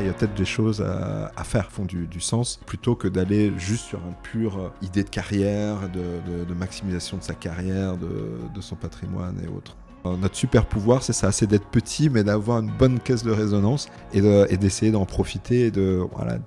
il 0.00 0.06
y 0.06 0.08
a 0.08 0.12
peut-être 0.12 0.34
des 0.34 0.44
choses 0.44 0.80
à, 0.80 1.44
faire, 1.44 1.70
font 1.70 1.84
du, 1.84 2.20
sens, 2.20 2.60
plutôt 2.66 2.94
que 2.94 3.08
d'aller 3.08 3.52
juste 3.58 3.84
sur 3.86 4.00
une 4.00 4.14
pure 4.22 4.72
idée 4.80 5.04
de 5.04 5.10
carrière, 5.10 5.88
de, 5.88 6.54
maximisation 6.54 7.18
de 7.18 7.22
sa 7.22 7.34
carrière, 7.34 7.96
de 7.96 8.60
son 8.60 8.76
patrimoine 8.76 9.40
et 9.44 9.48
autres. 9.48 9.76
Euh, 10.04 10.16
notre 10.16 10.36
super 10.36 10.66
pouvoir, 10.66 11.02
c'est 11.02 11.12
ça, 11.12 11.30
c'est 11.30 11.46
d'être 11.46 11.66
petit, 11.66 12.10
mais 12.10 12.24
d'avoir 12.24 12.58
une 12.58 12.70
bonne 12.70 12.98
caisse 12.98 13.22
de 13.22 13.30
résonance 13.30 13.88
et 14.12 14.20
d'essayer 14.56 14.90
d'en 14.90 15.04
profiter 15.04 15.66
et 15.66 15.70
de 15.70 16.04
voilà, 16.12 16.38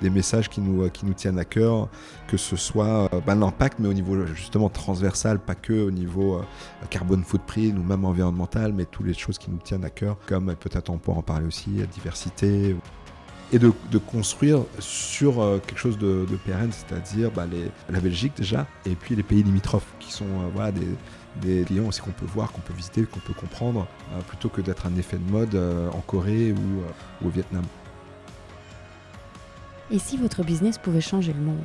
des, 0.00 0.10
messages 0.10 0.48
qui 0.48 0.60
nous, 0.60 0.88
qui 0.90 1.04
nous 1.04 1.14
tiennent 1.14 1.38
à 1.38 1.44
cœur, 1.44 1.88
que 2.28 2.36
ce 2.36 2.54
soit 2.56 3.08
euh, 3.12 3.20
bah, 3.26 3.34
l'impact, 3.34 3.78
mais 3.80 3.88
au 3.88 3.92
niveau 3.92 4.24
justement 4.26 4.68
transversal, 4.68 5.40
pas 5.40 5.56
que 5.56 5.72
au 5.72 5.90
niveau 5.90 6.36
euh, 6.36 6.42
carbone 6.88 7.24
footprint 7.24 7.76
ou 7.76 7.82
même 7.82 8.04
environnemental, 8.04 8.72
mais 8.72 8.84
toutes 8.84 9.06
les 9.06 9.14
choses 9.14 9.38
qui 9.38 9.50
nous 9.50 9.58
tiennent 9.58 9.84
à 9.84 9.90
cœur, 9.90 10.16
comme 10.26 10.54
peut-être 10.54 10.90
on 10.90 10.98
pourra 10.98 11.18
en 11.18 11.22
parler 11.22 11.46
aussi, 11.46 11.70
la 11.78 11.86
diversité 11.86 12.76
et 13.54 13.58
de, 13.58 13.70
de, 13.90 13.98
construire 13.98 14.60
sur 14.78 15.34
quelque 15.66 15.78
chose 15.78 15.98
de, 15.98 16.24
de 16.30 16.36
pérenne, 16.36 16.70
c'est-à-dire 16.72 17.30
bah, 17.30 17.44
la 17.90 18.00
Belgique 18.00 18.32
déjà, 18.34 18.66
et 18.86 18.94
puis 18.94 19.14
les 19.14 19.22
pays 19.22 19.42
limitrophes, 19.42 19.92
qui 20.00 20.10
sont 20.10 20.24
voilà, 20.54 20.72
des, 20.72 20.86
des 21.40 21.64
clients 21.64 21.86
aussi 21.86 22.00
qu'on 22.00 22.10
peut 22.10 22.26
voir, 22.26 22.52
qu'on 22.52 22.60
peut 22.60 22.74
visiter, 22.74 23.04
qu'on 23.04 23.20
peut 23.20 23.32
comprendre, 23.32 23.86
euh, 24.12 24.20
plutôt 24.22 24.48
que 24.48 24.60
d'être 24.60 24.86
un 24.86 24.96
effet 24.96 25.16
de 25.16 25.30
mode 25.30 25.54
euh, 25.54 25.88
en 25.90 26.00
Corée 26.00 26.52
ou, 26.52 26.80
euh, 26.80 27.26
au 27.26 27.28
Vietnam. 27.28 27.64
Et 29.90 29.98
si 29.98 30.16
votre 30.16 30.42
business 30.44 30.78
pouvait 30.78 31.00
changer 31.00 31.32
le 31.32 31.40
monde? 31.40 31.58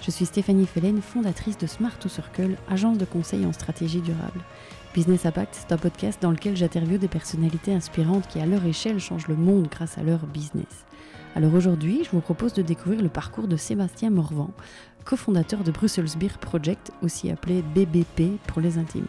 Je 0.00 0.10
suis 0.10 0.26
Stéphanie 0.26 0.66
Fellen, 0.66 1.02
fondatrice 1.02 1.58
de 1.58 1.66
Smart 1.66 1.96
to 1.98 2.08
Circle, 2.08 2.56
agence 2.70 2.98
de 2.98 3.04
conseil 3.04 3.44
en 3.44 3.52
stratégie 3.52 4.00
durable. 4.00 4.40
Business 4.94 5.26
Impact, 5.26 5.54
c'est 5.54 5.72
un 5.72 5.78
podcast 5.78 6.22
dans 6.22 6.30
lequel 6.30 6.56
j'interviewe 6.56 6.98
des 6.98 7.08
personnalités 7.08 7.74
inspirantes 7.74 8.26
qui, 8.28 8.40
à 8.40 8.46
leur 8.46 8.64
échelle, 8.64 9.00
changent 9.00 9.28
le 9.28 9.36
monde 9.36 9.68
grâce 9.68 9.98
à 9.98 10.02
leur 10.02 10.26
business. 10.26 10.86
Alors 11.34 11.54
aujourd'hui, 11.54 12.02
je 12.04 12.10
vous 12.10 12.20
propose 12.20 12.52
de 12.54 12.62
découvrir 12.62 13.02
le 13.02 13.08
parcours 13.08 13.48
de 13.48 13.56
Sébastien 13.56 14.10
Morvan, 14.10 14.50
cofondateur 15.08 15.64
de 15.64 15.70
Brussels 15.70 16.18
Beer 16.18 16.36
Project, 16.38 16.92
aussi 17.02 17.30
appelé 17.30 17.62
BBP 17.62 18.38
pour 18.46 18.60
les 18.60 18.76
intimes. 18.76 19.06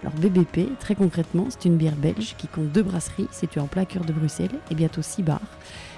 Alors 0.00 0.14
BBP, 0.14 0.78
très 0.80 0.94
concrètement, 0.94 1.48
c'est 1.50 1.66
une 1.66 1.76
bière 1.76 1.94
belge 1.94 2.34
qui 2.38 2.48
compte 2.48 2.72
deux 2.72 2.82
brasseries 2.82 3.28
situées 3.30 3.60
en 3.60 3.66
plein 3.66 3.84
cœur 3.84 4.02
de 4.06 4.14
Bruxelles 4.14 4.58
et 4.70 4.74
bientôt 4.74 5.02
six 5.02 5.22
bars, 5.22 5.42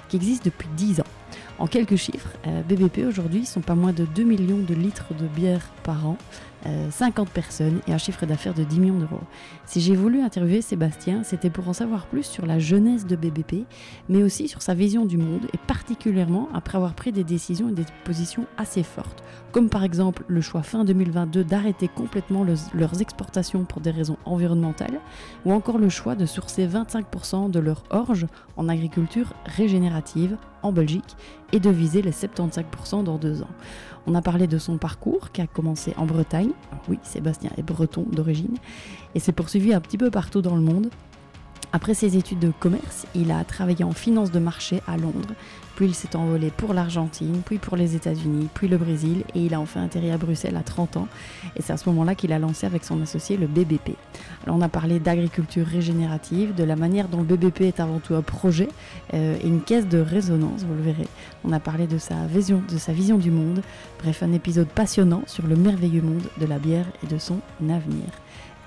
qui 0.09 0.17
existent 0.17 0.43
depuis 0.43 0.67
10 0.75 0.99
ans. 0.99 1.07
En 1.57 1.67
quelques 1.67 1.95
chiffres, 1.95 2.31
euh, 2.47 2.63
BBP 2.63 3.07
aujourd'hui 3.07 3.45
sont 3.45 3.61
pas 3.61 3.75
moins 3.75 3.93
de 3.93 4.03
2 4.03 4.23
millions 4.23 4.57
de 4.57 4.73
litres 4.73 5.13
de 5.17 5.25
bière 5.25 5.69
par 5.83 6.05
an, 6.05 6.17
50 6.89 7.27
euh, 7.27 7.31
personnes 7.31 7.79
et 7.87 7.93
un 7.93 7.97
chiffre 7.97 8.25
d'affaires 8.25 8.53
de 8.53 8.63
10 8.63 8.79
millions 8.79 8.97
d'euros. 8.97 9.21
Si 9.65 9.81
j'ai 9.81 9.95
voulu 9.95 10.21
interviewer 10.21 10.61
Sébastien, 10.61 11.23
c'était 11.23 11.49
pour 11.49 11.67
en 11.67 11.73
savoir 11.73 12.07
plus 12.07 12.23
sur 12.23 12.45
la 12.45 12.59
jeunesse 12.59 13.05
de 13.05 13.15
BBP, 13.15 13.65
mais 14.09 14.23
aussi 14.23 14.47
sur 14.47 14.61
sa 14.61 14.73
vision 14.73 15.05
du 15.05 15.17
monde 15.17 15.45
et 15.53 15.57
particulièrement 15.57 16.49
après 16.53 16.77
avoir 16.77 16.93
pris 16.93 17.11
des 17.11 17.23
décisions 17.23 17.69
et 17.69 17.73
des 17.73 17.85
positions 18.03 18.45
assez 18.57 18.83
fortes, 18.83 19.23
comme 19.51 19.69
par 19.69 19.83
exemple 19.83 20.23
le 20.27 20.41
choix 20.41 20.63
fin 20.63 20.85
2022 20.85 21.43
d'arrêter 21.43 21.87
complètement 21.87 22.45
leurs 22.73 23.01
exportations 23.01 23.65
pour 23.65 23.81
des 23.81 23.91
raisons 23.91 24.17
environnementales, 24.25 24.99
ou 25.45 25.53
encore 25.53 25.77
le 25.77 25.89
choix 25.89 26.15
de 26.15 26.25
sourcer 26.25 26.67
25% 26.67 27.51
de 27.51 27.59
leur 27.59 27.83
orge 27.89 28.27
en 28.57 28.69
agriculture 28.69 29.33
régénérative 29.45 30.37
en 30.63 30.71
Belgique 30.71 31.15
et 31.51 31.59
de 31.59 31.69
viser 31.69 32.01
les 32.01 32.11
75% 32.11 33.03
dans 33.03 33.17
deux 33.17 33.41
ans. 33.41 33.49
On 34.07 34.13
a 34.13 34.21
parlé 34.21 34.45
de 34.45 34.57
son 34.57 34.77
parcours 34.77 35.31
qui 35.31 35.41
a 35.41 35.47
commencé 35.47 35.93
en 35.97 36.05
Bretagne. 36.05 36.51
Oui, 36.89 36.99
Sébastien 37.01 37.49
est 37.57 37.63
breton 37.63 38.05
d'origine 38.11 38.55
et 39.15 39.19
s'est 39.19 39.31
poursuivi 39.31 39.73
un 39.73 39.81
petit 39.81 39.97
peu 39.97 40.11
partout 40.11 40.41
dans 40.41 40.55
le 40.55 40.61
monde. 40.61 40.89
Après 41.73 41.93
ses 41.93 42.17
études 42.17 42.39
de 42.39 42.51
commerce, 42.59 43.05
il 43.15 43.31
a 43.31 43.43
travaillé 43.43 43.83
en 43.83 43.91
finance 43.91 44.31
de 44.31 44.39
marché 44.39 44.81
à 44.87 44.97
Londres, 44.97 45.33
puis 45.75 45.87
il 45.87 45.95
s'est 45.95 46.15
envolé 46.15 46.51
pour 46.55 46.73
l'Argentine, 46.73 47.41
puis 47.45 47.57
pour 47.57 47.75
les 47.75 47.95
États-Unis, 47.95 48.47
puis 48.53 48.67
le 48.67 48.77
Brésil, 48.77 49.23
et 49.35 49.41
il 49.41 49.53
a 49.53 49.59
enfin 49.59 49.83
atterri 49.83 50.09
à 50.11 50.17
Bruxelles 50.17 50.55
à 50.55 50.63
30 50.63 50.97
ans. 50.97 51.07
Et 51.55 51.61
c'est 51.61 51.73
à 51.73 51.77
ce 51.77 51.89
moment-là 51.89 52.15
qu'il 52.15 52.31
a 52.31 52.39
lancé 52.39 52.65
avec 52.65 52.83
son 52.83 53.01
associé 53.01 53.35
le 53.35 53.47
BBP. 53.47 53.91
Alors 54.43 54.55
on 54.57 54.61
a 54.61 54.69
parlé 54.69 54.99
d'agriculture 54.99 55.65
régénérative, 55.65 56.55
de 56.55 56.63
la 56.63 56.75
manière 56.75 57.09
dont 57.09 57.17
le 57.17 57.25
BBP 57.25 57.61
est 57.61 57.79
avant 57.79 57.99
tout 57.99 58.15
un 58.15 58.21
projet 58.21 58.69
euh, 59.13 59.37
et 59.41 59.47
une 59.47 59.61
caisse 59.61 59.87
de 59.87 59.99
résonance, 59.99 60.63
vous 60.63 60.75
le 60.75 60.81
verrez. 60.81 61.07
On 61.43 61.51
a 61.51 61.59
parlé 61.59 61.87
vision, 62.29 62.61
de 62.71 62.77
sa 62.77 62.93
vision 62.93 63.17
du 63.17 63.31
monde. 63.31 63.61
Bref, 64.01 64.23
un 64.23 64.31
épisode 64.33 64.67
passionnant 64.67 65.23
sur 65.27 65.45
le 65.45 65.55
merveilleux 65.55 66.01
monde 66.01 66.23
de 66.39 66.45
la 66.45 66.59
bière 66.59 66.85
et 67.03 67.07
de 67.07 67.17
son 67.17 67.39
avenir. 67.61 68.05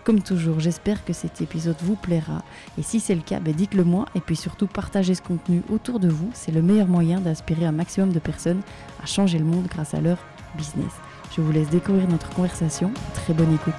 Comme 0.08 0.22
toujours, 0.22 0.58
j'espère 0.58 1.04
que 1.04 1.12
cet 1.12 1.42
épisode 1.42 1.76
vous 1.82 1.94
plaira. 1.94 2.42
Et 2.78 2.82
si 2.82 2.98
c'est 2.98 3.14
le 3.14 3.20
cas, 3.20 3.40
ben 3.40 3.54
dites-le 3.54 3.84
moi. 3.84 4.06
Et 4.14 4.22
puis 4.22 4.36
surtout, 4.36 4.66
partagez 4.66 5.14
ce 5.14 5.20
contenu 5.20 5.60
autour 5.68 6.00
de 6.00 6.08
vous. 6.08 6.30
C'est 6.32 6.50
le 6.50 6.62
meilleur 6.62 6.86
moyen 6.86 7.20
d'inspirer 7.20 7.66
un 7.66 7.72
maximum 7.72 8.14
de 8.14 8.18
personnes 8.18 8.62
à 9.02 9.04
changer 9.04 9.38
le 9.38 9.44
monde 9.44 9.66
grâce 9.66 9.92
à 9.92 10.00
leur 10.00 10.16
business. 10.56 10.92
Je 11.36 11.42
vous 11.42 11.52
laisse 11.52 11.68
découvrir 11.68 12.08
notre 12.08 12.30
conversation. 12.30 12.90
Très 13.12 13.34
bonne 13.34 13.52
écoute. 13.52 13.74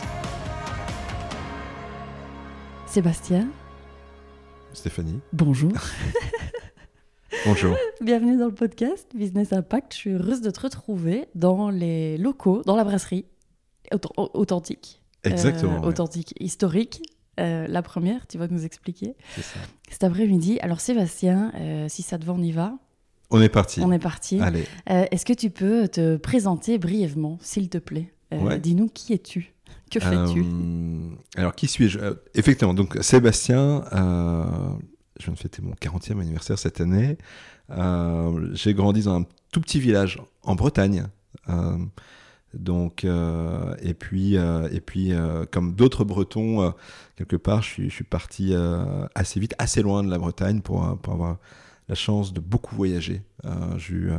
Sébastien. 2.85 3.47
Stéphanie. 4.73 5.21
Bonjour. 5.33 5.73
Bonjour. 7.47 7.75
Bienvenue 8.01 8.37
dans 8.37 8.45
le 8.45 8.53
podcast 8.53 9.07
Business 9.15 9.51
Impact. 9.51 9.93
Je 9.93 9.97
suis 9.97 10.11
heureuse 10.11 10.41
de 10.41 10.51
te 10.51 10.59
retrouver 10.59 11.27
dans 11.33 11.71
les 11.71 12.19
locaux, 12.19 12.61
dans 12.67 12.75
la 12.75 12.83
brasserie 12.83 13.25
authentique 14.15 14.99
Exactement. 15.23 15.83
Euh, 15.83 15.87
authentique, 15.87 16.33
historique. 16.39 17.01
Euh, 17.39 17.67
la 17.67 17.81
première, 17.81 18.27
tu 18.27 18.37
vas 18.37 18.47
nous 18.47 18.65
expliquer. 18.65 19.15
C'est 19.35 19.43
ça. 19.43 19.59
Cet 19.89 20.03
après-midi. 20.03 20.59
Alors 20.61 20.81
Sébastien, 20.81 21.51
euh, 21.55 21.87
si 21.87 22.01
ça 22.01 22.17
te 22.17 22.25
va, 22.25 22.33
on 22.33 22.41
y 22.41 22.51
va. 22.51 22.73
On 23.29 23.41
est 23.41 23.49
parti. 23.49 23.81
On 23.81 23.91
est 23.91 23.99
parti. 23.99 24.41
Allez. 24.41 24.65
Est-ce 24.87 25.25
que 25.25 25.33
tu 25.33 25.49
peux 25.49 25.87
te 25.87 26.17
présenter 26.17 26.79
brièvement, 26.79 27.37
s'il 27.41 27.69
te 27.69 27.77
plaît 27.77 28.11
Dis-nous 28.31 28.87
qui 28.87 29.13
es-tu? 29.13 29.53
Que 29.91 29.99
fais-tu? 29.99 30.43
Alors 31.35 31.53
qui 31.53 31.67
suis-je? 31.67 31.99
Effectivement, 32.33 32.73
donc 32.73 32.97
Sébastien, 33.01 33.83
je 33.91 35.25
viens 35.25 35.33
de 35.33 35.39
fêter 35.39 35.61
mon 35.61 35.73
40e 35.73 36.19
anniversaire 36.19 36.57
cette 36.57 36.81
année. 36.81 37.19
J'ai 38.53 38.73
grandi 38.73 39.03
dans 39.03 39.19
un 39.19 39.25
tout 39.51 39.61
petit 39.61 39.79
village 39.79 40.19
en 40.41 40.55
Bretagne. 40.55 41.05
Donc, 42.53 43.05
euh, 43.05 43.75
et 43.81 43.93
puis, 43.93 44.37
euh, 44.37 44.67
et 44.71 44.79
puis 44.79 45.13
euh, 45.13 45.45
comme 45.49 45.75
d'autres 45.75 46.03
Bretons, 46.03 46.73
quelque 47.15 47.35
part, 47.35 47.61
je 47.61 47.67
suis, 47.67 47.89
je 47.89 47.95
suis 47.95 48.03
parti 48.03 48.53
assez 49.15 49.39
vite, 49.39 49.53
assez 49.57 49.81
loin 49.81 50.03
de 50.03 50.09
la 50.09 50.17
Bretagne 50.17 50.61
pour, 50.61 50.97
pour 50.99 51.13
avoir 51.13 51.37
la 51.87 51.95
chance 51.95 52.33
de 52.33 52.39
beaucoup 52.39 52.75
voyager. 52.75 53.21
J'ai 53.77 53.93
eu 53.93 54.11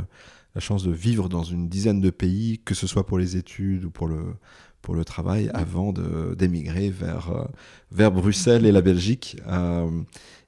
la 0.54 0.60
chance 0.60 0.82
de 0.82 0.90
vivre 0.90 1.28
dans 1.28 1.42
une 1.42 1.68
dizaine 1.68 2.00
de 2.00 2.10
pays, 2.10 2.60
que 2.64 2.74
ce 2.74 2.86
soit 2.86 3.06
pour 3.06 3.18
les 3.18 3.36
études 3.36 3.84
ou 3.84 3.90
pour 3.90 4.08
le, 4.08 4.34
pour 4.82 4.94
le 4.94 5.04
travail, 5.04 5.50
avant 5.54 5.92
d'émigrer 5.92 6.90
vers, 6.90 7.48
vers 7.90 8.12
Bruxelles 8.12 8.66
et 8.66 8.72
la 8.72 8.80
Belgique. 8.80 9.36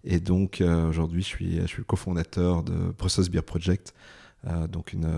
et 0.05 0.21
donc, 0.21 0.63
aujourd'hui, 0.89 1.23
je 1.23 1.29
suis, 1.29 1.61
je 1.61 1.67
suis 1.67 1.79
le 1.79 1.85
cofondateur 1.85 2.63
de 2.63 2.93
Brussels 2.97 3.31
Beer 3.31 3.43
Project, 3.43 3.95
donc 4.69 4.93
une 4.93 5.09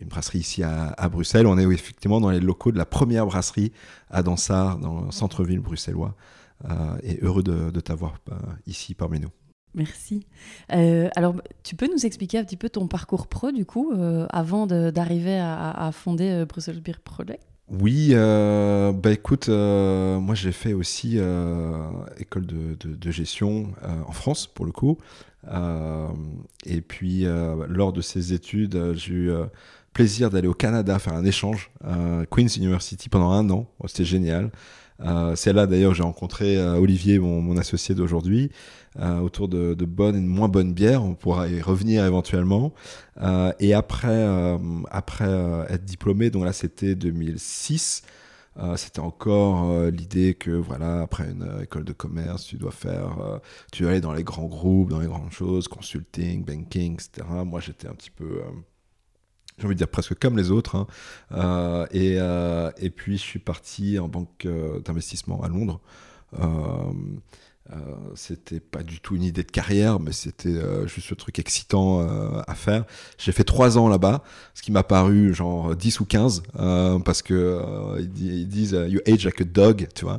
une 0.00 0.08
brasserie 0.08 0.38
ici 0.38 0.62
à, 0.62 1.08
Bruxelles. 1.10 1.46
On 1.46 1.58
est 1.58 1.64
effectivement 1.64 2.20
dans 2.20 2.30
les 2.30 2.40
locaux 2.40 2.72
de 2.72 2.78
la 2.78 2.86
première 2.86 3.26
brasserie 3.26 3.72
à 4.10 4.22
Dansard, 4.22 4.78
dans 4.78 5.06
le 5.06 5.10
centre-ville 5.10 5.60
bruxellois. 5.60 6.14
Euh, 6.64 6.98
et 7.02 7.18
heureux 7.22 7.42
de, 7.42 7.80
t'avoir 7.80 8.18
euh, 8.30 8.34
ici 8.66 8.94
parmi 8.94 9.20
nous. 9.20 9.30
Merci. 9.74 10.26
Euh, 10.72 11.08
alors, 11.14 11.36
tu 11.62 11.76
peux 11.76 11.86
nous 11.92 12.04
expliquer 12.04 12.38
un 12.38 12.44
petit 12.44 12.56
peu 12.56 12.68
ton 12.68 12.88
parcours 12.88 13.28
pro, 13.28 13.52
du 13.52 13.64
coup, 13.64 13.92
avant 14.30 14.66
d'arriver 14.66 15.38
à, 15.38 15.90
fonder 15.92 16.44
Brussels 16.48 16.80
Beer 16.80 17.00
Project 17.02 17.42
oui, 17.70 18.14
bah 18.14 19.12
écoute, 19.12 19.50
moi 19.50 20.34
j'ai 20.34 20.52
fait 20.52 20.72
aussi 20.72 21.18
école 22.16 22.46
de, 22.46 23.10
gestion 23.10 23.72
en 24.06 24.12
France 24.12 24.46
pour 24.46 24.64
le 24.64 24.72
coup. 24.72 24.96
et 26.64 26.80
puis 26.80 27.26
lors 27.68 27.92
de 27.92 28.00
ces 28.00 28.32
études, 28.32 28.94
j'ai 28.94 29.12
eu 29.12 29.32
plaisir 29.98 30.30
d'aller 30.30 30.46
au 30.46 30.54
Canada 30.54 30.96
faire 31.00 31.14
un 31.14 31.24
échange 31.24 31.72
à 31.84 32.24
Queen's 32.30 32.56
University 32.56 33.08
pendant 33.08 33.32
un 33.32 33.50
an. 33.50 33.66
Oh, 33.80 33.88
c'était 33.88 34.04
génial. 34.04 34.52
Euh, 35.00 35.34
c'est 35.34 35.52
là 35.52 35.66
d'ailleurs 35.66 35.92
j'ai 35.92 36.04
rencontré 36.04 36.56
euh, 36.56 36.76
Olivier, 36.76 37.18
mon, 37.18 37.56
associé 37.56 37.96
d'aujourd'hui, 37.96 38.52
euh, 39.00 39.18
autour 39.18 39.48
de, 39.48 39.74
bonnes 39.84 40.14
et 40.14 40.20
de 40.20 40.26
moins 40.26 40.46
bonnes 40.46 40.72
bières. 40.72 41.02
On 41.02 41.16
pourra 41.16 41.48
y 41.48 41.60
revenir 41.60 42.04
éventuellement. 42.04 42.72
et 43.58 43.74
après, 43.74 44.24
après 44.92 45.32
être 45.68 45.84
diplômé, 45.84 46.30
donc 46.30 46.44
là 46.44 46.52
c'était 46.52 46.94
2006. 46.94 48.02
c'était 48.76 49.00
encore 49.00 49.90
l'idée 49.90 50.34
que 50.34 50.52
voilà 50.52 51.00
après 51.00 51.24
une 51.24 51.60
école 51.60 51.84
de 51.84 51.92
commerce 51.92 52.44
tu 52.44 52.56
dois 52.56 52.70
faire 52.72 53.40
tu 53.72 53.82
dois 53.82 53.92
aller 53.92 54.00
dans 54.00 54.12
les 54.12 54.24
grands 54.24 54.46
groupes 54.46 54.90
dans 54.90 55.00
les 55.00 55.06
grandes 55.06 55.32
choses 55.32 55.68
consulting 55.68 56.44
banking 56.44 56.94
etc 56.94 57.26
moi 57.44 57.60
j'étais 57.60 57.86
un 57.88 57.94
petit 57.94 58.10
peu 58.10 58.42
j'ai 59.58 59.64
envie 59.66 59.74
de 59.74 59.78
dire 59.78 59.88
presque 59.88 60.14
comme 60.18 60.36
les 60.36 60.50
autres. 60.50 60.76
Hein. 60.76 60.86
Euh, 61.32 61.86
et, 61.90 62.16
euh, 62.18 62.70
et, 62.78 62.90
puis 62.90 63.18
je 63.18 63.22
suis 63.22 63.38
parti 63.38 63.98
en 63.98 64.08
banque 64.08 64.46
euh, 64.46 64.80
d'investissement 64.80 65.42
à 65.42 65.48
Londres. 65.48 65.80
Euh, 67.70 67.76
c'était 68.14 68.60
pas 68.60 68.82
du 68.82 69.00
tout 69.00 69.14
une 69.14 69.22
idée 69.22 69.42
de 69.42 69.50
carrière, 69.50 70.00
mais 70.00 70.12
c'était 70.12 70.48
euh, 70.48 70.86
juste 70.86 71.12
un 71.12 71.16
truc 71.16 71.38
excitant 71.38 72.00
euh, 72.00 72.40
à 72.46 72.54
faire. 72.54 72.84
J'ai 73.18 73.32
fait 73.32 73.44
trois 73.44 73.76
ans 73.76 73.88
là-bas, 73.88 74.22
ce 74.54 74.62
qui 74.62 74.72
m'a 74.72 74.82
paru 74.82 75.34
genre 75.34 75.76
10 75.76 76.00
ou 76.00 76.06
15, 76.06 76.42
parce 77.04 77.20
que 77.20 77.62
ils, 77.98 78.48
disent 78.48 78.78
you 78.88 79.00
age 79.06 79.24
like 79.24 79.40
a 79.42 79.44
dog, 79.44 79.88
tu 79.94 80.06
vois. 80.06 80.18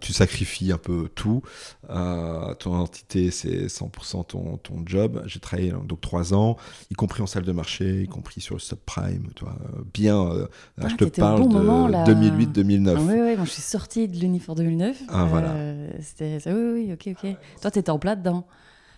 tu 0.00 0.12
sacrifies 0.12 0.72
un 0.72 0.78
peu 0.78 1.10
tout. 1.14 1.42
ton 1.88 2.74
identité, 2.74 3.30
c'est 3.30 3.66
100% 3.66 4.26
ton, 4.26 4.56
ton 4.56 4.82
job. 4.86 5.22
J'ai 5.26 5.40
travaillé 5.40 5.72
donc 5.84 6.00
trois 6.00 6.32
ans, 6.32 6.56
y 6.90 6.94
compris 6.94 7.22
en 7.22 7.26
salle 7.26 7.44
de 7.44 7.52
marché, 7.52 8.02
y 8.02 8.08
compris 8.08 8.40
sur 8.40 8.54
le 8.54 8.60
subprime, 8.60 9.28
tu 9.34 9.44
vois. 9.44 9.56
Bien, 9.92 10.30
ah, 10.80 10.88
je 10.88 10.94
te 10.96 11.04
parle 11.04 11.48
de 11.48 12.12
2008-2009. 12.12 12.96
oui, 12.98 13.14
oui, 13.20 13.36
moi 13.36 13.44
je 13.44 13.50
suis 13.50 13.62
sortie 13.62 14.08
de 14.08 14.16
l'Unifor 14.18 14.54
2009. 14.54 14.96
Ah, 15.08 15.26
voilà. 15.28 15.54
C'était 16.00 16.45
oui, 16.52 16.72
oui, 16.72 16.92
ok, 16.92 17.14
ok. 17.22 17.36
Toi, 17.60 17.70
t'étais 17.70 17.90
en 17.90 17.98
plein 17.98 18.16
dedans. 18.16 18.46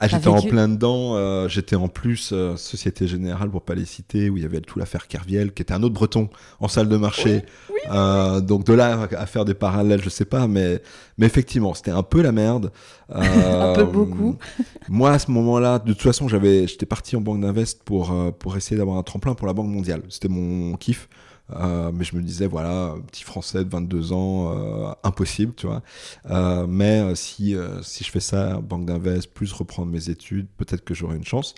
Ah, 0.01 0.07
j'étais 0.07 0.29
en 0.29 0.41
plein 0.41 0.69
dedans. 0.69 1.17
Euh, 1.17 1.49
j'étais 1.49 1.75
en 1.75 1.89
plus 1.89 2.31
euh, 2.33 2.57
Société 2.57 3.09
Générale, 3.09 3.51
pour 3.51 3.63
pas 3.63 3.75
les 3.75 3.85
citer, 3.85 4.31
où 4.31 4.37
il 4.37 4.45
y 4.45 4.47
avait 4.47 4.61
tout 4.61 4.79
l'affaire 4.79 5.09
Kerviel, 5.09 5.53
qui 5.53 5.63
était 5.63 5.75
un 5.75 5.83
autre 5.83 5.95
breton 5.95 6.29
en 6.61 6.69
salle 6.69 6.89
de 6.89 6.97
marché. 6.97 7.43
Euh, 7.91 8.41
donc 8.41 8.65
de 8.65 8.75
là 8.75 9.09
à 9.17 9.27
faire 9.27 9.45
des 9.45 9.55
parallèles, 9.55 10.03
je 10.03 10.09
sais 10.09 10.25
pas, 10.25 10.47
mais, 10.47 10.81
mais 11.17 11.27
effectivement, 11.27 11.75
c'était 11.75 11.91
un 11.91 12.05
peu 12.05 12.23
la 12.23 12.33
merde. 12.33 12.71
un 13.09 13.75
peu 13.75 13.85
beaucoup. 13.85 14.37
moi, 14.89 15.13
à 15.13 15.19
ce 15.19 15.31
moment-là, 15.33 15.81
de 15.81 15.93
toute 15.93 16.03
façon, 16.03 16.29
j'étais 16.29 16.87
parti 16.87 17.17
en 17.17 17.21
banque 17.21 17.41
d'invest 17.41 17.83
pour, 17.83 18.15
pour 18.39 18.57
essayer 18.57 18.77
d'avoir 18.77 18.99
un 18.99 19.03
tremplin 19.03 19.35
pour 19.35 19.47
la 19.47 19.53
Banque 19.53 19.69
mondiale. 19.69 20.03
C'était 20.09 20.29
mon 20.29 20.77
kiff. 20.77 21.09
Euh, 21.51 21.91
mais 21.95 22.05
je 22.05 22.17
me 22.17 22.23
disais, 22.23 22.47
voilà, 22.47 22.95
petit 23.07 23.25
français 23.25 23.65
de 23.65 23.71
22 23.71 24.13
ans, 24.13 24.53
euh, 24.53 24.93
impossible, 25.03 25.55
tu 25.57 25.67
vois. 25.67 25.83
Euh, 26.31 26.67
mais 26.67 27.15
si, 27.15 27.57
si 27.83 28.05
je 28.05 28.11
fais 28.11 28.21
ça, 28.21 28.61
banque 28.61 28.87
d'invest, 28.87 29.33
plus 29.33 29.53
reprendre 29.53 29.91
mes 29.91 30.11
études, 30.11 30.47
peut-être 30.57 30.85
que 30.85 30.95
j'aurai 30.95 31.17
une 31.17 31.25
chance. 31.25 31.55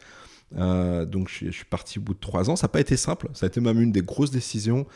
donc 0.53 1.29
je, 1.29 1.47
je, 1.47 1.51
suis 1.51 1.65
parti 1.65 1.99
au 1.99 2.03
bout 2.03 2.15
de 2.15 2.21
trois 2.21 2.51
ans. 2.51 2.57
Ça 2.57 2.67
n'a 2.67 2.69
pas 2.69 2.81
été 2.81 2.97
simple. 2.97 3.29
Ça 3.35 3.47
a 3.47 3.49
été 3.49 3.61
même 3.61 3.81
une 3.81 3.93
des 3.93 4.03
grosses 4.03 4.31
décisions. 4.31 4.87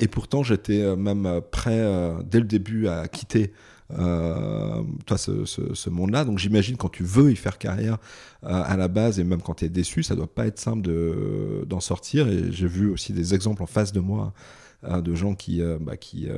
et 0.00 0.08
pourtant, 0.08 0.42
j'étais 0.42 0.96
même 0.96 1.40
prêt 1.50 1.82
dès 2.24 2.40
le 2.40 2.46
début 2.46 2.88
à 2.88 3.08
quitter 3.08 3.52
toi, 3.94 5.18
ce, 5.18 5.44
ce, 5.44 5.90
monde-là. 5.90 6.24
Donc 6.24 6.38
j'imagine 6.38 6.76
quand 6.76 6.88
tu 6.88 7.04
veux 7.04 7.30
y 7.30 7.36
faire 7.36 7.58
carrière 7.58 7.98
euh, 8.44 8.62
à 8.64 8.76
la 8.76 8.88
base 8.88 9.20
et 9.20 9.24
même 9.24 9.42
quand 9.42 9.54
tu 9.54 9.64
es 9.64 9.68
déçu, 9.68 10.02
ça 10.02 10.16
doit 10.16 10.32
pas 10.32 10.46
être 10.46 10.58
simple 10.58 10.82
de, 10.82 11.64
d'en 11.66 11.80
sortir. 11.80 12.28
Et 12.28 12.52
j'ai 12.52 12.66
vu 12.66 12.90
aussi 12.90 13.12
des 13.12 13.34
exemples 13.34 13.62
en 13.62 13.66
face 13.66 13.92
de 13.92 14.00
moi 14.00 14.32
euh, 14.84 15.00
de 15.00 15.14
gens 15.14 15.34
qui, 15.34 15.62
bah, 15.80 15.96
qui 15.96 16.28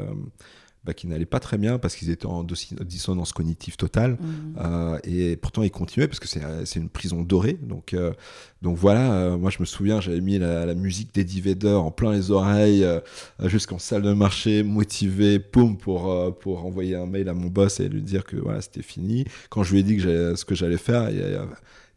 bah, 0.89 0.95
qui 0.95 1.07
n'allaient 1.07 1.27
pas 1.27 1.39
très 1.39 1.59
bien 1.59 1.79
parce 1.79 1.95
qu'ils 1.95 2.09
étaient 2.09 2.25
en 2.25 2.43
dissonance 2.45 3.35
cognitive 3.35 3.77
totale. 3.77 4.13
Mmh. 4.13 4.17
Euh, 4.59 4.99
et 5.05 5.37
pourtant, 5.37 5.63
ils 5.63 5.71
continuaient 5.71 6.09
parce 6.09 6.19
que 6.19 6.27
c'est 6.27 6.79
une 6.79 6.89
prison 6.89 7.21
dorée. 7.21 7.59
Donc, 7.61 7.93
euh, 7.93 8.15
donc 8.63 8.79
voilà, 8.79 9.13
euh, 9.13 9.37
moi 9.37 9.51
je 9.51 9.59
me 9.61 9.67
souviens, 9.67 10.01
j'avais 10.01 10.23
mis 10.23 10.39
la, 10.39 10.75
musique 10.75 11.13
d'Eddie 11.13 11.43
Vedder 11.43 11.75
en 11.75 11.91
plein 11.91 12.13
les 12.13 12.31
oreilles 12.31 12.87
jusqu'en 13.45 13.79
salle 13.79 14.01
de 14.01 14.15
marché, 14.15 14.63
motivé, 14.63 15.39
poum, 15.39 15.77
pour, 15.77 16.39
pour 16.39 16.65
envoyer 16.65 16.97
un 16.97 17.05
mail 17.05 17.29
à 17.29 17.35
mon 17.35 17.49
boss 17.49 17.81
et 17.81 17.91
lui 17.91 18.01
dire 18.01 18.25
que 18.25 18.37
voilà, 18.37 18.63
c'était 18.63 18.81
fini. 18.81 19.27
Quand 19.51 19.65
je 19.65 19.75
lui 19.75 19.81
ai 19.81 19.83
dit 19.83 19.99
que 19.99 20.37
ce 20.37 20.45
que 20.47 20.55
j'allais 20.55 20.79
faire, 20.79 21.11
il 21.11 21.19
y 21.19 21.23
a, 21.23 21.47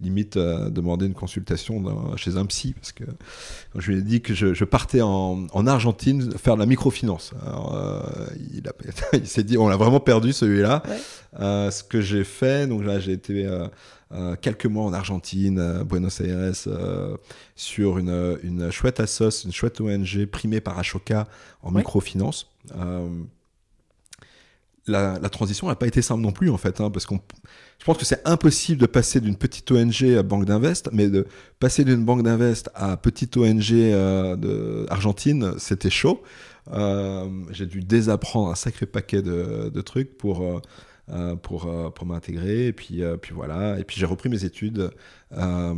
limite 0.01 0.37
euh, 0.37 0.69
demander 0.69 1.05
une 1.05 1.13
consultation 1.13 2.15
chez 2.17 2.37
un 2.37 2.45
psy 2.45 2.73
parce 2.73 2.91
que 2.91 3.03
quand 3.73 3.79
je 3.79 3.91
lui 3.91 3.99
ai 3.99 4.01
dit 4.01 4.21
que 4.21 4.33
je, 4.33 4.63
partais 4.65 5.01
en, 5.01 5.47
Argentine 5.67 6.31
faire 6.37 6.55
de 6.55 6.59
la 6.59 6.65
microfinance. 6.65 7.33
Euh, 7.45 8.01
il, 8.53 8.63
il 9.13 9.27
s'est 9.27 9.43
dit 9.43 9.57
on 9.57 9.67
l'a 9.67 9.77
vraiment 9.77 9.99
perdu 9.99 10.33
celui-là. 10.33 10.83
Euh, 11.39 11.71
ce 11.71 11.83
que 11.83 12.01
j'ai 12.01 12.23
fait, 12.23 12.67
donc 12.67 12.83
là 12.83 12.99
j'ai 12.99 13.13
été 13.13 13.47
quelques 14.41 14.65
mois 14.65 14.83
en 14.83 14.93
Argentine, 14.93 15.83
Buenos 15.83 16.19
Aires, 16.19 16.53
sur 17.55 17.97
une, 17.97 18.37
une 18.43 18.71
chouette 18.71 18.99
assos, 18.99 19.45
une 19.45 19.53
chouette 19.53 19.79
ONG 19.79 20.25
primée 20.25 20.61
par 20.61 20.77
Ashoka 20.77 21.27
en 21.61 21.71
microfinance 21.71 22.49
la, 24.87 25.17
transition 25.29 25.67
n'a 25.67 25.75
pas 25.75 25.87
été 25.87 26.01
simple 26.01 26.21
non 26.21 26.31
plus, 26.31 26.49
en 26.49 26.57
fait, 26.57 26.81
hein, 26.81 26.89
parce 26.89 27.05
qu'on, 27.05 27.19
je 27.79 27.85
pense 27.85 27.97
que 27.97 28.05
c'est 28.05 28.27
impossible 28.27 28.81
de 28.81 28.85
passer 28.85 29.19
d'une 29.19 29.35
petite 29.35 29.71
ONG 29.71 30.03
à 30.17 30.23
banque 30.23 30.45
d'invest, 30.45 30.89
mais 30.91 31.07
de 31.07 31.27
passer 31.59 31.83
d'une 31.83 32.03
banque 32.03 32.23
d'invest 32.23 32.69
à 32.73 32.97
petite 32.97 33.37
ONG 33.37 33.71
euh, 33.71 34.35
de 34.35 34.85
Argentine, 34.89 35.53
c'était 35.57 35.89
chaud. 35.89 36.21
Euh, 36.73 37.27
j'ai 37.51 37.65
dû 37.65 37.81
désapprendre 37.81 38.49
un 38.49 38.55
sacré 38.55 38.85
paquet 38.85 39.21
de, 39.21 39.81
trucs 39.81 40.17
pour, 40.17 40.43
euh, 40.43 40.61
pour, 41.41 41.93
pour 41.93 42.05
m'intégrer, 42.05 42.67
et 42.67 42.73
puis, 42.73 43.01
puis 43.21 43.33
voilà. 43.33 43.79
Et 43.79 43.83
puis 43.83 43.99
j'ai 43.99 44.05
repris 44.05 44.29
mes 44.29 44.45
études 44.45 44.91
euh, 45.37 45.73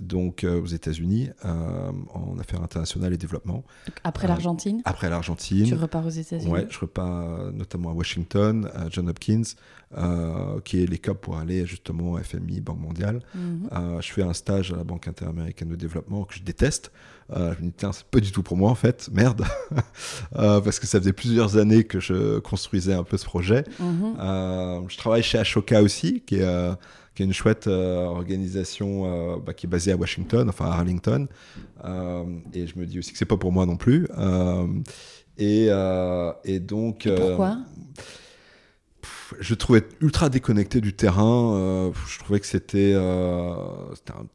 donc 0.00 0.42
euh, 0.42 0.62
aux 0.62 0.66
États-Unis 0.66 1.28
euh, 1.44 1.92
en 2.14 2.38
affaires 2.38 2.62
internationales 2.62 3.12
et 3.12 3.18
développement. 3.18 3.62
après 4.04 4.26
l'Argentine 4.26 4.80
Après 4.86 5.10
l'Argentine. 5.10 5.66
Tu 5.66 5.74
repars 5.74 6.06
aux 6.06 6.10
États-Unis 6.10 6.50
Ouais, 6.50 6.66
je 6.70 6.78
repars 6.78 7.52
notamment 7.52 7.90
à 7.90 7.92
Washington, 7.92 8.70
à 8.74 8.88
John 8.88 9.08
Hopkins, 9.10 9.42
qui 10.64 10.82
est 10.82 10.86
l'école 10.86 11.16
pour 11.16 11.36
aller 11.36 11.66
justement 11.66 12.16
FMI, 12.16 12.60
Banque 12.60 12.80
mondiale. 12.80 13.20
Mhm. 13.34 13.68
je 14.00 14.12
fais 14.12 14.22
un 14.22 14.32
stage 14.32 14.72
à 14.72 14.76
la 14.76 14.84
Banque 14.84 15.08
interaméricaine 15.08 15.68
de 15.68 15.76
développement 15.76 16.24
que 16.24 16.34
je 16.34 16.42
déteste. 16.42 16.90
Je 17.30 17.64
me 17.64 17.70
dis, 17.70 17.72
tiens, 17.76 17.92
c'est 17.92 18.04
pas 18.04 18.20
du 18.20 18.32
tout 18.32 18.42
pour 18.42 18.56
moi 18.56 18.70
en 18.70 18.74
fait, 18.74 19.08
merde. 19.12 19.44
parce 20.32 20.78
que 20.78 20.86
ça 20.86 20.98
faisait 20.98 21.12
plusieurs 21.12 21.56
années 21.56 21.84
que 21.84 22.00
je 22.00 22.38
construisais 22.38 22.94
un 22.94 23.04
peu 23.04 23.16
ce 23.16 23.24
projet. 23.24 23.64
Mhm. 23.80 24.16
je 24.88 24.96
travaille 24.96 25.22
chez 25.22 25.38
Ashoka 25.38 25.82
aussi, 25.82 26.22
qui 26.26 26.36
est 26.36 26.76
qui 27.16 27.22
est 27.22 27.26
une 27.26 27.32
chouette 27.32 27.66
euh, 27.66 28.04
organisation 28.04 29.04
euh, 29.06 29.36
bah, 29.38 29.54
qui 29.54 29.66
est 29.66 29.68
basée 29.68 29.90
à 29.90 29.96
Washington, 29.96 30.48
enfin 30.48 30.66
à 30.66 30.74
Arlington. 30.74 31.26
Euh, 31.84 32.24
et 32.52 32.66
je 32.66 32.78
me 32.78 32.84
dis 32.84 32.98
aussi 32.98 33.12
que 33.12 33.18
c'est 33.18 33.24
pas 33.24 33.38
pour 33.38 33.52
moi 33.52 33.64
non 33.66 33.76
plus. 33.76 34.06
Et, 35.38 35.68
et, 36.44 36.60
donc. 36.60 37.08
pourquoi? 37.16 37.58
je 39.40 39.54
trouvais 39.54 39.82
ultra 40.00 40.28
déconnecté 40.28 40.80
du 40.80 40.92
terrain. 40.92 41.90
je 42.06 42.18
trouvais 42.18 42.38
que 42.38 42.46
c'était 42.46 42.94
un 42.94 44.26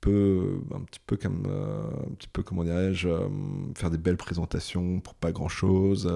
peu, 0.00 0.60
un 0.74 0.80
petit 0.80 1.00
peu 1.06 1.16
comme, 1.16 1.44
euh, 1.48 1.82
un 2.10 2.14
petit 2.14 2.28
peu 2.28 2.42
comment 2.42 2.64
dirais-je, 2.64 3.08
euh, 3.08 3.28
faire 3.74 3.90
des 3.90 3.98
belles 3.98 4.16
présentations 4.16 5.00
pour 5.00 5.14
pas 5.14 5.32
grand-chose. 5.32 6.10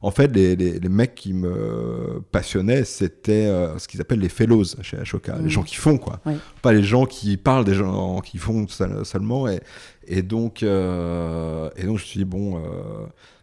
En 0.00 0.10
fait, 0.10 0.28
les, 0.34 0.56
les, 0.56 0.78
les, 0.78 0.88
mecs 0.88 1.14
qui 1.14 1.32
me 1.32 2.22
passionnaient, 2.30 2.84
c'était 2.84 3.46
euh, 3.46 3.78
ce 3.78 3.88
qu'ils 3.88 4.00
appellent 4.00 4.20
les 4.20 4.28
fellows 4.28 4.64
chez 4.82 4.98
Ashoka, 4.98 5.38
les 5.38 5.50
gens 5.50 5.62
qui 5.62 5.76
font 5.76 5.98
quoi, 5.98 6.20
pas 6.62 6.72
les 6.72 6.82
gens 6.82 7.06
qui 7.06 7.36
parlent 7.36 7.64
des 7.64 7.74
gens 7.74 8.20
qui 8.20 8.38
font 8.38 8.66
seulement. 8.68 9.48
Et, 9.48 9.60
et 10.06 10.22
donc, 10.22 10.62
et 10.62 10.66
donc 10.66 11.76
je 11.76 11.90
me 11.90 11.98
suis 11.98 12.18
dit 12.18 12.24
bon. 12.24 12.62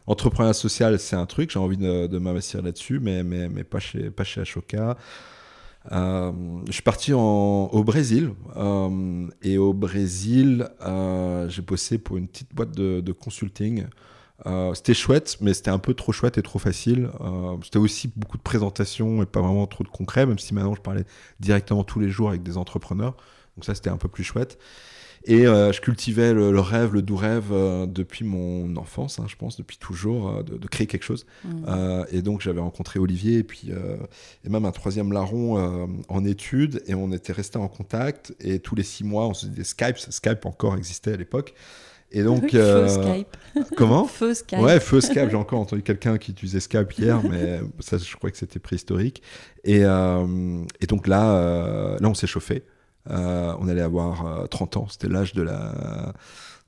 Entrepreneuriat 0.06 0.52
social, 0.52 1.00
c'est 1.00 1.16
un 1.16 1.26
truc, 1.26 1.50
j'ai 1.50 1.60
envie 1.60 1.78
de, 1.78 2.08
de 2.08 2.20
m'investir 2.20 2.62
là-dessus, 2.62 3.00
mais, 3.00 3.24
mais, 3.24 3.48
mais 3.48 3.64
pas, 3.64 3.80
chez, 3.80 4.12
pas 4.12 4.26
chez 4.26 4.42
Ashoka. 4.42 4.98
Euh, 5.92 6.32
je 6.68 6.72
suis 6.72 6.82
parti 6.82 7.14
au 7.14 7.84
Brésil 7.86 8.34
euh, 8.56 9.28
et 9.42 9.58
au 9.58 9.74
Brésil, 9.74 10.70
euh, 10.82 11.50
j'ai 11.50 11.62
bossé 11.62 11.98
pour 11.98 12.18
une 12.18 12.28
petite 12.28 12.54
boîte 12.56 12.72
de, 12.72 13.12
consulting. 13.12 13.86
c'était 14.74 14.94
chouette, 14.94 15.38
mais 15.42 15.54
c'était 15.54 15.72
un 15.72 15.80
peu 15.80 15.94
trop 15.94 16.12
chouette 16.12 16.38
et 16.38 16.42
trop 16.42 16.60
facile. 16.60 17.10
c'était 17.64 17.80
aussi 17.80 18.12
beaucoup 18.16 18.38
de 18.38 18.44
présentations 18.44 19.22
et 19.22 19.26
pas 19.26 19.42
vraiment 19.42 19.68
trop 19.68 19.84
de 19.84 19.90
concret, 19.90 20.26
même 20.26 20.40
si 20.40 20.54
maintenant 20.54 20.76
je 20.76 20.82
parlais 20.82 21.06
directement 21.40 21.84
tous 21.84 22.00
les 22.00 22.10
jours 22.10 22.30
avec 22.30 22.44
des 22.44 22.58
entrepreneurs. 22.58 23.16
Donc 23.56 23.66
ça, 23.66 23.76
c'était 23.76 23.90
un 23.90 23.98
peu 23.98 24.08
plus 24.08 24.24
chouette. 24.24 24.58
Et 25.26 25.48
euh, 25.48 25.72
je 25.72 25.80
cultivais 25.80 26.34
le, 26.34 26.60
rêve, 26.60 26.94
le 26.94 27.02
doux 27.02 27.16
rêve 27.16 27.52
euh, 27.52 27.86
depuis 27.86 28.26
mon 28.26 28.76
enfance, 28.76 29.20
hein, 29.20 29.26
je 29.28 29.38
pense, 29.38 29.56
depuis 29.56 29.78
toujours, 29.78 30.30
euh, 30.30 30.44
de, 30.44 30.68
créer 30.68 30.86
quelque 30.86 31.04
chose. 31.04 31.26
Mmh. 31.46 32.06
et 32.12 32.22
donc 32.22 32.42
j'avais 32.42 32.60
rencontré 32.60 33.00
Olivier 33.00 33.38
et 33.38 33.44
puis 33.44 33.72
et 34.44 34.50
même 34.50 34.66
un 34.66 34.72
troisième 34.72 35.12
larron 35.12 35.88
en 36.08 36.26
études 36.26 36.82
et 36.88 36.96
on 36.96 37.12
était 37.12 37.34
resté 37.34 37.58
en 37.58 37.68
contact 37.68 38.34
et 38.40 38.60
tous 38.60 38.76
les 38.76 38.84
six 38.84 39.04
mois 39.04 39.28
on 39.28 39.34
se 39.34 39.46
faisait 39.46 39.56
des 39.56 39.64
Skypes. 39.64 39.98
Skype 39.98 40.46
encore 40.46 40.76
existait 40.76 41.14
à 41.14 41.18
l'époque. 41.18 41.54
Et 42.12 42.24
donc, 42.24 42.52
feu 42.52 42.88
Skype. 42.88 43.38
Comment 43.78 44.06
Feu 44.06 44.34
Skype. 44.34 44.60
Ouais, 44.60 44.80
feu 44.80 45.02
Skype. 45.02 45.30
J'ai 45.30 45.36
encore 45.36 45.60
entendu 45.60 45.82
quelqu'un 45.82 46.18
qui 46.18 46.32
utilisait 46.32 46.60
Skype 46.60 46.92
hier, 46.98 47.22
mais 47.30 47.60
ça, 47.80 47.98
je 47.98 48.16
crois 48.16 48.30
que 48.32 48.38
c'était 48.38 48.60
préhistorique. 48.60 49.22
Et, 49.64 49.82
et, 49.82 50.88
donc 50.88 51.08
là, 51.08 51.98
là, 52.00 52.10
on 52.10 52.14
s'est 52.14 52.28
chauffé. 52.28 52.64
Euh, 53.10 53.56
on 53.60 53.68
allait 53.68 53.82
avoir 53.82 54.48
30 54.50 54.78
euh, 54.78 54.80
ans, 54.80 54.88
c'était 54.90 55.10
l'âge 55.10 55.34
de 55.34 55.42
la, 55.42 56.14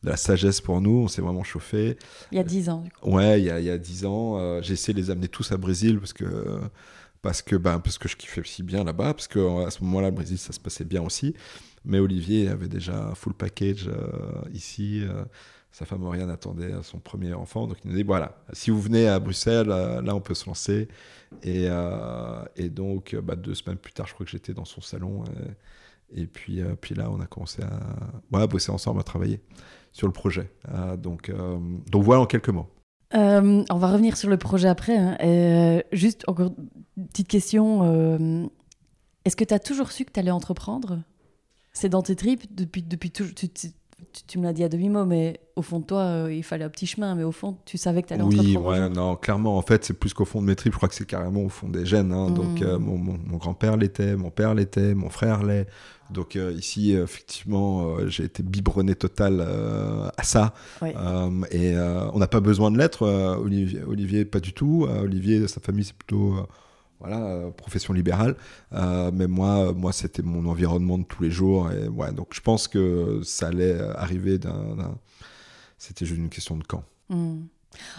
de 0.03 0.09
la 0.09 0.17
sagesse 0.17 0.59
pour 0.61 0.81
nous, 0.81 1.03
on 1.03 1.07
s'est 1.07 1.21
vraiment 1.21 1.43
chauffé. 1.43 1.97
Il 2.31 2.37
y 2.37 2.41
a 2.41 2.43
10 2.43 2.69
ans, 2.69 2.81
du 2.81 2.91
coup. 2.91 3.11
Ouais, 3.11 3.39
il 3.39 3.45
y 3.45 3.49
a, 3.49 3.59
il 3.59 3.65
y 3.65 3.69
a 3.69 3.77
10 3.77 4.05
ans. 4.05 4.37
Euh, 4.37 4.61
j'ai 4.61 4.73
essayé 4.73 4.93
de 4.93 4.99
les 4.99 5.11
amener 5.11 5.27
tous 5.27 5.51
à 5.51 5.57
Brésil 5.57 5.99
parce 5.99 6.13
que, 6.13 6.59
parce 7.21 7.41
que, 7.41 7.55
ben, 7.55 7.79
parce 7.79 7.97
que 7.97 8.09
je 8.09 8.15
kiffais 8.15 8.41
aussi 8.41 8.63
bien 8.63 8.83
là-bas, 8.83 9.13
parce 9.13 9.27
qu'à 9.27 9.69
ce 9.69 9.83
moment-là, 9.83 10.09
le 10.09 10.15
Brésil, 10.15 10.37
ça 10.37 10.51
se 10.51 10.59
passait 10.59 10.85
bien 10.85 11.01
aussi. 11.01 11.33
Mais 11.85 11.99
Olivier 11.99 12.49
avait 12.49 12.67
déjà 12.67 13.13
full 13.15 13.33
package 13.33 13.89
ici. 14.53 15.03
sa 15.71 15.85
femme 15.85 16.03
Oriane 16.03 16.31
attendait 16.31 16.71
son 16.81 16.97
premier 16.97 17.33
enfant. 17.33 17.67
Donc 17.67 17.77
il 17.85 17.91
nous 17.91 17.95
dit 17.95 18.03
voilà, 18.03 18.39
si 18.53 18.71
vous 18.71 18.81
venez 18.81 19.07
à 19.07 19.19
Bruxelles, 19.19 19.67
là 19.67 20.15
on 20.15 20.19
peut 20.19 20.33
se 20.33 20.47
lancer. 20.47 20.87
Et, 21.43 21.67
et 22.55 22.69
donc 22.69 23.15
bah, 23.15 23.35
deux 23.35 23.53
semaines 23.53 23.77
plus 23.77 23.93
tard, 23.93 24.07
je 24.07 24.15
crois 24.15 24.25
que 24.25 24.31
j'étais 24.31 24.53
dans 24.53 24.65
son 24.65 24.81
salon. 24.81 25.23
et 25.25 25.51
puis, 26.25 26.61
puis 26.81 26.95
là, 26.95 27.09
on 27.11 27.19
a 27.19 27.25
commencé 27.25 27.61
à 27.61 28.47
bosser 28.47 28.71
ensemble, 28.71 28.99
à 28.99 29.03
travailler 29.03 29.41
sur 29.91 30.07
le 30.07 30.13
projet. 30.13 30.51
donc, 30.97 31.31
donc 31.91 32.03
voilà 32.03 32.21
en 32.21 32.25
quelques 32.25 32.49
mots. 32.49 32.67
on 33.13 33.65
va 33.69 33.91
revenir 33.91 34.17
sur 34.17 34.29
le 34.29 34.37
projet 34.37 34.67
après. 34.67 34.97
Hein. 34.97 35.81
juste 35.91 36.23
encore 36.27 36.51
une 36.97 37.07
petite 37.07 37.27
question. 37.27 38.49
Est-ce 39.25 39.35
que 39.35 39.43
tu 39.43 39.53
as 39.53 39.59
toujours 39.59 39.91
su 39.91 40.05
que 40.05 40.11
tu 40.11 40.19
allais 40.19 40.31
entreprendre? 40.31 41.01
C'est 41.73 41.89
dans 41.89 42.01
tes 42.01 42.15
tripes 42.15 42.55
depuis, 42.55 42.83
depuis 42.83 43.11
toujours 43.11 43.33
me 44.37 44.43
l'as 44.43 44.53
dit 44.53 44.63
à 44.63 44.69
demi-mot, 44.69 45.05
mais 45.05 45.39
au 45.55 45.61
fond 45.61 45.79
de 45.79 45.85
toi, 45.85 46.01
euh, 46.01 46.33
il 46.33 46.43
fallait 46.43 46.65
un 46.65 46.69
petit 46.69 46.85
chemin, 46.85 47.15
mais 47.15 47.23
au 47.23 47.31
fond, 47.31 47.57
tu 47.65 47.77
savais 47.77 48.01
que 48.01 48.07
tu 48.07 48.13
allais 48.13 48.23
entreprendre. 48.23 48.67
Oui, 48.67 48.79
ouais, 48.79 48.89
non, 48.89 49.15
clairement, 49.15 49.57
en 49.57 49.61
fait, 49.61 49.85
c'est 49.85 49.93
plus 49.93 50.13
qu'au 50.13 50.25
fond 50.25 50.41
de 50.41 50.47
mes 50.47 50.55
tripes, 50.55 50.73
je 50.73 50.77
crois 50.77 50.89
que 50.89 50.95
c'est 50.95 51.07
carrément 51.07 51.43
au 51.43 51.49
fond 51.49 51.69
des 51.69 51.85
gènes. 51.85 52.11
Hein. 52.11 52.29
Donc, 52.31 52.61
euh, 52.61 52.77
mon, 52.77 52.97
mon, 52.97 53.37
grand-père 53.37 53.77
l'était, 53.77 54.15
mon 54.15 54.31
père 54.31 54.53
l'était, 54.53 54.93
mon 54.93 55.09
frère 55.09 55.43
l'est. 55.43 55.67
Donc, 56.11 56.35
euh, 56.35 56.53
ici, 56.53 56.93
effectivement, 56.93 57.97
j'ai 58.07 58.25
été 58.25 58.43
biberonné 58.43 58.95
total 58.95 59.45
à 60.17 60.23
ça. 60.23 60.53
et 61.51 61.75
on 62.13 62.19
n'a 62.19 62.27
pas 62.27 62.41
besoin 62.41 62.71
de 62.71 62.77
l'être. 62.77 63.03
Olivier, 63.41 63.81
Olivier, 63.83 64.25
pas 64.25 64.39
du 64.39 64.53
tout. 64.53 64.87
Olivier, 65.01 65.47
sa 65.47 65.61
famille, 65.61 65.85
c'est 65.85 65.95
plutôt 65.95 66.35
voilà, 66.99 67.23
euh, 67.23 67.51
profession 67.51 67.93
libérale. 67.93 68.35
Euh, 68.73 69.11
mais 69.13 69.27
moi, 69.27 69.73
moi 69.73 69.91
c'était 69.91 70.21
mon 70.21 70.47
environnement 70.47 70.97
de 70.97 71.03
tous 71.03 71.23
les 71.23 71.31
jours. 71.31 71.69
Et, 71.71 71.87
donc 72.13 72.29
je 72.31 72.41
pense 72.41 72.67
que 72.67 73.21
ça 73.23 73.47
allait 73.47 73.79
arriver 73.95 74.37
d'un. 74.37 74.97
C'était 75.77 76.05
juste 76.05 76.19
une 76.19 76.29
question 76.29 76.57
de 76.57 76.63
quand. 76.63 76.83
Hmm. 77.09 77.43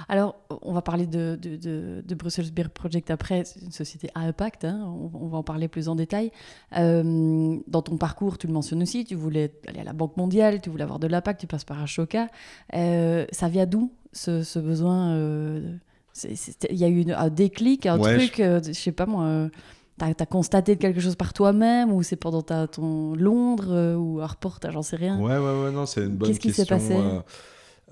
Alors, 0.08 0.36
on 0.62 0.72
va 0.72 0.80
parler 0.80 1.06
de, 1.06 1.38
de, 1.40 2.02
de, 2.02 2.14
Brussels 2.14 2.50
Beer 2.50 2.70
Project 2.72 3.10
après, 3.10 3.44
c'est 3.44 3.60
une 3.60 3.72
société 3.72 4.08
à 4.14 4.20
impact, 4.20 4.64
hein, 4.64 4.90
on, 5.12 5.28
va 5.28 5.36
en 5.36 5.42
parler 5.42 5.68
plus 5.68 5.90
en 5.90 5.94
détail. 5.94 6.32
Euh, 6.78 7.58
dans 7.66 7.82
ton 7.82 7.98
parcours, 7.98 8.38
tu 8.38 8.46
le 8.46 8.54
mentionnes 8.54 8.80
aussi, 8.80 9.04
tu 9.04 9.14
voulais 9.14 9.52
aller 9.68 9.80
à 9.80 9.84
la 9.84 9.92
Banque 9.92 10.16
mondiale, 10.16 10.62
tu 10.62 10.70
voulais 10.70 10.84
avoir 10.84 10.98
de 10.98 11.06
l'impact, 11.06 11.40
tu 11.40 11.46
passes 11.46 11.64
par 11.64 11.82
Ashoka. 11.82 12.28
ça 12.72 13.48
vient 13.50 13.66
d'où 13.66 13.92
ce, 14.12 14.58
besoin 14.58 15.14
il 16.24 16.76
y 16.76 16.84
a 16.84 16.88
eu 16.88 17.10
un 17.12 17.28
déclic, 17.28 17.86
un 17.86 17.98
truc, 17.98 18.40
euh, 18.40 18.60
je... 18.64 18.72
sais 18.72 18.92
pas 18.92 19.06
moi. 19.06 19.24
Euh, 19.24 19.48
t'as 19.98 20.12
as 20.18 20.26
constaté 20.26 20.76
quelque 20.76 21.00
chose 21.00 21.16
par 21.16 21.32
toi-même 21.32 21.90
ou 21.92 22.02
c'est 22.02 22.16
pendant 22.16 22.42
ta, 22.42 22.66
ton 22.66 23.14
Londres 23.14 23.68
euh, 23.70 23.94
ou 23.96 24.20
un 24.20 24.26
reportage, 24.26 24.74
j'en 24.74 24.82
sais 24.82 24.96
rien. 24.96 25.18
Ouais, 25.18 25.38
ouais, 25.38 25.64
ouais, 25.64 25.70
non, 25.72 25.86
c'est 25.86 26.02
une 26.02 26.16
bonne 26.16 26.28
question. 26.28 26.50
Qu'est-ce 26.50 26.56
qui 26.56 26.62
s'est 26.62 26.66
passé? 26.66 26.94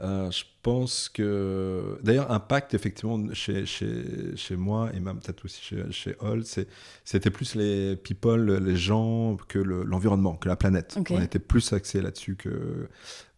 Je 0.01 0.43
pense 0.63 1.09
que. 1.09 1.99
D'ailleurs, 2.03 2.31
Impact, 2.31 2.75
effectivement, 2.75 3.33
chez, 3.33 3.67
chez, 3.67 4.37
chez 4.37 4.57
moi 4.57 4.91
et 4.95 5.01
même 5.01 5.21
peut-être 5.21 5.45
aussi 5.45 5.63
chez, 5.63 5.93
chez 5.93 6.17
Hall, 6.21 6.43
c'était 7.05 7.31
plus 7.31 7.55
les 7.55 7.97
people, 7.97 8.65
les 8.65 8.77
gens, 8.77 9.37
que 9.49 9.59
l'environnement, 9.59 10.35
que 10.35 10.49
la 10.49 10.57
planète. 10.57 10.99
On 11.11 11.21
était 11.21 11.39
plus 11.39 11.73
axé 11.73 12.01
là-dessus 12.01 12.37
que 12.37 12.89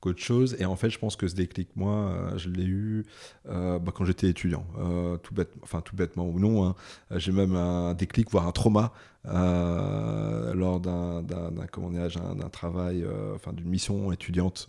qu'autre 0.01 0.23
chose. 0.23 0.57
Et 0.59 0.65
en 0.65 0.77
fait, 0.77 0.91
je 0.91 0.99
pense 0.99 1.17
que 1.17 1.27
ce 1.29 1.35
déclic, 1.35 1.69
moi, 1.77 1.95
euh, 1.95 2.39
je 2.39 2.49
l'ai 2.49 2.65
eu 2.65 3.05
euh, 3.49 3.79
bah, 3.79 3.93
quand 3.95 4.05
j'étais 4.05 4.29
étudiant. 4.29 4.67
Euh, 4.79 5.17
tout, 5.19 5.35
bête, 5.35 5.51
enfin, 5.63 5.81
tout 5.81 5.97
bêtement 5.97 6.27
ou 6.27 6.39
non. 6.39 6.67
Hein. 6.67 6.75
J'ai 7.17 7.33
même 7.33 7.55
un 7.55 7.95
déclic, 7.95 8.31
voire 8.31 8.47
un 8.47 8.53
trauma, 8.53 8.93
lors 9.25 10.81
d'un 10.81 12.49
travail, 12.53 13.05
enfin, 13.35 13.53
d'une 13.53 13.69
mission 13.69 14.13
étudiante 14.13 14.69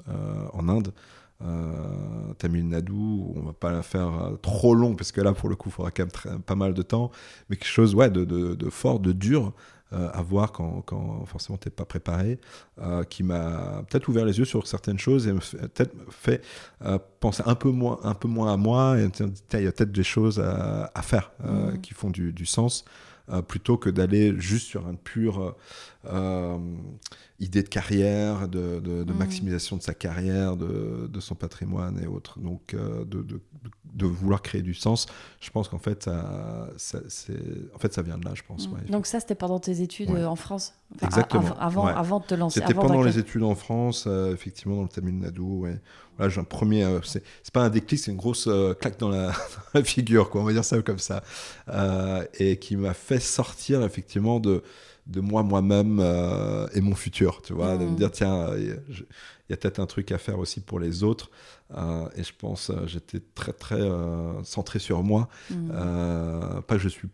en 0.53 0.67
Inde. 0.69 0.91
Tamil 2.37 2.67
Nadu, 2.67 2.93
on 2.93 3.41
va 3.41 3.53
pas 3.53 3.71
la 3.71 3.83
faire 3.83 4.31
trop 4.41 4.73
long 4.73 4.95
parce 4.95 5.11
que 5.11 5.21
là 5.21 5.33
pour 5.33 5.49
le 5.49 5.55
coup 5.55 5.69
il 5.69 5.71
faudra 5.71 5.91
quand 5.91 6.07
même 6.25 6.41
pas 6.41 6.55
mal 6.55 6.73
de 6.73 6.81
temps, 6.81 7.11
mais 7.49 7.55
quelque 7.57 7.67
chose 7.67 7.93
ouais, 7.93 8.09
de, 8.09 8.25
de, 8.25 8.55
de 8.55 8.69
fort, 8.69 8.99
de 8.99 9.11
dur, 9.11 9.53
euh, 9.93 10.09
à 10.11 10.21
voir 10.21 10.51
quand, 10.51 10.81
quand 10.81 11.23
forcément 11.27 11.57
tu 11.57 11.69
n'es 11.69 11.71
pas 11.71 11.85
préparé, 11.85 12.39
euh, 12.81 13.05
qui 13.05 13.23
m'a 13.23 13.85
peut-être 13.89 14.09
ouvert 14.09 14.25
les 14.25 14.37
yeux 14.37 14.43
sur 14.43 14.67
certaines 14.67 14.99
choses 14.99 15.29
et 15.29 15.31
peut-être 15.31 15.95
fait 16.09 16.43
euh, 16.83 16.99
penser 17.21 17.41
un 17.45 17.55
peu, 17.55 17.69
moins, 17.69 17.97
un 18.03 18.13
peu 18.13 18.27
moins 18.27 18.51
à 18.51 18.57
moi. 18.57 18.99
Et 18.99 19.07
il 19.53 19.63
y 19.63 19.67
a 19.67 19.71
peut-être 19.71 19.93
des 19.93 20.03
choses 20.03 20.41
à, 20.41 21.01
faire 21.03 21.31
mmh. 21.41 21.77
qui 21.79 21.93
font 21.93 22.09
du, 22.09 22.33
du 22.33 22.45
sens. 22.45 22.83
plutôt 23.47 23.77
que 23.77 23.89
d'aller 23.89 24.37
juste 24.37 24.67
sur 24.67 24.89
une 24.89 24.97
pure 26.03 26.59
idée 27.39 27.61
de 27.61 27.67
carrière, 27.67 28.47
de, 28.47 28.79
de, 28.79 29.03
mmh. 29.03 29.15
maximisation 29.15 29.77
de 29.77 29.83
sa 29.83 29.93
carrière, 29.93 30.57
de, 30.57 31.07
de, 31.07 31.19
son 31.19 31.35
patrimoine 31.35 31.99
et 32.01 32.07
autres. 32.07 32.39
Donc, 32.39 32.75
de, 32.75 33.41
de 33.97 34.05
vouloir 34.05 34.41
créer 34.41 34.61
du 34.61 34.73
sens. 34.73 35.07
Je 35.41 35.49
pense 35.49 35.67
qu'en 35.67 35.79
fait, 35.79 36.03
ça, 36.03 36.69
ça 36.77 36.99
en 37.73 37.79
fait, 37.79 37.93
ça 37.93 38.01
vient 38.01 38.17
de 38.17 38.25
là, 38.25 38.31
je 38.35 38.43
pense. 38.47 38.69
Mm. 38.69 38.89
Donc 38.89 39.07
ça, 39.07 39.19
c'était 39.19 39.35
pendant 39.35 39.59
tes 39.59 39.81
études 39.81 40.11
euh, 40.11 40.25
en 40.25 40.35
France 40.35 40.73
Exactement. 41.01 41.57
avant, 41.59 41.85
avant 41.87 42.19
de 42.19 42.25
te 42.25 42.35
lancer 42.35 42.59
C'était 42.59 42.73
pendant 42.73 43.01
les 43.01 43.17
études 43.17 43.43
en 43.43 43.55
France, 43.55 44.05
euh, 44.07 44.33
effectivement, 44.33 44.75
dans 44.75 44.83
le 44.83 44.89
Tamil 44.89 45.17
Nadu. 45.17 45.41
Ouais. 45.41 45.79
Voilà, 46.17 46.31
j'ai 46.31 46.41
un 46.41 46.45
premier... 46.45 46.83
Euh, 46.83 46.99
c'est 47.03 47.23
pas 47.51 47.63
un 47.63 47.69
déclic, 47.69 47.99
c'est 47.99 48.11
une 48.11 48.17
grosse 48.17 48.49
claque 48.79 48.99
dans 48.99 49.09
la, 49.09 49.33
figure, 49.83 50.29
quoi, 50.29 50.41
on 50.41 50.45
va 50.45 50.53
dire 50.53 50.65
ça 50.65 50.81
comme 50.81 50.99
ça. 50.99 51.23
et 52.39 52.57
qui 52.57 52.75
m'a 52.75 52.93
fait 52.93 53.19
sortir, 53.19 53.83
effectivement, 53.83 54.39
de 54.39 54.63
de 55.07 55.21
moi 55.21 55.43
moi-même 55.43 55.99
et 56.73 56.81
mon 56.81 56.95
futur 56.95 57.41
tu 57.41 57.53
vois 57.53 57.77
de 57.77 57.85
me 57.85 57.91
mm. 57.91 57.95
dire 57.95 58.11
tiens 58.11 58.49
il 58.55 59.51
y 59.51 59.53
a 59.53 59.57
peut-être 59.57 59.79
un 59.79 59.85
truc 59.85 60.11
à 60.11 60.17
faire 60.17 60.39
aussi 60.39 60.59
pour 60.59 60.79
les 60.79 61.03
autres 61.03 61.31
euh, 61.75 62.09
et 62.15 62.23
je 62.23 62.33
pense, 62.33 62.69
euh, 62.69 62.87
j'étais 62.87 63.19
très 63.19 63.53
très 63.53 63.81
euh, 63.81 64.43
centré 64.43 64.79
sur 64.79 65.03
moi. 65.03 65.27
Mm. 65.49 65.69
pas 66.67 66.75
que 66.75 66.79
je 66.79 66.89
suis 66.89 67.09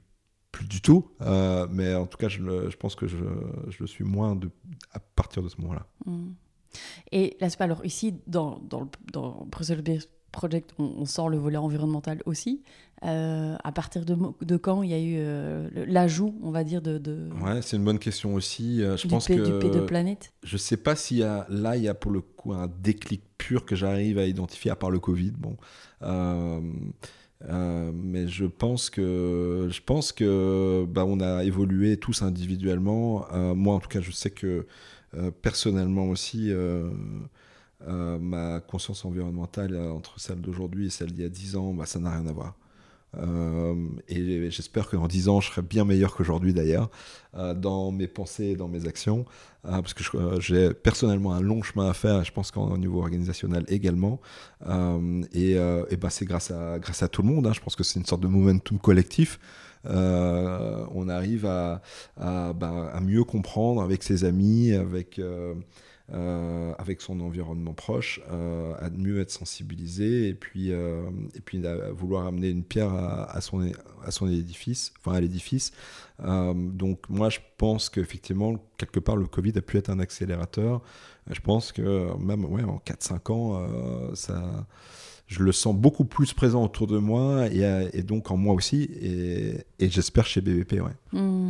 plus 0.52 0.68
du 0.68 0.82
tout, 0.82 1.12
mais 1.72 1.96
en 1.96 2.06
tout 2.06 2.18
cas, 2.18 2.30
je, 2.30 2.70
je 2.70 2.78
pense 2.78 2.96
que 2.96 3.08
je, 3.08 3.18
je, 3.70 3.78
le 3.80 3.88
suis 3.88 4.04
moins 4.04 4.36
de, 4.36 4.52
à 4.92 5.00
partir 5.00 5.42
de 5.42 5.50
ce 5.50 5.60
moment-là. 5.62 5.88
Mm. 6.06 6.32
Et 7.12 7.38
là, 7.40 7.48
alors 7.60 7.86
ici, 7.86 8.16
dans, 8.28 8.60
dans, 8.60 8.90
dans 9.12 9.48
Brussels 9.50 9.84
Project, 10.34 10.74
on, 10.80 11.06
sort 11.06 11.30
le 11.30 11.38
volet 11.38 11.58
environnemental 11.58 12.22
aussi. 12.26 12.64
Euh, 13.06 13.56
à 13.64 13.72
partir 13.72 14.04
de, 14.04 14.18
de, 14.42 14.58
quand 14.58 14.82
il 14.82 14.90
y 14.90 14.94
a 14.94 15.00
eu 15.00 15.16
euh, 15.18 15.70
l'ajout, 15.88 16.36
on 16.42 16.52
va 16.52 16.64
dire, 16.64 16.82
de. 16.82 16.98
de 16.98 17.30
ouais, 17.42 17.62
c'est 17.62 17.78
une 17.78 17.84
bonne 17.84 18.00
question 18.00 18.34
aussi. 18.34 18.82
Euh, 18.82 18.98
je 18.98 19.08
pense 19.08 19.28
que. 19.28 19.34
Du 19.34 19.60
P 19.60 19.70
de 19.70 19.82
planète? 19.82 20.34
Je 20.42 20.58
sais 20.58 20.78
pas 20.78 20.96
s'il 20.96 21.18
y 21.18 21.24
a. 21.24 21.46
Là, 21.50 21.78
il 21.78 21.84
y 21.84 21.88
a 21.88 21.94
pour 21.94 22.12
le 22.12 22.22
coup 22.22 22.54
un 22.54 22.68
déclic 22.82 23.22
pur 23.38 23.66
que 23.66 23.76
j'arrive 23.76 24.18
à 24.18 24.26
identifier, 24.26 24.72
à 24.72 24.76
part 24.76 24.90
le 24.90 25.00
Covid. 25.00 25.34
Bon. 25.38 25.56
mais 27.52 28.28
je 28.28 28.46
pense 28.46 28.90
que 28.90 29.68
je 29.70 29.82
pense 29.82 30.12
que 30.12 30.86
bah, 30.90 31.06
on 31.06 31.20
a 31.20 31.44
évolué 31.44 31.98
tous 31.98 32.24
individuellement. 32.24 33.28
moi, 33.54 33.76
en 33.76 33.80
tout 33.80 33.90
cas, 33.90 34.02
je 34.02 34.12
sais 34.12 34.32
que 34.32 34.66
personnellement 35.42 36.06
aussi, 36.06 36.52
euh, 37.88 38.18
ma 38.18 38.62
conscience 38.62 39.04
environnementale 39.04 39.74
euh, 39.74 39.92
entre 39.92 40.18
celle 40.20 40.40
d'aujourd'hui 40.40 40.88
et 40.88 40.90
celle 40.90 41.12
d'il 41.12 41.24
y 41.24 41.26
a 41.26 41.30
10 41.30 41.58
ans, 41.58 41.74
bah, 41.74 41.86
ça 41.86 42.00
n'a 42.00 42.12
rien 42.12 42.26
à 42.28 42.32
voir. 42.32 42.56
Euh, 43.18 43.76
et 44.08 44.50
j'espère 44.50 44.90
que 44.90 44.96
dans 44.96 45.08
10 45.08 45.28
ans, 45.28 45.42
je 45.42 45.50
serai 45.50 45.62
bien 45.62 45.84
meilleur 45.84 46.16
qu'aujourd'hui 46.16 46.54
d'ailleurs, 46.54 46.90
dans 47.56 47.92
mes 47.92 48.08
pensées 48.08 48.46
et 48.46 48.56
dans 48.56 48.68
mes 48.68 48.88
actions, 48.88 49.26
parce 49.62 49.94
que 49.94 50.02
j'ai 50.40 50.74
personnellement 50.74 51.34
un 51.34 51.42
long 51.42 51.62
chemin 51.62 51.88
à 51.90 51.94
faire, 51.94 52.24
je 52.24 52.32
pense 52.32 52.50
qu'au 52.50 52.76
niveau 52.76 53.02
organisationnel 53.02 53.66
également. 53.68 54.20
et, 55.34 55.52
et 55.52 55.98
bah, 55.98 56.10
c'est 56.10 56.26
grâce 56.26 56.50
à, 56.50 56.80
grâce 56.80 57.04
à 57.04 57.08
tout 57.08 57.22
le 57.22 57.28
monde, 57.28 57.46
hein. 57.46 57.54
je 57.54 57.60
pense 57.60 57.76
que 57.76 57.84
c'est 57.84 58.00
une 58.00 58.06
sorte 58.06 58.22
de 58.22 58.28
momentum 58.28 58.80
collectif. 58.80 59.40
on 59.86 61.08
arrive 61.08 61.46
à, 61.46 61.82
bah, 62.18 62.92
à, 62.92 63.00
mieux 63.00 63.24
comprendre 63.24 63.84
avec 63.84 64.02
ses 64.02 64.26
amis, 64.26 64.72
avec 64.74 65.20
euh, 66.12 66.74
avec 66.78 67.00
son 67.00 67.22
environnement 67.22 67.74
proche, 67.74 68.20
euh, 68.30 68.74
à 68.78 68.90
mieux 68.90 69.22
être 69.22 69.32
sensibilisé 69.32 70.28
et 70.28 70.34
puis, 70.34 70.74
euh, 70.74 71.10
et 71.34 71.40
puis 71.40 71.66
à 71.66 71.92
vouloir 71.92 72.28
amener 72.28 72.50
une 72.50 72.66
pierre 72.66 72.94
à, 72.94 73.40
son, 73.40 73.72
à 74.04 74.12
son 74.12 74.30
édifice, 74.30 74.94
enfin 75.00 75.16
à 75.16 75.22
l'édifice. 75.22 75.72
donc 76.20 77.08
moi 77.08 77.30
je 77.30 77.40
pense 77.58 77.90
qu'effectivement, 77.90 78.56
quelque 78.78 79.00
part, 79.00 79.16
le 79.16 79.28
Covid 79.28 79.54
a 79.56 79.62
pu 79.62 79.78
être 79.78 79.90
un 79.90 80.00
accélérateur. 80.00 80.82
Je 81.32 81.40
pense 81.40 81.72
que 81.72 82.14
même 82.18 82.44
ouais, 82.46 82.64
en 82.64 82.82
4-5 82.86 83.32
ans, 83.32 84.14
ça 84.14 84.68
je 85.28 85.42
le 85.42 85.52
sens 85.52 85.76
beaucoup 85.76 86.06
plus 86.06 86.34
présent 86.34 86.64
autour 86.64 86.88
de 86.88 86.98
moi 86.98 87.48
et, 87.48 88.04
donc 88.04 88.32
en 88.32 88.38
moi 88.38 88.54
aussi 88.54 88.84
et, 89.02 89.66
j'espère 89.90 90.26
chez 90.26 90.42
BBP 90.42 90.74
ouais. 90.74 91.20
Hmm. 91.20 91.48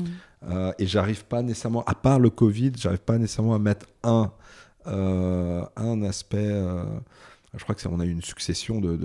et 0.80 0.88
j'arrive 0.88 1.26
pas 1.26 1.42
nécessairement 1.42 1.84
à 1.86 1.96
part 1.96 2.20
le 2.20 2.30
Covid 2.30 2.72
j'arrive 2.78 3.00
pas 3.00 3.18
nécessairement 3.18 3.56
à 3.56 3.60
mettre 3.60 3.88
un 4.04 4.32
euh, 4.88 5.64
un 5.76 6.02
aspect. 6.04 6.38
Euh, 6.40 6.84
je 7.56 7.64
crois 7.64 7.76
que 7.76 7.88
on 7.88 8.00
a 8.00 8.06
eu 8.06 8.10
une 8.10 8.24
succession 8.24 8.82
de, 8.82 8.98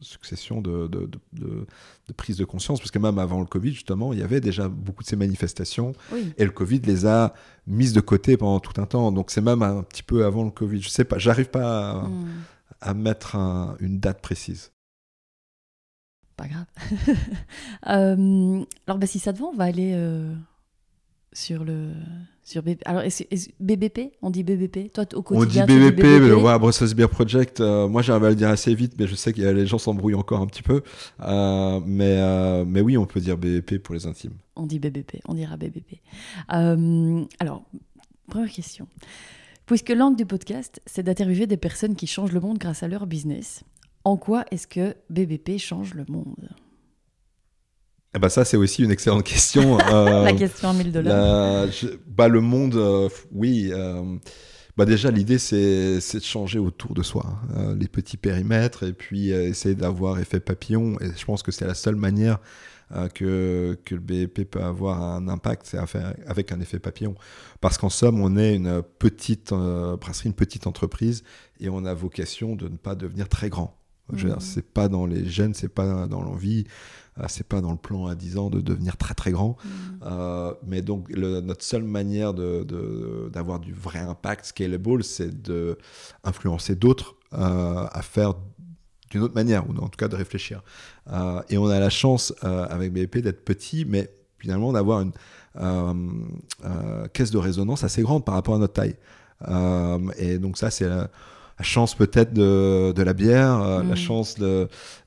succession 0.00 0.62
de, 0.62 0.86
de, 0.88 1.08
de, 1.34 2.12
prise 2.16 2.38
de 2.38 2.46
conscience, 2.46 2.78
parce 2.78 2.90
que 2.90 2.98
même 2.98 3.18
avant 3.18 3.40
le 3.40 3.46
Covid, 3.46 3.74
justement, 3.74 4.14
il 4.14 4.20
y 4.20 4.22
avait 4.22 4.40
déjà 4.40 4.68
beaucoup 4.68 5.02
de 5.02 5.08
ces 5.08 5.16
manifestations, 5.16 5.92
et 6.38 6.46
le 6.46 6.50
Covid 6.50 6.80
les 6.80 7.04
a 7.04 7.34
mises 7.66 7.92
de 7.92 8.00
côté 8.00 8.38
pendant 8.38 8.58
tout 8.58 8.80
un 8.80 8.86
temps. 8.86 9.12
Donc 9.12 9.30
c'est 9.30 9.42
même 9.42 9.62
un 9.62 9.82
petit 9.82 10.02
peu 10.02 10.24
avant 10.24 10.44
le 10.44 10.50
Covid. 10.50 10.80
Je 10.80 10.88
sais 10.88 11.04
pas, 11.04 11.18
j'arrive 11.18 11.50
pas 11.50 11.90
à, 11.90 11.94
hmm. 12.04 12.26
À 12.80 12.94
mettre 12.94 13.36
une 13.80 13.98
date 14.00 14.20
précise. 14.20 14.72
Pas 16.38 16.46
grave. 16.46 16.66
Euh, 17.86 18.64
alors, 18.86 18.98
bah, 18.98 19.06
si 19.06 19.18
ça 19.18 19.32
te 19.32 19.38
va, 19.38 19.46
on 19.46 19.54
va 19.54 19.64
aller 19.64 19.92
euh, 19.94 20.34
sur 21.32 21.64
le. 21.64 21.92
Sur 22.42 22.62
BBP. 22.62 22.82
Alors, 22.86 23.02
BBP 23.60 24.00
On 24.20 24.30
dit 24.30 24.42
BBP 24.42 24.92
Toi, 24.92 25.04
au 25.14 25.22
quotidien, 25.22 25.64
On 25.64 25.66
dit 25.66 25.78
BBP, 25.78 26.02
mais 26.02 26.32
ouais, 26.32 26.58
Brussels 26.58 26.94
Beer 26.94 27.08
Project. 27.08 27.60
Euh, 27.60 27.88
moi, 27.88 28.02
j'arrive 28.02 28.24
à 28.24 28.28
le 28.30 28.34
dire 28.34 28.48
assez 28.48 28.74
vite, 28.74 28.94
mais 28.98 29.06
je 29.06 29.14
sais 29.14 29.32
que 29.32 29.40
les 29.40 29.66
gens 29.66 29.78
s'embrouillent 29.78 30.16
encore 30.16 30.40
un 30.40 30.46
petit 30.46 30.62
peu. 30.62 30.82
mais, 31.20 32.64
mais 32.66 32.80
oui, 32.80 32.98
on 32.98 33.06
peut 33.06 33.20
dire 33.20 33.38
BBP 33.38 33.78
pour 33.78 33.94
les 33.94 34.06
intimes. 34.06 34.34
On 34.56 34.66
dit 34.66 34.78
BBP, 34.78 35.20
on 35.26 35.34
dira 35.34 35.56
BBP. 35.56 36.00
alors, 36.48 37.64
première 38.28 38.50
question. 38.50 38.86
Puisque 39.68 39.90
l'angle 39.90 40.16
du 40.16 40.24
podcast, 40.24 40.80
c'est 40.86 41.02
d'interviewer 41.02 41.46
des 41.46 41.58
personnes 41.58 41.94
qui 41.94 42.06
changent 42.06 42.32
le 42.32 42.40
monde 42.40 42.56
grâce 42.56 42.82
à 42.82 42.88
leur 42.88 43.06
business, 43.06 43.64
en 44.02 44.16
quoi 44.16 44.46
est-ce 44.50 44.66
que 44.66 44.96
BBP 45.10 45.58
change 45.58 45.92
le 45.92 46.06
monde? 46.08 46.48
Eh 48.14 48.18
ben 48.18 48.30
ça, 48.30 48.46
c'est 48.46 48.56
aussi 48.56 48.82
une 48.82 48.90
excellente 48.90 49.24
question. 49.24 49.76
la 49.76 50.30
euh, 50.30 50.34
question 50.34 50.70
à 50.70 50.72
1000 50.72 50.90
dollars. 50.90 51.68
Bah, 52.06 52.28
le 52.28 52.40
monde, 52.40 52.76
euh, 52.76 53.10
oui. 53.30 53.68
Euh, 53.70 54.16
bah 54.78 54.86
déjà, 54.86 55.10
l'idée, 55.10 55.36
c'est 55.36 55.98
de 55.98 56.22
changer 56.22 56.58
autour 56.58 56.94
de 56.94 57.02
soi. 57.02 57.26
Les 57.78 57.88
petits 57.88 58.16
périmètres 58.16 58.84
et 58.84 58.94
puis 58.94 59.32
essayer 59.32 59.74
d'avoir 59.74 60.18
effet 60.18 60.40
papillon. 60.40 60.96
Et 61.02 61.10
je 61.14 61.24
pense 61.26 61.42
que 61.42 61.52
c'est 61.52 61.66
la 61.66 61.74
seule 61.74 61.96
manière 61.96 62.38
que, 63.14 63.78
que 63.84 63.94
le 63.94 64.00
BEP 64.00 64.50
peut 64.50 64.62
avoir 64.62 65.02
un 65.02 65.28
impact, 65.28 65.66
c'est 65.66 65.78
avec 66.26 66.52
un 66.52 66.60
effet 66.60 66.78
papillon. 66.78 67.14
Parce 67.60 67.78
qu'en 67.78 67.90
somme, 67.90 68.20
on 68.20 68.36
est 68.36 68.54
une 68.54 68.82
petite 68.98 69.52
euh, 69.52 69.96
brasserie, 69.96 70.28
une 70.28 70.34
petite 70.34 70.66
entreprise, 70.66 71.22
et 71.60 71.68
on 71.68 71.84
a 71.84 71.94
vocation 71.94 72.56
de 72.56 72.68
ne 72.68 72.76
pas 72.76 72.94
devenir 72.94 73.28
très 73.28 73.48
grand. 73.48 73.76
Mmh. 74.10 74.36
C'est 74.40 74.66
pas 74.66 74.88
dans 74.88 75.04
les 75.04 75.26
gènes, 75.26 75.52
c'est 75.52 75.68
pas 75.68 76.06
dans 76.06 76.22
l'envie, 76.22 76.64
euh, 77.18 77.24
c'est 77.28 77.46
pas 77.46 77.60
dans 77.60 77.72
le 77.72 77.76
plan 77.78 78.06
à 78.06 78.14
10 78.14 78.38
ans 78.38 78.48
de 78.48 78.62
devenir 78.62 78.96
très 78.96 79.14
très 79.14 79.32
grand. 79.32 79.56
Mmh. 79.64 80.50
mais 80.66 80.80
donc 80.80 81.10
notre 81.10 81.62
seule 81.62 81.84
manière 81.84 82.32
d'avoir 82.32 83.60
de, 83.60 83.66
du 83.66 83.74
vrai 83.74 83.98
impact 83.98 84.46
scalable, 84.46 85.04
c'est 85.04 85.42
d'influencer 85.42 86.74
d'autres 86.74 87.16
à 87.32 88.00
faire 88.02 88.32
d'une 89.10 89.22
autre 89.22 89.34
manière, 89.34 89.68
ou 89.68 89.72
en 89.72 89.88
tout 89.88 89.96
cas 89.96 90.08
de 90.08 90.16
réfléchir. 90.16 90.62
Euh, 91.12 91.40
et 91.48 91.58
on 91.58 91.66
a 91.66 91.78
la 91.80 91.90
chance 91.90 92.34
euh, 92.44 92.66
avec 92.68 92.92
BEP 92.92 93.18
d'être 93.18 93.44
petit, 93.44 93.84
mais 93.86 94.10
finalement 94.38 94.72
d'avoir 94.72 95.00
une 95.00 95.12
euh, 95.60 97.06
caisse 97.12 97.30
de 97.30 97.38
résonance 97.38 97.84
assez 97.84 98.02
grande 98.02 98.24
par 98.24 98.34
rapport 98.34 98.54
à 98.54 98.58
notre 98.58 98.74
taille. 98.74 98.96
et 100.18 100.38
donc 100.38 100.58
ça, 100.58 100.70
c'est 100.70 100.88
la, 100.88 101.08
chance 101.60 101.96
peut-être 101.96 102.32
de, 102.32 102.92
de, 102.94 103.02
la 103.02 103.14
bière, 103.14 103.58
la 103.58 103.82
mm. 103.82 103.96
chance 103.96 104.36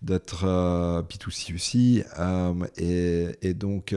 d'être 0.01 0.45
B2C 1.09 1.55
aussi. 1.55 2.03
Et, 2.77 3.27
et, 3.41 3.53
donc 3.53 3.95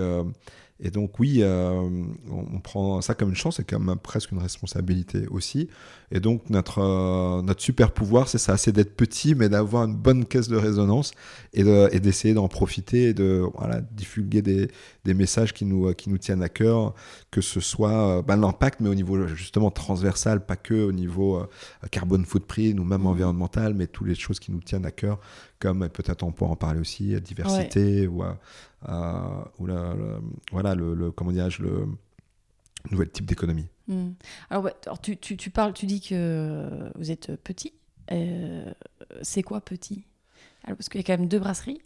et 0.80 0.90
donc 0.90 1.20
oui, 1.20 1.38
euh, 1.40 1.88
on, 2.30 2.58
prend 2.58 3.00
ça 3.00 3.14
comme 3.14 3.28
une 3.28 3.36
chance 3.36 3.60
et 3.60 3.64
comme 3.64 3.94
presque 4.02 4.32
une 4.32 4.38
responsabilité 4.38 5.28
aussi. 5.28 5.68
Et 6.10 6.18
donc 6.18 6.50
notre, 6.50 6.80
euh, 6.80 7.42
notre 7.42 7.62
super 7.62 7.92
pouvoir, 7.92 8.28
c'est 8.28 8.38
ça, 8.38 8.56
c'est 8.56 8.72
d'être 8.72 8.96
petit, 8.96 9.36
mais 9.36 9.48
d'avoir 9.48 9.84
une 9.84 9.94
bonne 9.94 10.24
caisse 10.24 10.48
de 10.48 10.56
résonance 10.56 11.12
et 11.52 11.62
d'essayer 12.00 12.34
d'en 12.34 12.48
profiter 12.48 13.10
et 13.10 13.14
de 13.14 13.44
voilà, 13.56 13.80
diffuser 13.82 14.42
des, 14.42 14.68
des, 15.04 15.14
messages 15.14 15.54
qui 15.54 15.64
nous, 15.64 15.94
qui 15.94 16.10
nous 16.10 16.18
tiennent 16.18 16.42
à 16.42 16.48
cœur, 16.48 16.94
que 17.30 17.40
ce 17.40 17.60
soit 17.60 18.18
euh, 18.18 18.22
bah, 18.22 18.34
l'impact, 18.34 18.80
mais 18.80 18.88
au 18.88 18.96
niveau 18.96 19.28
justement 19.28 19.70
transversal, 19.70 20.44
pas 20.44 20.56
que 20.56 20.74
au 20.74 20.92
niveau 20.92 21.40
carbone 21.92 22.24
footprint 22.24 22.80
ou 22.80 22.84
même 22.84 23.02
mmh. 23.02 23.06
environnemental, 23.06 23.74
mais 23.74 23.86
toutes 23.86 24.08
les 24.08 24.16
choses 24.16 24.40
qui 24.40 24.50
nous 24.50 24.60
tiennent 24.60 24.86
à 24.86 24.90
cœur, 24.90 25.20
comme 25.64 25.88
peut-être 25.88 26.22
on 26.22 26.32
pourra 26.32 26.50
en 26.50 26.56
parler 26.56 26.80
aussi, 26.80 27.18
diversité 27.22 28.06
ou 28.06 28.22
ou 28.22 29.66
la, 29.66 29.94
voilà, 30.52 30.74
le, 30.74 31.10
comment 31.10 31.30
le 31.30 31.86
nouvel 32.90 33.10
type 33.10 33.24
d'économie. 33.24 33.66
Hmm. 33.88 34.10
Alors, 34.50 34.70
tu, 35.02 35.16
tu, 35.16 35.36
tu, 35.38 35.50
parles, 35.50 35.72
tu 35.72 35.86
dis 35.86 36.00
que 36.00 36.68
vous 36.96 37.10
êtes 37.10 37.34
petit. 37.36 37.72
Euh, 38.12 38.70
c'est 39.22 39.42
quoi 39.42 39.60
petit? 39.60 40.04
Alors, 40.64 40.76
Parce 40.76 40.88
qu'il 40.88 41.00
y 41.00 41.04
a 41.04 41.06
quand 41.06 41.18
même 41.18 41.28
deux 41.28 41.38
brasseries. 41.38 41.80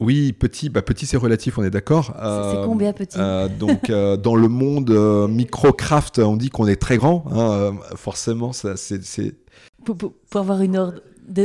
Oui, 0.00 0.32
petit, 0.32 0.68
bah 0.68 0.80
petit 0.80 1.06
c'est 1.06 1.16
relatif, 1.16 1.58
on 1.58 1.64
est 1.64 1.70
d'accord. 1.70 2.12
c'est 2.14 2.22
euh, 2.22 2.64
combien 2.64 2.92
petit? 2.92 3.18
euh, 3.18 3.48
Donc 3.48 3.90
dans 3.90 4.36
le 4.36 4.46
monde 4.46 4.90
micro-craft, 5.28 6.20
on 6.20 6.36
dit 6.36 6.50
qu'on 6.50 6.68
est 6.68 6.80
très 6.80 6.98
grand. 6.98 7.24
Hein, 7.32 7.76
forcément, 7.96 8.52
ça, 8.52 8.76
c'est, 8.76 9.34
pour, 9.84 9.96
pour, 9.96 10.40
avoir 10.40 10.62
une 10.62 10.76
ordre, 10.76 11.00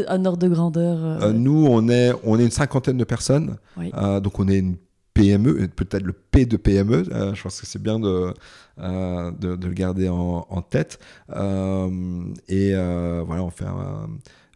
un 0.08 0.26
ordre 0.26 0.40
de 0.40 0.48
grandeur 0.48 0.98
euh, 0.98 1.30
euh, 1.30 1.34
Nous, 1.34 1.68
on 1.70 1.88
est, 1.90 2.12
on 2.24 2.40
est 2.40 2.44
une 2.44 2.52
cinquantaine 2.52 2.98
de 2.98 3.04
personnes. 3.04 3.58
Euh, 3.78 4.20
donc, 4.20 4.40
on 4.40 4.48
est 4.48 4.60
une 4.60 4.76
PME, 5.14 5.68
peut-être 5.76 6.04
le 6.04 6.14
P 6.14 6.46
de 6.46 6.58
PME. 6.58 7.04
je 7.34 7.42
pense 7.42 7.62
que 7.62 7.68
c'est 7.68 7.82
bien 7.82 8.00
de, 8.00 8.34
de, 8.78 9.68
le 9.68 9.74
garder 9.74 10.10
en, 10.10 10.46
en 10.50 10.62
tête. 10.62 11.00
et 11.30 12.74
voilà, 12.74 13.44
on 13.44 13.50
fait 13.50 13.66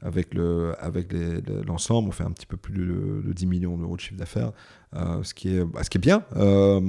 avec 0.01 0.33
le 0.33 0.75
avec 0.79 1.11
l'ensemble, 1.65 2.09
on 2.09 2.11
fait 2.11 2.23
un 2.23 2.31
petit 2.31 2.45
peu 2.45 2.57
plus 2.57 2.73
de, 2.73 3.23
de 3.25 3.33
10 3.33 3.47
millions 3.47 3.77
d'euros 3.77 3.95
de 3.95 4.01
chiffre 4.01 4.17
d'affaires. 4.17 4.51
Euh, 4.95 5.21
ce, 5.21 5.33
qui 5.33 5.49
est, 5.49 5.65
bah, 5.65 5.83
ce 5.83 5.89
qui 5.89 5.97
est 5.97 6.01
bien. 6.01 6.23
Euh, 6.37 6.79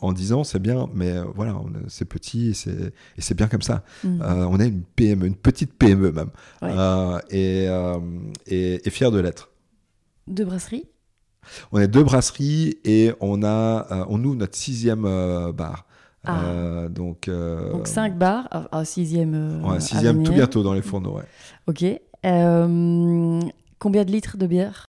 en 0.00 0.12
10 0.12 0.32
ans, 0.34 0.44
c'est 0.44 0.58
bien, 0.58 0.88
mais 0.94 1.12
euh, 1.12 1.24
voilà, 1.34 1.56
c'est 1.88 2.04
petit 2.04 2.50
et 2.50 3.20
c'est 3.20 3.34
bien 3.34 3.48
comme 3.48 3.62
ça. 3.62 3.84
Mm. 4.04 4.20
on 4.22 4.60
est 4.60 4.68
une 4.68 4.82
PME, 4.82 5.26
une 5.26 5.34
petite 5.34 5.72
PME 5.72 6.12
même, 6.12 6.30
et, 7.30 7.68
et, 8.46 8.90
fier 8.90 9.10
de 9.10 9.18
l'être. 9.18 9.50
Deux 10.26 10.44
brasseries 10.44 10.84
On 11.72 11.78
est 11.78 11.88
deux 11.88 12.04
brasseries 12.04 12.78
et 12.84 13.12
on 13.20 13.42
a, 13.42 14.06
on 14.08 14.22
ouvre 14.22 14.36
notre 14.36 14.56
sixième 14.56 15.02
bar. 15.52 15.86
Ah. 16.24 16.88
donc, 16.90 17.30
donc 17.30 17.86
cinq 17.86 18.18
bars, 18.18 18.48
un 18.52 18.66
ah, 18.70 18.84
sixième. 18.84 19.64
ouais, 19.64 19.80
sixième 19.80 20.22
tout 20.22 20.32
bientôt 20.32 20.62
dans 20.62 20.74
les 20.74 20.82
fourneaux. 20.82 21.16
Ouais. 21.16 21.24
Ok. 21.66 21.84
combien 23.78 24.04
de 24.04 24.10
litres 24.10 24.36
de 24.36 24.46
bière? 24.46 24.88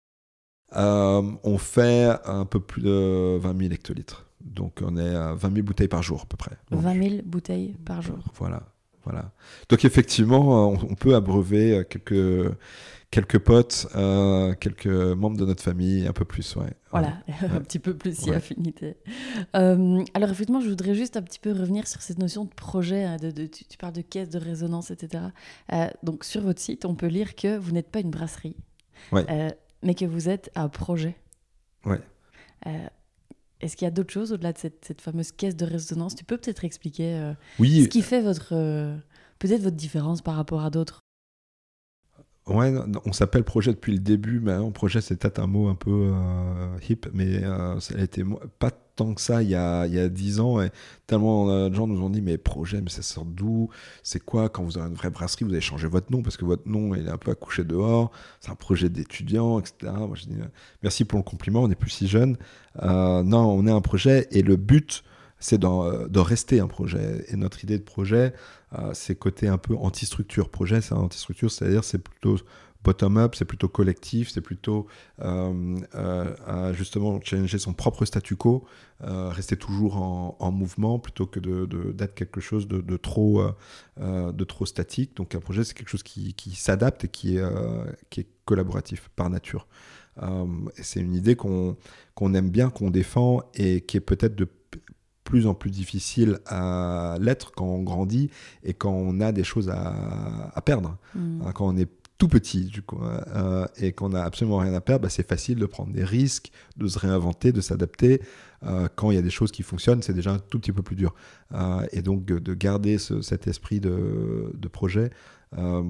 Euh, 0.75 1.21
on 1.43 1.57
fait 1.57 2.15
un 2.25 2.45
peu 2.45 2.59
plus 2.59 2.81
de 2.81 3.38
20 3.38 3.57
000 3.57 3.73
hectolitres. 3.73 4.25
Donc 4.41 4.81
on 4.85 4.97
est 4.97 5.15
à 5.15 5.33
20 5.33 5.53
000 5.53 5.65
bouteilles 5.65 5.88
par 5.88 6.03
jour 6.03 6.21
à 6.23 6.25
peu 6.25 6.38
près. 6.38 6.51
20 6.71 7.09
000 7.09 7.21
bouteilles 7.25 7.75
par 7.85 8.01
jour. 8.01 8.19
Voilà. 8.35 8.61
voilà. 9.03 9.31
Donc 9.69 9.85
effectivement, 9.85 10.69
on, 10.69 10.95
peut 10.95 11.15
abreuver 11.15 11.83
quelques, 11.89 12.51
quelques 13.15 13.39
potes, 13.39 13.88
euh, 13.95 14.54
quelques 14.54 14.88
membres 14.88 15.38
de 15.38 15.45
notre 15.45 15.63
famille, 15.63 16.08
un 16.08 16.13
peu 16.13 16.25
plus. 16.25 16.56
Ouais. 16.56 16.73
Voilà, 16.91 17.13
un 17.41 17.62
petit 17.62 17.80
peu 17.80 17.95
plus 17.95 18.17
si 18.17 18.32
affinité. 18.32 18.97
Euh, 19.56 20.04
alors 20.13 20.30
effectivement, 20.30 20.62
je 20.62 20.69
voudrais 20.69 20.95
juste 20.95 21.17
un 21.17 21.21
petit 21.21 21.39
peu 21.39 21.51
revenir 21.51 21.88
sur 21.88 22.01
cette 22.01 22.19
notion 22.19 22.45
de 22.45 22.54
projet. 22.54 23.04
Hein, 23.04 23.17
de, 23.17 23.45
tu, 23.45 23.78
parles 23.78 23.93
de 23.93 24.01
caisse 24.01 24.30
de 24.30 24.39
résonance, 24.39 24.91
etc. 24.91 25.25
donc 26.04 26.23
sur 26.23 26.41
votre 26.41 26.62
site, 26.62 26.86
on 26.86 26.95
peut 26.95 27.08
lire 27.08 27.36
que 27.36 27.58
vous 27.58 27.71
n'êtes 27.71 27.89
pas 27.89 27.99
une 27.99 28.12
brasserie. 28.12 28.56
Ouais 29.12 29.25
mais 29.86 29.93
que 29.93 30.06
vous 30.06 30.28
êtes 30.28 30.51
un 30.56 30.67
projet. 30.67 31.15
Ouais. 31.86 32.01
Euh, 32.65 32.88
est-ce 33.62 33.78
qu'il 33.78 33.86
y 33.86 33.88
a 33.88 33.91
d'autres 33.91 34.12
choses 34.12 34.34
au-delà 34.34 34.51
de 34.51 34.58
cette, 34.58 34.99
fameuse 34.99 35.32
caisse 35.32 35.56
de 35.56 35.65
résonance? 35.65 36.15
Tu 36.15 36.25
peux 36.25 36.38
peut-être 36.38 36.65
expliquer 36.65 37.15
euh, 37.15 37.34
oui. 37.60 37.84
ce 37.84 37.88
qui 37.88 38.01
fait 38.01 38.21
votre 38.21 38.54
euh, 38.54 38.97
peut-être 39.39 39.62
votre 39.62 39.75
différence 39.75 40.21
par 40.21 40.36
rapport 40.36 40.65
à 40.65 40.69
d'autres 40.69 41.01
Ouais, 42.47 42.71
on 43.05 43.12
s'appelle 43.12 43.43
projet 43.43 43.71
depuis 43.71 43.93
le 43.93 43.99
début, 43.99 44.39
mais 44.39 44.51
un 44.51 44.69
projet 44.69 45.01
c'est 45.01 45.15
peut-être 45.15 45.39
un 45.39 45.47
mot 45.47 45.67
un 45.67 45.73
peu 45.73 46.13
hip, 46.88 47.08
mais 47.12 47.41
ça 47.79 47.95
a 47.97 48.01
été 48.01 48.23
pas 48.60 48.69
tant 48.95 49.13
que 49.13 49.21
ça 49.21 49.41
il 49.43 49.49
y 49.49 49.55
a, 49.55 49.88
il 49.88 49.93
y 49.93 49.99
a 49.99 50.10
10 50.10 50.39
ans. 50.39 50.62
Et 50.62 50.69
tellement 51.08 51.47
de 51.69 51.73
gens 51.73 51.88
nous 51.88 52.01
ont 52.03 52.10
dit 52.10 52.21
Mais 52.21 52.38
projet, 52.38 52.81
mais 52.81 52.89
ça 52.89 53.01
sort 53.01 53.25
d'où? 53.25 53.69
C'est 54.03 54.19
quoi? 54.19 54.49
Quand 54.49 54.63
vous 54.63 54.77
avez 54.77 54.88
une 54.89 54.95
vraie 54.95 55.10
brasserie, 55.10 55.45
vous 55.45 55.51
allez 55.51 55.62
changer 55.62 55.88
votre 55.88 56.12
nom 56.12 56.21
parce 56.21 56.38
que 56.38 56.45
votre 56.45 56.67
nom 56.67 56.93
est 56.93 57.08
un 57.10 57.17
peu 57.17 57.31
accouché 57.31 57.63
dehors. 57.63 58.12
C'est 58.39 58.51
un 58.51 58.55
projet 58.55 58.89
d'étudiant, 58.89 59.60
etc. 59.60 59.91
Moi 59.97 60.15
dis 60.27 60.38
Merci 60.84 61.05
pour 61.05 61.17
le 61.17 61.23
compliment, 61.23 61.63
on 61.63 61.67
n'est 61.67 61.75
plus 61.75 61.89
si 61.89 62.08
jeune. 62.08 62.38
Euh, 62.84 63.23
non, 63.23 63.39
on 63.39 63.65
est 63.65 63.71
un 63.71 63.81
projet 63.81 64.27
et 64.31 64.43
le 64.43 64.55
but 64.55 65.03
c'est 65.39 65.60
de 65.60 66.19
rester 66.19 66.60
un 66.60 66.67
projet. 66.67 67.25
Et 67.27 67.36
notre 67.36 67.63
idée 67.63 67.77
de 67.77 67.84
projet, 67.84 68.34
euh, 68.77 68.91
c'est 68.93 69.15
côté 69.15 69.47
un 69.47 69.57
peu 69.57 69.75
anti-structure. 69.75 70.49
Projet, 70.49 70.81
c'est 70.81 70.93
anti-structure, 70.93 71.51
c'est-à-dire 71.51 71.83
c'est 71.83 71.99
plutôt 71.99 72.38
bottom-up, 72.85 73.35
c'est 73.35 73.45
plutôt 73.45 73.67
collectif, 73.67 74.29
c'est 74.29 74.41
plutôt 74.41 74.88
euh, 75.21 75.77
euh, 75.95 76.73
justement 76.73 77.19
challenger 77.21 77.57
son 77.57 77.73
propre 77.73 78.05
statu 78.05 78.35
quo, 78.35 78.63
euh, 79.03 79.29
rester 79.29 79.57
toujours 79.57 79.97
en, 79.97 80.51
mouvement 80.51 80.99
plutôt 80.99 81.25
que 81.25 81.39
d'être 81.39 81.97
de, 81.97 82.05
quelque 82.05 82.39
chose 82.39 82.67
de, 82.67 82.97
trop, 82.97 83.43
de 83.97 84.43
trop 84.43 84.65
statique. 84.65 85.17
Donc 85.17 85.35
un 85.35 85.39
projet, 85.39 85.63
c'est 85.63 85.73
quelque 85.73 85.89
chose 85.89 86.03
qui, 86.03 86.55
s'adapte 86.55 87.05
et 87.05 87.07
qui 87.09 87.38
est, 87.38 87.43
qui 88.09 88.21
est 88.21 88.27
collaboratif 88.45 89.09
par 89.15 89.29
nature. 89.29 89.67
c'est 90.75 91.01
une 91.01 91.15
idée 91.15 91.35
qu'on 91.35 91.75
aime 92.33 92.49
bien, 92.49 92.69
qu'on 92.69 92.91
défend 92.91 93.41
et 93.55 93.81
qui 93.81 93.97
est 93.97 94.01
peut-être 94.01 94.35
de 94.35 94.47
plus 95.25 95.47
en 95.47 95.53
plus 95.53 95.71
difficile 95.71 96.39
à 96.45 97.17
l'être 97.19 97.51
quand 97.51 97.65
on 97.65 97.83
grandit 97.83 98.29
et 98.63 98.73
quand 98.73 98.93
on 98.93 99.19
a 99.19 99.33
des 99.33 99.43
choses 99.43 99.69
à, 99.69 100.61
perdre. 100.63 100.97
Mmh. 101.15 101.41
Hein, 101.41 101.51
quand 101.53 101.67
on 101.67 101.75
est 101.75 101.89
tout 102.17 102.27
petit 102.29 102.65
du 102.65 102.81
coup, 102.81 102.99
hein, 103.03 103.21
euh, 103.35 103.65
et 103.77 103.91
qu'on 103.91 104.09
n'a 104.09 104.23
absolument 104.23 104.57
rien 104.57 104.73
à 104.73 104.81
perdre, 104.81 105.03
bah, 105.03 105.09
c'est 105.09 105.27
facile 105.27 105.57
de 105.57 105.65
prendre 105.65 105.91
des 105.91 106.03
risques, 106.03 106.51
de 106.77 106.88
se 106.88 106.97
réinventer, 106.97 107.51
de 107.51 107.61
s'adapter. 107.61 108.21
Euh, 108.63 108.88
quand 108.95 109.11
il 109.11 109.15
y 109.15 109.17
a 109.17 109.21
des 109.21 109.29
choses 109.29 109.51
qui 109.51 109.63
fonctionnent, 109.63 110.01
c'est 110.01 110.13
déjà 110.13 110.31
un 110.31 110.39
tout 110.39 110.59
petit 110.59 110.71
peu 110.71 110.81
plus 110.81 110.95
dur. 110.95 111.13
Euh, 111.53 111.85
et 111.91 112.01
donc 112.01 112.23
de 112.25 112.53
garder 112.53 112.97
cet 112.97 113.47
esprit 113.47 113.79
de, 113.79 114.67
projet, 114.71 115.09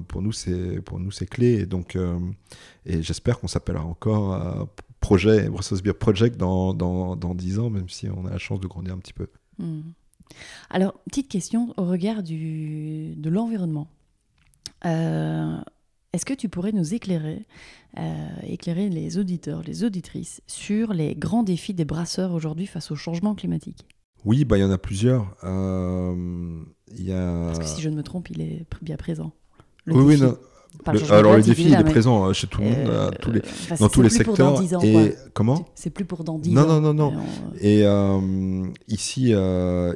pour 0.08 0.22
nous 0.22 0.32
c'est 0.32 0.80
pour 0.82 0.98
nous 0.98 1.10
c'est 1.10 1.26
clé. 1.26 1.60
Et 1.60 1.66
donc 1.66 1.96
et 2.84 3.02
j'espère 3.02 3.38
qu'on 3.38 3.48
s'appellera 3.48 3.84
encore 3.84 4.68
projet 5.00 5.48
Brussels 5.48 5.82
Beer 5.82 5.94
Project 5.94 6.36
dans, 6.36 6.74
dans, 6.74 7.16
dans 7.16 7.34
10 7.34 7.58
ans, 7.58 7.70
même 7.70 7.88
si 7.88 8.08
on 8.08 8.26
a 8.26 8.30
la 8.30 8.38
chance 8.38 8.60
de 8.60 8.66
grandir 8.66 8.94
un 8.94 8.98
petit 8.98 9.12
peu. 9.12 9.28
Hmm. 9.58 9.80
Alors, 10.70 10.94
petite 11.04 11.28
question 11.28 11.72
au 11.76 11.84
regard 11.84 12.22
du, 12.22 13.14
de 13.16 13.30
l'environnement. 13.30 13.88
Euh, 14.84 15.56
est-ce 16.12 16.24
que 16.24 16.34
tu 16.34 16.48
pourrais 16.48 16.72
nous 16.72 16.94
éclairer, 16.94 17.46
euh, 17.98 18.28
éclairer 18.42 18.88
les 18.88 19.18
auditeurs, 19.18 19.62
les 19.62 19.84
auditrices 19.84 20.42
sur 20.46 20.92
les 20.92 21.14
grands 21.14 21.42
défis 21.42 21.74
des 21.74 21.84
brasseurs 21.84 22.32
aujourd'hui 22.32 22.66
face 22.66 22.90
au 22.90 22.96
changement 22.96 23.34
climatique? 23.34 23.86
Oui, 24.24 24.44
bah, 24.44 24.58
il 24.58 24.62
y 24.62 24.64
en 24.64 24.70
a 24.70 24.78
plusieurs. 24.78 25.36
Euh, 25.44 26.62
y 26.96 27.12
a... 27.12 27.44
Parce 27.46 27.58
que 27.58 27.66
si 27.66 27.80
je 27.80 27.88
ne 27.88 27.96
me 27.96 28.02
trompe, 28.02 28.30
il 28.30 28.40
est 28.40 28.66
bien 28.82 28.96
présent. 28.96 29.32
oui, 29.86 30.02
oui, 30.02 30.20
non 30.20 30.36
alors 31.10 31.36
le 31.36 31.42
défi, 31.42 31.64
il 31.64 31.74
est 31.74 31.84
présent 31.84 32.26
euh, 32.26 32.32
chez 32.32 32.46
tout 32.46 32.60
le 32.60 32.68
monde, 32.68 32.88
euh, 32.88 33.10
tous 33.20 33.32
les, 33.32 33.42
dans 33.78 33.88
tous 33.88 34.02
les 34.02 34.10
secteurs. 34.10 34.60
et 34.84 35.14
comment? 35.34 35.66
C'est 35.74 35.90
plus 35.90 36.04
pour 36.04 36.24
dans 36.24 36.38
10 36.38 36.50
non, 36.52 36.62
ans. 36.62 36.80
Non, 36.80 36.80
non, 36.80 36.94
non, 36.94 37.12
Et 37.60 37.82
euh, 37.84 38.66
ici, 38.88 39.32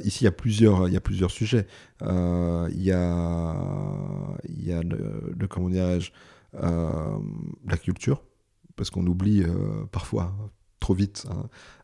ici, 0.03 0.21
il 0.21 0.23
y 0.23 0.27
a 0.27 0.31
plusieurs, 0.31 0.87
il 0.87 0.93
y 0.93 0.97
a 0.97 1.01
plusieurs 1.01 1.31
sujets. 1.31 1.67
Il 2.01 2.81
y 2.81 2.91
a, 2.91 3.55
il 4.47 4.67
y 4.67 4.73
a 4.73 4.81
le, 4.81 5.33
le 5.37 5.47
comment 5.47 5.69
dirais-je, 5.69 6.11
la 6.53 7.77
culture, 7.81 8.23
parce 8.75 8.89
qu'on 8.89 9.05
oublie 9.07 9.43
parfois 9.91 10.33
trop 10.79 10.93
vite 10.93 11.27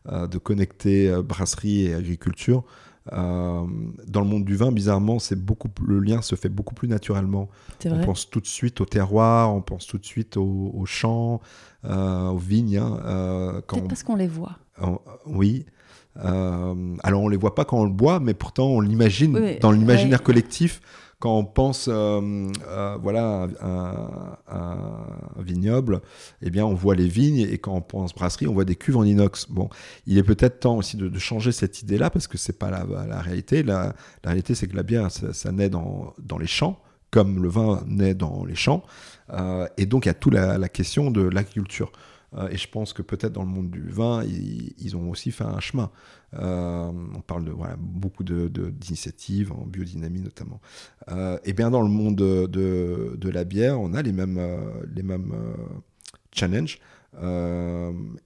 hein, 0.06 0.26
de 0.26 0.38
connecter 0.38 1.10
brasserie 1.22 1.86
et 1.86 1.94
agriculture. 1.94 2.64
Euh, 3.12 3.66
dans 4.06 4.20
le 4.20 4.26
monde 4.26 4.44
du 4.44 4.56
vin, 4.56 4.72
bizarrement, 4.72 5.18
c'est 5.18 5.36
beaucoup 5.36 5.68
le 5.86 6.00
lien 6.00 6.22
se 6.22 6.34
fait 6.34 6.48
beaucoup 6.48 6.74
plus 6.74 6.88
naturellement. 6.88 7.48
On 7.84 8.00
pense 8.00 8.28
tout 8.30 8.40
de 8.40 8.46
suite 8.46 8.80
au 8.80 8.84
terroir, 8.84 9.54
on 9.54 9.62
pense 9.62 9.86
tout 9.86 9.98
de 9.98 10.04
suite 10.04 10.36
au, 10.36 10.82
champ, 10.86 11.40
euh, 11.84 12.28
aux 12.28 12.38
vignes. 12.38 12.78
Hein, 12.78 13.00
euh, 13.04 13.60
Peut-être 13.60 13.88
parce 13.88 14.02
qu'on 14.02 14.16
les 14.16 14.28
voit. 14.28 14.58
oui. 15.26 15.66
alors 16.16 17.22
on 17.22 17.28
les 17.28 17.36
voit 17.36 17.54
pas 17.54 17.64
quand 17.64 17.80
on 17.80 17.84
le 17.84 17.90
boit, 17.90 18.20
mais 18.20 18.34
pourtant 18.34 18.66
on 18.66 18.80
l'imagine 18.80 19.58
dans 19.60 19.70
l'imaginaire 19.70 20.22
collectif 20.22 20.80
quand 21.20 21.36
on 21.36 21.44
pense 21.44 21.88
euh, 21.88 22.48
euh, 22.68 22.96
voilà, 23.02 23.48
à, 23.60 24.46
un 25.36 25.42
vignoble, 25.42 26.00
eh 26.42 26.50
bien, 26.50 26.64
on 26.64 26.74
voit 26.74 26.94
les 26.94 27.08
vignes 27.08 27.40
et 27.40 27.58
quand 27.58 27.74
on 27.74 27.80
pense 27.80 28.14
brasserie, 28.14 28.46
on 28.46 28.54
voit 28.54 28.64
des 28.64 28.76
cuves 28.76 28.96
en 28.96 29.04
inox. 29.04 29.46
Bon, 29.48 29.68
il 30.06 30.16
est 30.16 30.22
peut-être 30.22 30.60
temps 30.60 30.76
aussi 30.76 30.96
de, 30.96 31.18
changer 31.18 31.50
cette 31.50 31.82
idée-là 31.82 32.10
parce 32.10 32.28
que 32.28 32.38
c'est 32.38 32.58
pas 32.58 32.70
la, 32.70 33.20
réalité. 33.20 33.64
La, 33.64 33.94
réalité, 34.24 34.54
c'est 34.54 34.68
que 34.68 34.76
la 34.76 34.84
bière, 34.84 35.10
ça, 35.10 35.52
naît 35.52 35.68
dans, 35.68 36.14
les 36.38 36.46
champs, 36.46 36.80
comme 37.10 37.42
le 37.42 37.48
vin 37.48 37.82
naît 37.86 38.14
dans 38.14 38.44
les 38.44 38.54
champs. 38.54 38.84
Euh, 39.32 39.66
et 39.76 39.86
donc, 39.86 40.06
il 40.06 40.08
y 40.08 40.10
a 40.10 40.14
toute 40.14 40.34
la 40.34 40.68
question 40.68 41.10
de 41.10 41.22
l'agriculture. 41.22 41.90
Euh, 42.34 42.48
et 42.48 42.56
je 42.56 42.68
pense 42.68 42.92
que 42.92 43.02
peut-être 43.02 43.32
dans 43.32 43.42
le 43.42 43.48
monde 43.48 43.70
du 43.70 43.88
vin, 43.88 44.22
ils, 44.24 44.96
ont 44.96 45.10
aussi 45.10 45.30
fait 45.30 45.44
un 45.44 45.60
chemin. 45.60 45.90
Euh, 46.34 46.90
on 47.14 47.20
parle 47.20 47.44
de 47.44 47.54
beaucoup 47.78 48.24
d'initiatives, 48.24 49.48
de, 49.48 49.54
en 49.54 49.64
biodynamie 49.64 50.20
notamment. 50.20 50.60
Euh, 51.10 51.38
et 51.44 51.52
bien 51.52 51.70
dans 51.70 51.82
le 51.82 51.88
monde 51.88 52.16
de, 52.16 53.16
de, 53.16 53.28
la 53.30 53.44
bière, 53.44 53.80
on 53.80 53.94
a 53.94 54.02
les 54.02 54.12
mêmes, 54.12 54.38
challenges. 56.32 56.78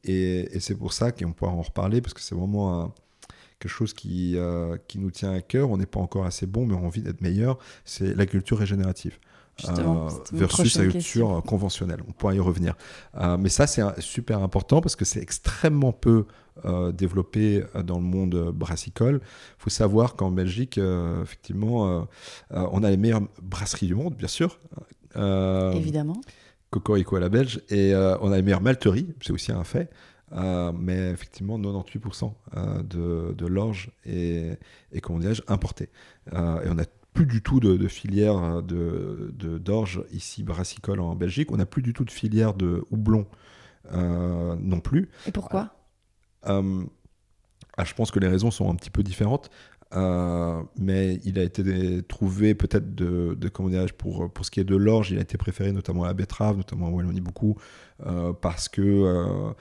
et, 0.04 0.48
et 0.50 0.60
c'est 0.60 0.74
pour 0.74 0.92
ça 0.92 1.12
qu'on 1.12 1.32
pourra 1.32 1.52
en 1.52 1.62
reparler, 1.62 2.00
parce 2.00 2.14
que 2.14 2.20
c'est 2.20 2.34
vraiment 2.34 2.92
quelque 3.60 3.72
chose 3.72 3.92
qui, 3.92 4.36
qui 4.88 4.98
nous 4.98 5.10
tient 5.12 5.32
à 5.32 5.40
cœur. 5.40 5.70
On 5.70 5.76
n'est 5.76 5.86
pas 5.86 6.00
encore 6.00 6.26
assez 6.26 6.46
bon, 6.46 6.66
mais 6.66 6.74
on 6.74 6.82
a 6.82 6.86
envie 6.86 7.02
d'être 7.02 7.20
meilleur. 7.20 7.58
C'est 7.84 8.14
la 8.16 8.26
culture 8.26 8.58
régénérative. 8.58 9.18
Euh, 9.68 10.08
versus 10.32 10.76
l'agriculture 10.76 11.42
conventionnelle. 11.46 12.00
On 12.08 12.12
pourra 12.12 12.34
y 12.34 12.40
revenir. 12.40 12.74
Euh, 13.16 13.36
mais 13.36 13.48
ça, 13.48 13.66
c'est 13.66 13.82
super 14.00 14.42
important 14.42 14.80
parce 14.80 14.96
que 14.96 15.04
c'est 15.04 15.20
extrêmement 15.20 15.92
peu 15.92 16.26
euh, 16.64 16.90
développé 16.90 17.64
dans 17.84 17.98
le 17.98 18.04
monde 18.04 18.50
brassicole. 18.52 19.20
Il 19.22 19.62
faut 19.62 19.70
savoir 19.70 20.16
qu'en 20.16 20.30
Belgique, 20.30 20.80
effectivement, 21.22 22.06
on 22.50 22.82
a 22.82 22.90
les 22.90 22.96
meilleures 22.96 23.22
brasseries 23.42 23.86
du 23.86 23.94
monde, 23.94 24.14
bien 24.16 24.28
sûr. 24.28 24.58
Évidemment. 25.14 26.20
Cocorico 26.70 27.16
à 27.16 27.20
la 27.20 27.28
Belge. 27.28 27.60
Et 27.68 27.94
on 27.94 28.32
a 28.32 28.36
les 28.36 28.42
meilleures 28.42 28.62
malteries, 28.62 29.14
c'est 29.20 29.32
aussi 29.32 29.52
un 29.52 29.64
fait. 29.64 29.90
mais 30.32 31.10
effectivement, 31.10 31.58
98% 31.58 32.32
de, 32.84 33.34
de 33.36 33.46
l'orge 33.46 33.90
est, 34.06 34.58
est 34.92 35.00
comment 35.00 35.18
dirais-je, 35.18 35.42
importé. 35.46 35.90
et 36.32 36.68
on 36.68 36.78
a 36.78 36.84
plus 37.12 37.26
du 37.26 37.42
tout 37.42 37.60
de, 37.60 37.88
filière 37.88 38.36
euh, 38.36 38.62
de, 38.62 39.58
d'orge 39.58 40.04
ici 40.12 40.42
brassicole 40.42 41.00
en 41.00 41.14
Belgique. 41.14 41.52
On 41.52 41.56
n'a 41.56 41.66
plus 41.66 41.82
du 41.82 41.92
tout 41.92 42.04
de 42.04 42.10
filière 42.10 42.54
de 42.54 42.84
houblon 42.90 43.26
euh, 43.92 44.56
non 44.58 44.80
plus. 44.80 45.10
Et 45.26 45.32
pourquoi? 45.32 45.74
Euh, 46.46 46.84
ah, 47.76 47.84
Je 47.84 47.94
pense 47.94 48.10
que 48.10 48.18
les 48.18 48.28
raisons 48.28 48.50
sont 48.50 48.70
un 48.70 48.74
petit 48.74 48.90
peu 48.90 49.02
différentes. 49.02 49.50
mais 50.78 51.20
il 51.24 51.38
a 51.38 51.42
été 51.42 52.02
trouvé 52.04 52.54
peut-être 52.54 52.94
de, 52.94 53.36
de 53.38 53.48
comment 53.48 53.86
pour, 53.98 54.32
pour 54.32 54.46
ce 54.46 54.50
qui 54.50 54.60
est 54.60 54.64
de 54.64 54.76
l'orge, 54.76 55.10
il 55.10 55.18
a 55.18 55.20
été 55.20 55.36
préféré 55.36 55.70
notamment 55.72 56.04
à 56.04 56.06
la 56.06 56.14
betterave, 56.14 56.56
notamment 56.56 56.86
en 56.86 56.90
Wallonie 56.90 57.20
beaucoup, 57.20 57.58
parce 58.40 58.70
que 58.70 59.52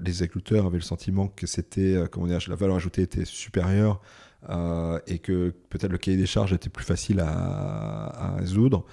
les 0.00 0.22
agriculteurs 0.22 0.66
avaient 0.66 0.78
le 0.78 0.82
sentiment 0.82 1.26
que 1.26 1.48
c'était, 1.48 2.04
comment 2.12 2.26
la 2.26 2.54
valeur 2.54 2.76
ajoutée 2.76 3.02
était 3.02 3.24
supérieure 3.24 4.00
euh, 4.50 4.98
et 5.06 5.18
que 5.20 5.54
peut-être 5.70 5.92
le 5.92 5.98
cahier 5.98 6.16
des 6.16 6.26
charges 6.26 6.52
était 6.52 6.68
plus 6.68 6.84
facile 6.84 7.20
à, 7.20 8.34
résoudre. 8.38 8.84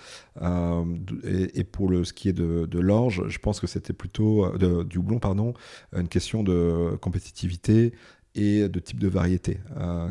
Euh, 0.41 0.85
et, 1.23 1.63
pour 1.63 1.89
le, 1.89 2.03
ce 2.03 2.13
qui 2.13 2.29
est 2.29 2.33
de, 2.33 2.79
l'orge, 2.79 3.23
je 3.27 3.39
pense 3.39 3.59
que 3.59 3.65
c'était 3.65 3.93
plutôt, 3.93 4.45
euh, 4.45 4.83
du 4.83 4.99
houblon, 4.99 5.19
pardon, 5.19 5.53
une 5.95 6.07
question 6.07 6.43
de 6.43 6.95
compétitivité 7.01 7.93
et 8.35 8.69
de 8.69 8.79
type 8.79 8.99
de 8.99 9.07
variété 9.07 9.59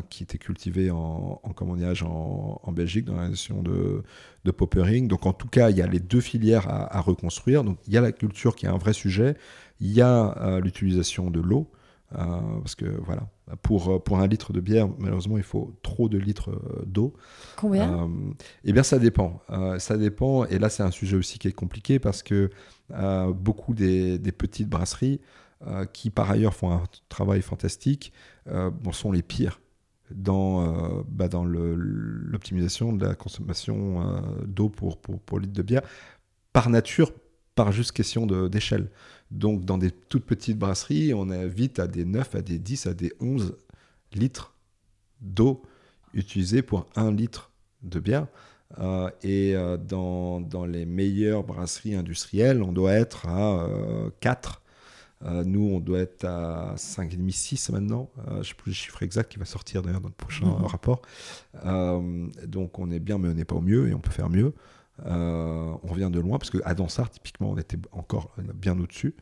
qui 0.09 0.23
était 0.23 0.37
cultivée 0.37 0.91
en, 0.91 1.39
en 1.41 1.53
commonage 1.53 2.03
en, 2.03 2.71
Belgique 2.73 3.05
dans 3.05 3.15
la 3.15 3.29
nation 3.29 3.63
de, 3.63 4.03
poppering. 4.51 5.07
Donc 5.07 5.25
en 5.25 5.33
tout 5.33 5.47
cas, 5.47 5.69
il 5.69 5.77
y 5.77 5.81
a 5.81 5.87
les 5.87 6.01
deux 6.01 6.21
filières 6.21 6.67
à 6.67 6.99
reconstruire. 6.99 7.63
Donc 7.63 7.77
il 7.87 7.93
y 7.93 7.97
a 7.97 8.01
la 8.01 8.11
culture 8.11 8.57
qui 8.57 8.65
est 8.65 8.69
un 8.69 8.77
vrai 8.77 8.91
sujet, 8.91 9.37
il 9.79 9.93
y 9.93 10.01
a 10.01 10.59
l'utilisation 10.61 11.31
de 11.31 11.39
l'eau. 11.39 11.71
Parce 12.11 12.75
que 12.75 12.85
voilà, 12.85 13.27
pour, 13.61 13.89
euh, 13.89 13.99
pour 13.99 14.19
un 14.19 14.27
litre 14.27 14.53
de 14.53 14.59
bière, 14.59 14.87
malheureusement, 14.97 15.37
il 15.37 15.43
faut 15.43 15.77
trop 15.81 16.09
de 16.09 16.17
litres 16.17 16.51
euh, 16.51 16.83
d'eau. 16.85 17.13
Combien? 17.55 18.03
Euh, 18.03 18.07
Eh 18.63 18.73
bien, 18.73 18.83
ça 18.83 18.99
dépend. 18.99 19.41
ça 19.79 19.97
dépend. 19.97 20.45
Et 20.45 20.59
là, 20.59 20.69
c'est 20.69 20.83
un 20.83 20.91
sujet 20.91 21.17
aussi 21.17 21.39
qui 21.39 21.47
est 21.47 21.53
compliqué 21.53 21.99
parce 21.99 22.23
que 22.23 22.49
beaucoup 23.33 23.73
des, 23.73 24.19
petites 24.37 24.69
brasseries, 24.69 25.21
qui 25.93 26.09
par 26.09 26.31
ailleurs 26.31 26.53
font 26.53 26.71
un 26.71 26.83
travail 27.09 27.41
fantastique, 27.41 28.13
bon, 28.45 28.91
sont 28.91 29.11
les 29.11 29.21
pires 29.21 29.59
dans, 30.11 31.03
bah, 31.07 31.27
dans 31.27 31.43
l'optimisation 31.45 32.93
de 32.93 33.05
la 33.05 33.15
consommation 33.15 34.21
d'eau 34.45 34.69
pour, 34.69 34.97
pour, 34.97 35.19
pour 35.19 35.39
litre 35.39 35.53
de 35.53 35.61
bière. 35.61 35.81
Par 36.53 36.69
nature, 36.69 37.11
par 37.55 37.71
juste 37.71 37.91
question 37.91 38.25
d'échelle. 38.25 38.89
Donc, 39.31 39.63
dans 39.63 39.77
des 39.77 39.91
toutes 39.91 40.25
petites 40.25 40.57
brasseries, 40.57 41.13
on 41.13 41.29
est 41.29 41.47
vite 41.47 41.79
à 41.79 41.87
des 41.87 42.05
9, 42.05 42.35
à 42.35 42.41
des 42.41 42.57
10, 42.57 42.87
à 42.87 42.93
des 42.93 43.13
11 43.19 43.57
litres 44.13 44.53
d'eau 45.21 45.61
utilisée 46.13 46.61
pour 46.61 46.87
un 46.95 47.11
litre 47.11 47.51
de 47.83 47.99
bière. 47.99 48.27
Euh, 48.77 49.09
et 49.23 49.55
euh, 49.55 49.77
dans, 49.77 50.41
dans, 50.41 50.65
les 50.65 50.85
meilleures 50.85 51.43
brasseries 51.43 51.95
industrielles, 51.95 52.61
on 52.61 52.71
doit 52.71 52.93
être 52.93 53.27
à 53.27 53.67
4. 54.19 54.61
Euh, 55.25 55.43
nous, 55.43 55.71
on 55.73 55.79
doit 55.79 55.99
être 55.99 56.25
à 56.25 56.75
5,5, 56.77 57.31
6 57.31 57.69
maintenant. 57.71 58.09
je 58.27 58.37
ne 58.37 58.43
sais 58.43 58.53
plus 58.53 58.69
le 58.69 58.75
chiffre 58.75 59.03
exact 59.03 59.31
qui 59.31 59.39
va 59.39 59.45
sortir 59.45 59.81
d'ailleurs 59.81 60.01
dans 60.01 60.09
le 60.09 60.13
prochain 60.13 60.45
mhm. 60.45 60.65
rapport. 60.65 61.01
donc, 62.45 62.79
on 62.79 62.91
est 62.91 62.99
bien, 62.99 63.17
mais 63.17 63.29
on 63.29 63.33
n'est 63.33 63.45
pas 63.45 63.55
au 63.55 63.61
mieux 63.61 63.89
et 63.89 63.93
on 63.93 63.99
peut 63.99 64.11
faire 64.11 64.29
mieux. 64.29 64.53
Euh, 65.05 65.73
on 65.83 65.87
revient 65.87 66.09
de 66.11 66.19
loin 66.19 66.37
parce 66.37 66.49
qu'à 66.49 66.73
Dansart, 66.73 67.09
typiquement, 67.09 67.51
on 67.51 67.57
était 67.57 67.77
encore 67.91 68.33
bien 68.53 68.77
au-dessus. 68.79 69.15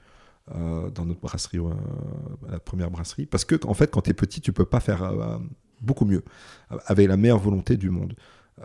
Euh, 0.55 0.89
dans 0.91 1.05
notre 1.05 1.19
brasserie, 1.19 1.57
euh, 1.57 1.73
la 2.49 2.59
première 2.59 2.89
brasserie. 2.89 3.25
Parce 3.25 3.43
que, 3.43 3.55
en 3.67 3.73
fait, 3.73 3.91
quand 3.91 4.03
tu 4.03 4.11
es 4.11 4.13
petit, 4.13 4.39
tu 4.39 4.53
peux 4.53 4.65
pas 4.65 4.79
faire 4.79 5.11
beaucoup 5.81 6.05
mieux, 6.05 6.23
avec 6.85 7.07
la 7.09 7.17
meilleure 7.17 7.39
volonté 7.39 7.75
du 7.75 7.89
monde. 7.89 8.15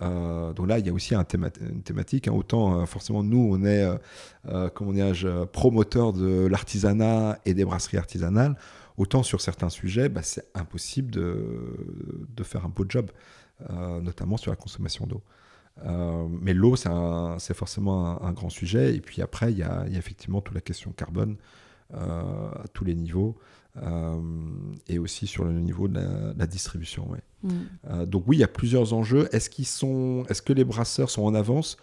donc 0.00 0.68
là, 0.68 0.78
il 0.78 0.86
y 0.86 0.90
a 0.90 0.92
aussi 0.92 1.16
un 1.16 1.26
une 1.60 1.82
thématique. 1.82 2.28
Hein. 2.28 2.32
autant, 2.32 2.86
forcément, 2.86 3.24
nous, 3.24 3.48
on 3.50 3.64
est, 3.64 3.84
comment 4.74 4.92
promoteur 5.52 6.12
de 6.12 6.46
l'artisanat 6.46 7.40
et 7.44 7.52
des 7.52 7.64
brasseries 7.64 7.98
artisanales. 7.98 8.56
Autant 8.96 9.24
sur 9.24 9.40
certains 9.40 9.70
sujets, 9.70 10.08
bah, 10.08 10.22
c'est 10.22 10.44
impossible 10.54 11.10
de, 11.10 12.26
de, 12.28 12.44
faire 12.44 12.64
un 12.64 12.68
beau 12.68 12.84
job, 12.88 13.10
notamment 14.00 14.36
sur 14.36 14.52
la 14.52 14.56
consommation 14.56 15.04
d'eau. 15.04 15.20
Mais 15.84 16.54
l'eau, 16.54 16.76
c'est 16.76 17.54
forcément 17.54 18.22
un, 18.22 18.32
grand 18.32 18.50
sujet. 18.50 18.94
Et 18.94 19.00
puis 19.00 19.22
après, 19.22 19.52
il 19.52 19.58
y 19.58 19.62
a, 19.62 19.86
effectivement 19.92 20.40
toute 20.40 20.54
la 20.54 20.60
question 20.60 20.92
carbone 20.92 21.36
à 21.94 22.64
tous 22.72 22.84
les 22.84 22.94
niveaux. 22.94 23.36
et 24.88 24.98
aussi 24.98 25.26
sur 25.26 25.44
le 25.44 25.52
niveau 25.52 25.88
de 25.88 26.00
la, 26.36 26.46
distribution. 26.46 27.08
Mm. 27.42 28.04
donc 28.06 28.24
oui, 28.26 28.36
il 28.36 28.40
y 28.40 28.44
a 28.44 28.48
plusieurs 28.48 28.92
enjeux. 28.92 29.28
Est-ce 29.32 29.50
qu'ils 29.50 29.66
sont, 29.66 30.24
est-ce 30.28 30.42
que 30.42 30.52
les 30.52 30.64
brasseurs 30.64 31.10
sont 31.10 31.22
en 31.22 31.34
avance? 31.34 31.76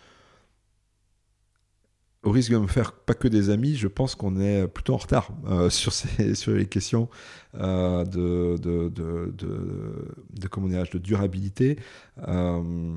Au 2.21 2.32
risque 2.32 2.52
de 2.52 2.58
me 2.58 2.67
faire 2.67 2.91
pas 2.91 3.13
que 3.13 3.30
des 3.30 3.49
amis, 3.49 3.75
je 3.75 3.88
pense 3.88 4.13
qu'on 4.13 4.38
est 4.41 4.67
plutôt 4.67 4.93
en 4.93 4.97
retard 4.97 5.30
euh, 5.47 5.69
sur, 5.69 5.93
ces, 5.93 6.36
sur 6.36 6.52
les 6.52 6.65
questions 6.65 7.08
euh, 7.56 8.04
de, 8.04 8.58
de, 8.58 8.89
de, 8.89 9.34
de, 9.38 10.12
de, 10.34 10.89
de 10.91 10.97
durabilité. 10.97 11.80
Euh, 12.28 12.93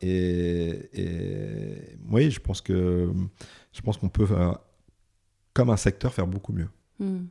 et, 0.00 0.90
et, 0.92 1.98
oui, 2.10 2.30
je 2.30 2.40
pense 2.40 2.60
que 2.60 3.12
je 3.72 3.80
pense 3.80 3.96
qu'on 3.96 4.08
peut, 4.08 4.26
comme 5.54 5.70
un 5.70 5.76
secteur, 5.76 6.12
faire 6.12 6.26
beaucoup 6.26 6.52
mieux. 6.52 6.68
Hmm. 6.98 7.26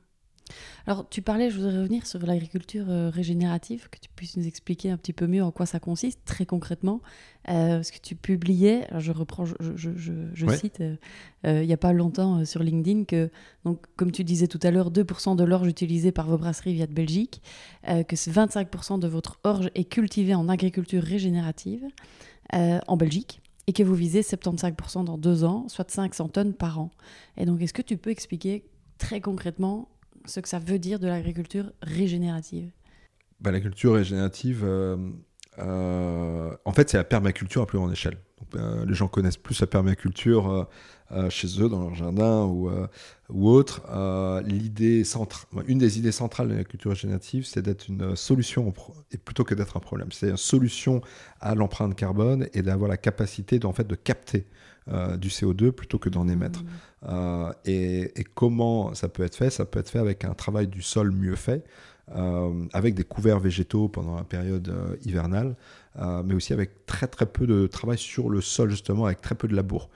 Alors, 0.85 1.07
tu 1.09 1.21
parlais, 1.21 1.49
je 1.49 1.57
voudrais 1.57 1.77
revenir 1.77 2.05
sur 2.05 2.25
l'agriculture 2.25 2.85
euh, 2.89 3.09
régénérative, 3.09 3.89
que 3.89 3.99
tu 3.99 4.09
puisses 4.15 4.37
nous 4.37 4.47
expliquer 4.47 4.89
un 4.89 4.97
petit 4.97 5.13
peu 5.13 5.27
mieux 5.27 5.43
en 5.43 5.51
quoi 5.51 5.65
ça 5.65 5.79
consiste, 5.79 6.21
très 6.25 6.45
concrètement. 6.45 7.01
Euh, 7.49 7.83
ce 7.83 7.91
que 7.91 7.99
tu 7.99 8.15
publiais, 8.15 8.85
alors 8.89 8.99
je 8.99 9.11
reprends, 9.11 9.45
je, 9.45 9.55
je, 9.75 10.55
cite, 10.55 10.81
euh, 10.81 11.61
il 11.61 11.67
n'y 11.67 11.73
a 11.73 11.77
pas 11.77 11.93
longtemps 11.93 12.45
sur 12.45 12.63
LinkedIn, 12.63 13.05
que, 13.05 13.29
donc, 13.65 13.85
comme 13.95 14.11
tu 14.11 14.23
disais 14.23 14.47
tout 14.47 14.59
à 14.63 14.71
l'heure, 14.71 14.91
2% 14.91 15.35
de 15.35 15.43
l'orge 15.43 15.67
utilisée 15.67 16.11
par 16.11 16.27
vos 16.27 16.37
brasseries 16.37 16.73
via 16.73 16.87
de 16.87 16.93
Belgique, 16.93 17.41
que 17.85 18.15
25% 18.15 18.99
de 18.99 19.07
votre 19.07 19.39
orge 19.43 19.69
est 19.75 19.85
cultivée 19.85 20.35
en 20.35 20.49
agriculture 20.49 21.03
régénérative 21.03 21.85
en 22.53 22.97
Belgique 22.97 23.41
et 23.67 23.73
que 23.73 23.83
vous 23.83 23.95
visez 23.95 24.21
75% 24.21 25.03
dans 25.03 25.17
deux 25.17 25.43
ans, 25.43 25.67
soit 25.67 25.89
500 25.91 26.29
tonnes 26.29 26.53
par 26.53 26.79
an. 26.79 26.89
Et 27.35 27.45
donc, 27.45 27.61
est-ce 27.61 27.73
que 27.73 27.81
tu 27.81 27.97
peux 27.97 28.09
expliquer 28.09 28.65
très 28.97 29.21
concrètement 29.21 29.89
ce 30.27 30.39
que 30.39 30.49
ça 30.49 30.59
veut 30.59 30.79
dire 30.79 30.99
de 30.99 31.07
l'agriculture 31.07 31.71
régénérative 31.81 32.69
bah, 33.39 33.51
L'agriculture 33.51 33.93
régénérative, 33.93 34.61
euh, 34.63 34.97
euh, 35.59 36.55
en 36.65 36.71
fait, 36.71 36.89
c'est 36.89 36.97
la 36.97 37.03
permaculture 37.03 37.61
à 37.61 37.65
plus 37.65 37.77
grande 37.77 37.91
échelle. 37.91 38.17
Euh, 38.55 38.85
les 38.85 38.93
gens 38.93 39.07
connaissent 39.07 39.37
plus 39.37 39.59
la 39.59 39.67
permaculture 39.67 40.67
chez 41.29 41.47
eux, 41.61 41.69
dans 41.69 41.79
leur 41.81 41.95
jardin 41.95 42.43
ou, 42.43 42.69
autre. 43.49 43.81
l'idée 44.45 45.03
centrale, 45.03 45.63
une 45.67 45.77
des 45.77 45.99
idées 45.99 46.11
centrales 46.11 46.47
de 46.47 46.53
l'agriculture 46.53 46.91
régénérative, 46.91 47.45
c'est 47.45 47.61
d'être 47.61 47.87
une 47.87 48.15
solution, 48.15 48.73
et 49.11 49.17
plutôt 49.17 49.43
que 49.43 49.55
d'être 49.55 49.77
un 49.77 49.79
problème. 49.79 50.11
C'est 50.11 50.29
une 50.29 50.37
solution 50.37 51.01
à 51.39 51.55
l'empreinte 51.55 51.95
carbone 51.95 52.47
et 52.53 52.61
d'avoir 52.61 52.89
la 52.89 52.97
capacité 52.97 53.59
en 53.65 53.73
fait, 53.73 53.87
de 53.87 53.95
capter 53.95 54.47
euh, 54.89 55.17
du 55.17 55.27
CO2 55.27 55.71
plutôt 55.71 55.99
que 55.99 56.07
d'en 56.07 56.27
émettre. 56.27 56.63
Mmh. 56.63 56.67
Euh, 57.09 57.53
et, 57.65 58.23
comment 58.35 58.93
ça 58.93 59.09
peut 59.09 59.23
être 59.23 59.35
fait? 59.35 59.49
Ça 59.49 59.65
peut 59.65 59.79
être 59.79 59.89
fait 59.89 59.99
avec 59.99 60.23
un 60.23 60.33
travail 60.33 60.67
du 60.67 60.81
sol 60.81 61.11
mieux 61.11 61.35
fait, 61.35 61.65
euh, 62.15 62.65
avec 62.71 62.95
des 62.95 63.03
couverts 63.03 63.39
végétaux 63.39 63.89
pendant 63.89 64.15
la 64.15 64.23
période 64.23 64.73
hivernale, 65.03 65.55
mais 66.23 66.35
aussi 66.35 66.53
avec 66.53 66.85
très 66.85 67.07
très 67.07 67.25
peu 67.25 67.47
de 67.47 67.67
travail 67.67 67.97
sur 67.97 68.29
le 68.29 68.39
sol 68.39 68.69
justement, 68.69 69.05
avec 69.05 69.19
très 69.19 69.35
peu 69.35 69.47
de 69.47 69.55
labour, 69.55 69.89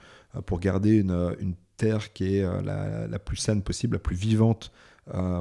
pour 0.46 0.60
garder 0.60 0.98
une, 0.98 1.54
terre 1.76 2.12
qui 2.12 2.36
est 2.36 2.62
la, 2.62 3.18
plus 3.18 3.36
saine 3.36 3.62
possible, 3.62 3.94
la 3.94 4.00
plus 4.00 4.16
vivante 4.16 4.72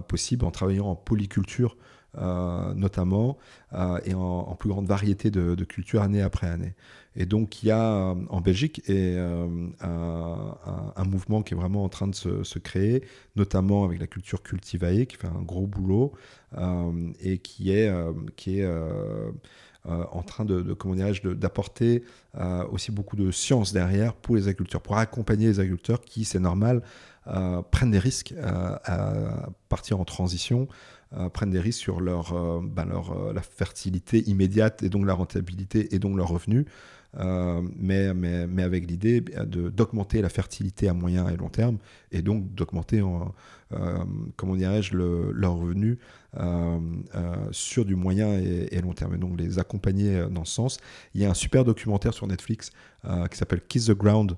possible, 0.08 0.46
en 0.46 0.52
travaillant 0.52 0.88
en 0.88 0.96
polyculture 0.96 1.76
notamment, 2.17 3.38
euh, 3.74 4.00
et 4.04 4.13
en, 4.13 4.56
plus 4.56 4.69
grande 4.69 4.86
variété 4.86 5.32
de, 5.32 5.56
cultures 5.63 6.02
année 6.02 6.21
après 6.21 6.47
année. 6.47 6.74
Et 7.15 7.26
donc 7.26 7.63
il 7.63 7.67
y 7.67 7.71
a 7.71 7.93
euh, 7.93 8.15
en 8.30 8.41
Belgique 8.41 8.82
un, 8.89 9.47
mouvement 11.06 11.41
qui 11.41 11.54
est 11.54 11.58
vraiment 11.58 11.84
en 11.84 11.89
train 11.89 12.08
de 12.08 12.15
se, 12.15 12.60
créer, 12.60 13.04
notamment 13.36 13.86
avec 13.86 14.00
la 14.00 14.08
culture 14.08 14.43
cultivae, 14.43 15.06
qui 15.06 15.17
fait 15.17 15.28
un 15.28 15.41
gros 15.41 15.67
boulot, 15.67 16.13
et 17.21 17.38
qui 17.38 17.71
est... 17.71 17.91
qui 18.36 18.60
est 18.60 18.69
en 19.86 20.21
train 20.21 20.45
de, 20.45 20.62
de 20.62 21.34
d'apporter 21.34 22.04
aussi 22.71 22.91
beaucoup 22.91 23.15
de 23.15 23.32
science 23.32 23.74
derrière 23.74 24.13
pour 24.13 24.36
les 24.36 24.43
agriculteurs, 24.43 24.82
pour 24.82 24.97
accompagner 24.97 25.47
les 25.47 25.60
agriculteurs 25.60 26.02
qui, 26.02 26.24
c'est 26.24 26.39
normal, 26.39 26.84
prennent 27.71 27.91
des 27.91 28.00
risques 28.00 28.34
à 28.43 29.50
partir 29.69 30.00
en 30.00 30.06
transition, 30.06 30.67
euh, 31.13 31.28
prennent 31.28 31.50
des 31.50 31.60
risques 31.60 31.82
sur 31.82 32.00
leur, 32.00 32.32
euh, 32.32 32.62
ben 32.63 32.86
leur 32.86 33.12
euh, 33.12 33.34
la 33.34 33.41
fertilité 33.41 34.24
immédiate 34.30 34.82
et 34.82 34.88
donc 34.88 35.06
la 35.06 35.13
rentabilité 35.13 35.93
et 35.93 36.00
donc 36.00 36.15
leur 36.15 36.30
revenu. 36.30 36.65
mais, 37.78 38.13
mais, 38.13 38.47
mais, 38.47 38.63
avec 38.63 38.89
l'idée 38.89 39.19
d'augmenter 39.19 40.21
la 40.21 40.30
fertilité 40.30 40.88
à 40.88 40.93
moyen 40.93 41.28
et 41.28 41.36
long 41.36 41.50
terme 41.50 41.78
et 42.13 42.21
donc 42.21 42.54
d'augmenter, 42.56 43.04
comment 44.38 44.56
dirais-je, 44.56 44.95
le, 44.95 45.34
leur 45.34 45.56
revenu 45.56 46.00
sur 47.52 47.84
du 47.84 47.95
moyen 47.97 48.39
et, 48.39 48.80
long 48.80 48.93
terme. 48.93 49.15
Et 49.15 49.17
donc 49.17 49.38
les 49.38 49.60
accompagner 49.60 50.26
dans 50.32 50.45
ce 50.45 50.54
sens. 50.54 50.78
Il 51.13 51.19
y 51.19 51.26
a 51.26 51.30
un 51.30 51.34
super 51.34 51.65
documentaire 51.65 52.13
sur 52.13 52.28
Netflix 52.28 52.71
qui 53.30 53.38
s'appelle 53.38 53.62
Kiss 53.67 53.88
the 53.88 53.91
Ground. 53.91 54.38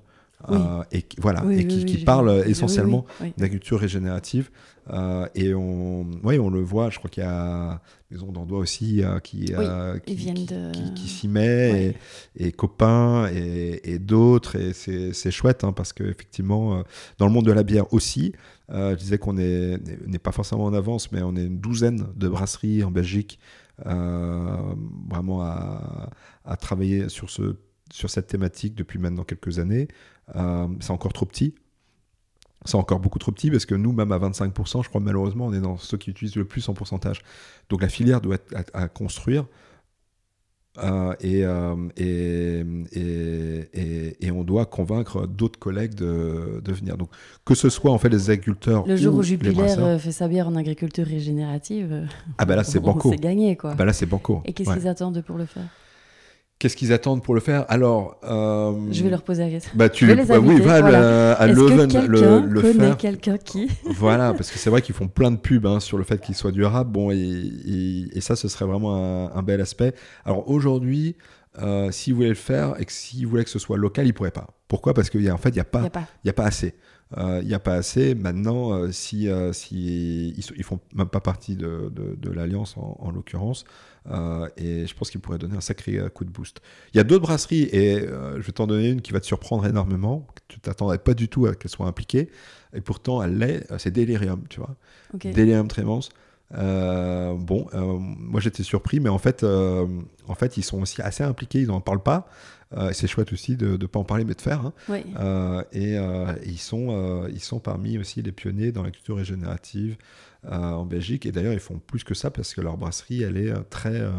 Et 0.92 1.04
voilà 1.18 1.42
et 1.50 1.66
qui, 1.66 1.84
qui 1.84 2.04
parle 2.04 2.44
essentiellement 2.46 3.06
d'agriculture 3.38 3.80
régénérative 3.80 4.50
euh, 4.90 5.26
et 5.34 5.54
on, 5.54 6.06
ouais, 6.22 6.38
on 6.38 6.50
le 6.50 6.60
voit, 6.60 6.90
je 6.90 6.98
crois 6.98 7.10
qu'il 7.10 7.22
y 7.22 7.26
a 7.26 7.80
Maison 8.10 8.32
d'Andois 8.32 8.58
aussi 8.58 9.02
euh, 9.02 9.18
qui, 9.18 9.46
euh, 9.54 9.98
qui, 10.00 10.14
qui, 10.14 11.08
s'y 11.08 11.26
met, 11.26 11.96
et, 12.36 12.52
Copain 12.52 13.28
et, 13.28 13.98
d'autres. 13.98 14.56
Et 14.56 14.72
c'est 14.72 15.30
chouette 15.30 15.64
hein, 15.64 15.72
parce 15.72 15.92
qu'effectivement, 15.92 16.82
dans 17.18 17.26
le 17.26 17.32
monde 17.32 17.46
de 17.46 17.52
la 17.52 17.62
bière 17.62 17.92
aussi, 17.92 18.32
je 18.68 18.94
disais 18.94 19.18
qu'on 19.18 19.34
n'est 19.34 19.78
pas 20.22 20.32
forcément 20.32 20.64
en 20.64 20.74
avance, 20.74 21.12
mais 21.12 21.22
on 21.22 21.34
est 21.36 21.44
une 21.44 21.58
douzaine 21.58 22.06
de 22.16 22.28
brasseries 22.28 22.84
en 22.84 22.90
Belgique 22.90 23.38
vraiment 23.84 25.42
à, 25.42 26.10
à, 26.44 26.56
travailler 26.56 27.08
sur, 27.08 27.30
ce, 27.30 27.56
sur 27.90 28.10
cette 28.10 28.26
thématique 28.26 28.74
depuis 28.74 28.98
maintenant 28.98 29.24
quelques 29.24 29.58
années. 29.58 29.88
C'est 30.80 30.90
encore 30.90 31.12
trop 31.12 31.26
petit 31.26 31.54
c'est 32.64 32.76
encore 32.76 32.98
beaucoup 32.98 33.18
trop 33.18 33.32
petit 33.32 33.50
parce 33.50 33.66
que 33.66 33.74
nous, 33.74 33.92
même 33.92 34.12
à 34.12 34.18
25%, 34.18 34.82
je 34.82 34.88
crois 34.88 35.00
malheureusement, 35.00 35.46
on 35.46 35.52
est 35.52 35.60
dans 35.60 35.76
ceux 35.76 35.98
qui 35.98 36.10
utilisent 36.10 36.36
le 36.36 36.44
plus 36.44 36.68
en 36.68 36.74
pourcentage. 36.74 37.22
Donc 37.68 37.82
la 37.82 37.88
filière 37.88 38.20
doit 38.20 38.36
être 38.36 38.70
à, 38.72 38.88
construire 38.88 39.44
euh, 40.82 41.14
euh, 41.22 41.88
et, 41.96 42.64
et, 42.92 44.26
et, 44.26 44.30
on 44.32 44.42
doit 44.42 44.66
convaincre 44.66 45.26
d'autres 45.26 45.58
collègues 45.58 45.94
de, 45.94 46.60
de, 46.64 46.72
venir. 46.72 46.96
Donc 46.96 47.10
que 47.44 47.54
ce 47.54 47.68
soit 47.68 47.92
en 47.92 47.98
fait 47.98 48.08
les 48.08 48.30
agriculteurs. 48.30 48.84
Le 48.84 48.96
jour 48.96 49.14
où 49.14 49.22
Jupiler 49.22 49.78
euh, 49.78 49.98
fait 49.98 50.10
sa 50.10 50.26
bière 50.26 50.48
en 50.48 50.56
agriculture 50.56 51.06
régénérative, 51.06 52.08
ah 52.38 52.44
bah 52.44 52.56
là 52.56 52.64
c'est 52.64 52.80
banco. 52.80 53.10
C'est 53.12 53.20
gagné 53.20 53.56
quoi. 53.56 53.70
Ah 53.72 53.74
bah 53.76 53.84
là 53.84 53.92
c'est 53.92 54.06
banco. 54.06 54.42
Et 54.46 54.52
qu'est-ce 54.52 54.72
qu'ils 54.72 54.88
attendent 54.88 55.22
pour 55.22 55.38
le 55.38 55.46
faire? 55.46 55.68
Qu'est-ce 56.58 56.76
qu'ils 56.76 56.92
attendent 56.92 57.22
pour 57.22 57.34
le 57.34 57.40
faire? 57.40 57.66
Alors, 57.68 58.18
euh, 58.24 58.72
je 58.90 59.02
vais 59.02 59.10
leur 59.10 59.22
poser 59.22 59.44
la 59.44 59.50
question. 59.50 59.72
Bah, 59.74 59.88
tu, 59.88 60.06
bah, 60.06 60.38
oui, 60.38 60.60
va 60.60 61.34
à 61.34 61.46
Leuven 61.46 62.06
le, 62.06 62.46
le 62.46 62.62
connaît 62.62 62.94
quelqu'un 62.96 63.36
qui 63.36 63.68
Voilà, 63.84 64.32
parce 64.32 64.50
que 64.50 64.58
c'est 64.58 64.70
vrai 64.70 64.80
qu'ils 64.80 64.94
font 64.94 65.08
plein 65.08 65.30
de 65.30 65.36
pubs 65.36 65.66
hein, 65.66 65.80
sur 65.80 65.98
le 65.98 66.04
fait 66.04 66.20
qu'ils 66.20 66.36
soient 66.36 66.52
durables. 66.52 66.90
Bon, 66.90 67.10
et, 67.10 68.06
et, 68.14 68.20
ça, 68.20 68.36
ce 68.36 68.48
serait 68.48 68.64
vraiment 68.66 69.34
un, 69.34 69.42
bel 69.42 69.60
aspect. 69.60 69.94
Alors 70.24 70.48
aujourd'hui, 70.48 71.16
euh, 71.58 71.90
s'ils 71.90 72.14
voulaient 72.14 72.28
le 72.28 72.34
faire 72.34 72.80
et 72.80 72.84
que 72.84 72.92
s'ils 72.92 73.26
voulaient 73.26 73.44
que 73.44 73.50
ce 73.50 73.58
soit 73.58 73.76
local, 73.76 74.06
ils 74.06 74.14
pourraient 74.14 74.30
pas. 74.30 74.46
Pourquoi? 74.68 74.94
Parce 74.94 75.10
qu'en 75.10 75.36
fait, 75.36 75.50
il 75.50 75.54
n'y 75.54 75.60
a 75.60 75.64
pas, 75.64 75.82
il 76.24 76.28
y 76.28 76.30
a 76.30 76.32
pas 76.32 76.44
assez. 76.44 76.74
Euh, 77.16 77.40
il 77.42 77.48
n'y 77.48 77.54
a 77.54 77.60
pas 77.60 77.74
assez. 77.74 78.14
Maintenant, 78.14 78.72
euh, 78.72 78.90
si, 78.90 79.28
si 79.52 80.34
ils, 80.36 80.58
ne 80.58 80.62
font 80.62 80.80
même 80.94 81.08
pas 81.08 81.20
partie 81.20 81.56
de, 81.56 81.92
de, 81.94 82.30
l'alliance 82.30 82.76
en, 82.76 82.96
en 82.98 83.10
l'occurrence, 83.10 83.64
euh, 84.10 84.48
et 84.56 84.86
je 84.86 84.94
pense 84.94 85.10
qu'il 85.10 85.20
pourrait 85.20 85.38
donner 85.38 85.56
un 85.56 85.62
sacré 85.62 85.96
euh, 85.96 86.08
coup 86.08 86.24
de 86.24 86.30
boost. 86.30 86.60
Il 86.92 86.98
y 86.98 87.00
a 87.00 87.04
d'autres 87.04 87.22
brasseries, 87.22 87.68
et 87.72 88.00
euh, 88.00 88.34
je 88.40 88.46
vais 88.46 88.52
t'en 88.52 88.66
donner 88.66 88.90
une 88.90 89.00
qui 89.00 89.12
va 89.12 89.20
te 89.20 89.26
surprendre 89.26 89.66
énormément. 89.66 90.26
Tu 90.48 90.60
t'attendrais 90.60 90.98
pas 90.98 91.14
du 91.14 91.28
tout 91.28 91.46
à 91.46 91.54
qu'elle 91.54 91.70
soit 91.70 91.86
impliquée, 91.86 92.30
et 92.74 92.80
pourtant 92.80 93.22
elle 93.22 93.38
l'est. 93.38 93.66
C'est 93.78 93.90
Delirium, 93.90 94.44
tu 94.48 94.60
vois. 94.60 94.76
Delirium 95.14 95.68
Tremens. 95.68 96.10
bon, 96.50 97.66
moi 97.72 98.40
j'étais 98.40 98.62
surpris, 98.62 99.00
mais 99.00 99.08
en 99.08 99.18
fait, 99.18 99.42
en 99.44 100.34
fait, 100.34 100.56
ils 100.58 100.64
sont 100.64 100.82
aussi 100.82 101.00
assez 101.00 101.24
impliqués, 101.24 101.60
ils 101.60 101.68
n'en 101.68 101.80
parlent 101.80 102.02
pas. 102.02 102.28
C'est 102.92 103.06
chouette 103.06 103.32
aussi 103.32 103.56
de 103.56 103.76
ne 103.76 103.86
pas 103.86 103.98
en 103.98 104.04
parler, 104.04 104.24
mais 104.24 104.34
de 104.34 104.40
faire. 104.40 104.72
Hein. 104.88 105.64
et, 105.72 105.96
ils, 106.44 106.58
sont, 106.58 107.26
ils 107.28 107.40
sont 107.40 107.60
parmi 107.60 107.98
aussi 107.98 108.22
les 108.22 108.32
pionniers 108.32 108.72
dans 108.72 108.82
la 108.82 108.90
culture 108.90 109.16
régénérative, 109.16 109.96
euh, 110.46 110.72
en 110.72 110.84
Belgique. 110.84 111.24
Et 111.24 111.32
d'ailleurs, 111.32 111.54
ils 111.54 111.60
font 111.60 111.78
plus 111.78 112.04
que 112.04 112.12
ça 112.12 112.30
parce 112.30 112.52
que 112.52 112.60
leur 112.60 112.76
brasserie, 112.76 113.22
elle 113.22 113.38
est 113.38 113.50
euh, 113.50 113.62
très 113.70 113.98
euh, 113.98 114.10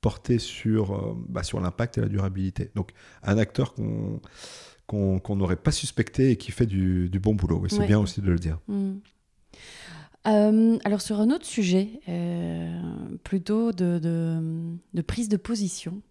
portée 0.00 0.38
sur, 0.38 1.16
bah, 1.28 1.42
sur 1.42 1.58
l'impact 1.58 1.98
et 1.98 2.00
la 2.00 2.08
durabilité. 2.08 2.70
Donc, 2.76 2.92
un 3.22 3.38
acteur 3.38 3.74
qu'on 3.74 4.20
qu'on 4.86 5.36
n'aurait 5.36 5.56
pas 5.56 5.70
suspecté 5.70 6.32
et 6.32 6.36
qui 6.36 6.52
fait 6.52 6.66
du, 6.66 7.08
du 7.08 7.18
bon 7.18 7.34
boulot. 7.34 7.64
c'est 7.66 7.86
bien 7.86 7.98
aussi 7.98 8.20
de 8.20 8.30
le 8.30 8.38
dire. 8.38 8.58
Mm. 8.68 8.98
alors 10.84 11.00
sur 11.00 11.18
un 11.18 11.30
autre 11.30 11.46
sujet, 11.46 12.00
plutôt 13.24 13.72
de, 13.72 13.98
de, 13.98 14.38
de, 14.92 15.02
prise 15.02 15.30
de 15.30 15.38
position, 15.38 16.02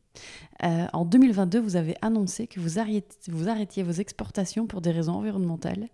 en 0.61 1.05
2022, 1.05 1.59
vous 1.59 1.75
avez 1.75 1.95
annoncé 2.01 2.47
que 2.47 2.59
vous, 2.59 2.79
arrêtiez, 2.79 3.03
vous 3.31 3.49
arrêtiez 3.49 3.83
vos 3.83 3.91
exportations 3.91 4.67
pour 4.67 4.81
des 4.81 4.91
raisons 4.91 5.13
environnementales 5.13 5.87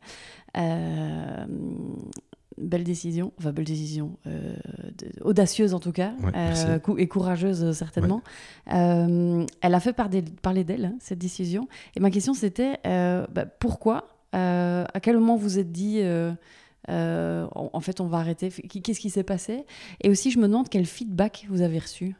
belle 2.57 2.83
décision, 2.83 3.33
enfin 3.37 3.51
belle 3.51 3.65
décision, 3.65 4.17
euh, 4.25 4.55
audacieuse 5.21 5.73
en 5.73 5.79
tout 5.79 5.91
cas, 5.91 6.13
euh, 6.35 6.79
et 6.97 7.07
courageuse 7.07 7.63
euh, 7.63 7.73
certainement. 7.73 8.21
elle 8.65 9.45
a 9.61 9.79
fait 9.79 9.93
parler 9.93 10.63
d'elle, 10.63 10.85
hein, 10.85 10.95
cette 10.99 11.19
décision. 11.19 11.67
Et 11.95 11.99
ma 11.99 12.09
question 12.09 12.33
c'était, 12.33 12.79
bah, 12.83 13.45
pourquoi 13.59 14.09
À 14.33 14.99
quel 15.01 15.17
moment 15.17 15.35
vous 15.35 15.43
vous 15.47 15.59
êtes 15.59 15.71
dit, 15.71 16.01
en, 16.87 17.79
fait 17.79 18.01
on 18.01 18.07
va 18.07 18.17
arrêter? 18.17 18.49
Qu'est-ce 18.49 18.99
qui 18.99 19.09
s'est 19.09 19.23
passé? 19.23 19.65
Et 20.01 20.09
aussi 20.09 20.31
je 20.31 20.39
me 20.39 20.47
demande 20.47 20.69
quel 20.69 20.85
feedback 20.85 21.45
vous 21.49 21.61
avez 21.61 21.79
reçu. 21.79 22.15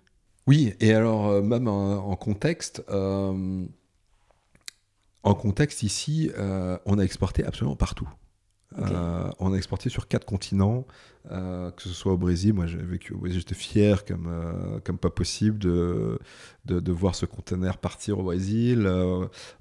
Oui, 0.48 0.74
et 0.80 0.94
alors 0.94 1.44
même 1.44 1.68
en, 1.68 2.16
contexte... 2.16 2.84
En 5.24 5.36
contexte, 5.36 5.84
ici, 5.84 6.32
on 6.86 6.98
a 7.00 7.04
exporté 7.04 7.44
absolument 7.44 7.76
partout. 7.76 8.10
Euh, 8.80 9.32
on 9.40 9.54
a 9.54 9.56
exporté 9.56 9.90
sur 9.90 10.08
quatre 10.08 10.26
continents, 10.26 10.86
euh, 11.32 11.72
que 11.72 11.82
ce 11.84 11.90
soit 11.90 12.14
au 12.14 12.18
Brésil. 12.18 12.54
Moi, 12.54 12.68
j'ai 12.68 12.78
vécu 12.78 13.14
au 13.14 13.18
Brésil, 13.18 13.40
j'étais 13.40 13.56
fier 13.56 14.04
comme, 14.06 14.28
euh, 14.28 14.80
comme 14.84 14.98
pas 14.98 15.10
possible 15.10 15.58
de, 15.58 16.20
de, 16.66 16.92
voir 16.92 17.16
ce 17.16 17.26
conteneur 17.26 17.78
partir 17.78 18.20
au 18.20 18.24
Brésil, 18.24 18.88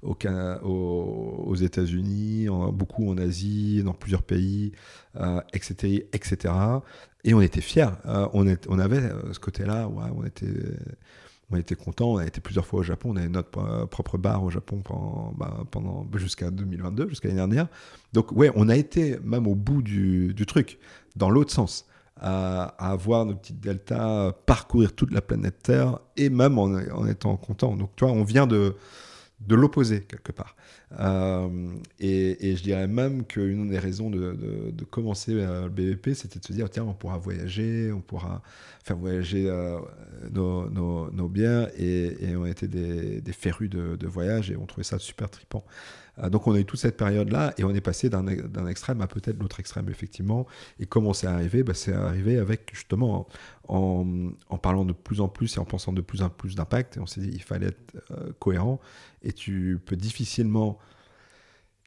au, 0.03 0.17
aux 0.63 1.55
États-Unis, 1.55 2.47
beaucoup 2.73 3.09
en 3.09 3.17
Asie, 3.17 3.81
dans 3.83 3.93
plusieurs 3.93 4.23
pays, 4.23 4.73
etc., 5.53 6.05
etc. 6.11 6.53
Et 7.23 7.33
on 7.33 7.41
était 7.41 7.61
fiers. 7.61 7.89
on, 8.33 8.45
est, 8.45 8.67
on 8.69 8.77
avait 8.77 9.09
ce 9.31 9.39
côté-là, 9.39 9.87
ouais, 9.87 10.11
on 10.15 10.25
était 10.25 10.47
on 11.49 11.55
était 11.55 11.75
content, 11.75 12.11
on 12.11 12.17
a 12.17 12.25
été 12.25 12.41
plusieurs 12.41 12.65
fois 12.65 12.81
au 12.81 12.83
Japon, 12.83 13.11
on 13.13 13.15
avait 13.15 13.29
notre 13.29 13.85
propre 13.85 14.17
bar 14.17 14.43
au 14.43 14.49
Japon 14.49 14.81
pendant, 14.81 15.33
bah, 15.37 16.17
jusqu'à 16.17 16.51
2022, 16.51 17.09
jusqu'à 17.09 17.29
l'année 17.29 17.39
dernière. 17.39 17.67
Donc 18.13 18.31
ouais, 18.33 18.51
on 18.55 18.67
a 18.67 18.75
été 18.75 19.17
même 19.23 19.47
au 19.47 19.55
bout 19.55 19.81
du, 19.81 20.33
truc, 20.45 20.77
dans 21.15 21.29
l'autre 21.29 21.51
sens, 21.51 21.85
à, 22.19 22.63
avoir 22.79 23.25
nos 23.25 23.35
petites 23.35 23.61
deltas, 23.61 24.33
parcourir 24.45 24.93
toute 24.93 25.11
la 25.11 25.21
planète 25.21 25.63
Terre, 25.63 25.99
et 26.17 26.29
même 26.29 26.57
en, 26.59 26.65
en 26.65 27.07
étant 27.07 27.37
content. 27.37 27.77
Donc 27.77 27.91
tu 27.95 28.03
vois, 28.03 28.13
on 28.13 28.23
vient 28.23 28.47
de, 28.47 28.75
de 29.39 29.55
l'opposé 29.55 30.01
quelque 30.01 30.31
part. 30.31 30.55
Euh, 30.99 31.69
et, 31.99 32.55
je 32.55 32.63
dirais 32.63 32.87
même 32.87 33.25
qu'une 33.25 33.67
des 33.67 33.77
raisons 33.77 34.09
de, 34.09 34.35
commencer 34.89 35.33
euh, 35.33 35.63
le 35.63 35.69
BVP, 35.69 36.15
c'était 36.15 36.39
de 36.39 36.45
se 36.45 36.53
dire, 36.53 36.69
tiens, 36.69 36.85
on 36.85 36.93
pourra 36.93 37.17
voyager, 37.17 37.91
on 37.91 38.01
pourra 38.01 38.41
faire 38.83 38.97
voyager 38.97 39.47
euh, 39.49 39.79
nos, 40.31 41.29
biens, 41.29 41.67
et, 41.77 42.35
on 42.35 42.45
était 42.45 42.67
des, 42.67 43.21
des 43.21 43.33
férus 43.33 43.69
de, 43.69 44.07
voyage, 44.07 44.49
et 44.49 44.57
on 44.57 44.65
trouvait 44.65 44.83
ça 44.83 44.97
super 44.97 45.29
tripant. 45.29 45.63
donc 46.29 46.47
on 46.47 46.53
a 46.53 46.59
eu 46.59 46.65
toute 46.65 46.79
cette 46.79 46.97
période-là, 46.97 47.53
et 47.57 47.63
on 47.63 47.75
est 47.75 47.81
passé 47.81 48.09
d'un 48.09 48.67
extrême 48.67 49.01
à 49.01 49.07
peut-être 49.07 49.39
l'autre 49.39 49.59
extrême, 49.59 49.87
effectivement. 49.89 50.47
Et 50.79 50.85
comment 50.87 51.13
c'est 51.13 51.27
arrivé? 51.27 51.63
Bah, 51.63 51.73
C'est 51.75 51.93
arrivé 51.93 52.39
avec, 52.39 52.71
justement, 52.73 53.27
en, 53.67 54.31
en, 54.49 54.57
parlant 54.57 54.85
de 54.85 54.93
plus 54.93 55.21
en 55.21 55.27
plus 55.27 55.57
et 55.57 55.59
en 55.59 55.65
pensant 55.65 55.91
de 55.93 56.01
plus 56.01 56.21
en 56.21 56.29
plus 56.29 56.55
d'impact, 56.55 56.97
et 56.97 56.99
on 57.01 57.05
s'est 57.05 57.21
dit, 57.21 57.29
il 57.33 57.43
fallait 57.43 57.67
être 57.67 58.39
cohérent, 58.39 58.79
et 59.23 59.33
tu 59.33 59.79
peux 59.85 59.95
difficilement 59.95 60.77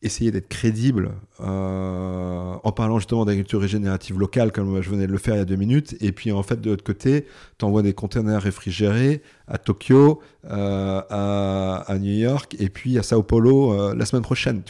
essayer 0.02 0.30
d'être 0.30 0.48
crédible 0.48 1.12
euh, 1.40 2.54
en 2.62 2.72
parlant 2.72 2.98
justement 2.98 3.26
d'agriculture 3.26 3.60
régénérative 3.60 4.18
locale 4.18 4.50
comme 4.50 4.80
je 4.80 4.88
venais 4.88 5.06
de 5.06 5.12
le 5.12 5.18
faire 5.18 5.34
il 5.34 5.38
y 5.38 5.42
a 5.42 5.44
deux 5.44 5.56
minutes. 5.56 5.96
Et 6.00 6.12
puis 6.12 6.32
en 6.32 6.42
fait 6.42 6.60
de 6.60 6.70
l'autre 6.70 6.84
côté 6.84 7.26
tu 7.58 7.64
envoies 7.64 7.82
des 7.82 7.92
conteneurs 7.92 8.42
réfrigérés 8.42 9.22
à 9.46 9.58
Tokyo 9.58 10.20
euh, 10.46 11.02
à, 11.10 11.98
New 11.98 12.12
York 12.12 12.56
et 12.58 12.70
puis 12.70 12.98
à 12.98 13.02
Sao 13.02 13.22
Paulo 13.22 13.72
euh, 13.72 13.94
la 13.94 14.06
semaine 14.06 14.22
prochaine 14.22 14.62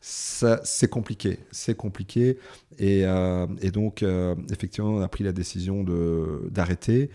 ça 0.00 0.60
c'est 0.62 0.88
compliqué. 0.88 1.40
C'est 1.50 1.74
compliqué. 1.74 2.38
Et, 2.78 3.04
et 3.62 3.70
donc 3.70 4.04
effectivement 4.52 4.90
on 4.90 5.00
a 5.00 5.08
pris 5.08 5.24
la 5.24 5.32
décision 5.32 5.82
de 5.82 6.48
d'arrêter 6.50 7.10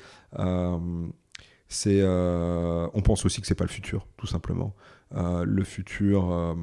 c'est 1.72 2.04
on 2.04 3.02
pense 3.04 3.26
aussi 3.26 3.42
que 3.42 3.48
c'est 3.48 3.56
pas 3.56 3.64
le 3.64 3.70
futur 3.70 4.08
tout 4.18 4.28
simplement 4.28 4.76
le 5.12 5.64
futur 5.64 6.56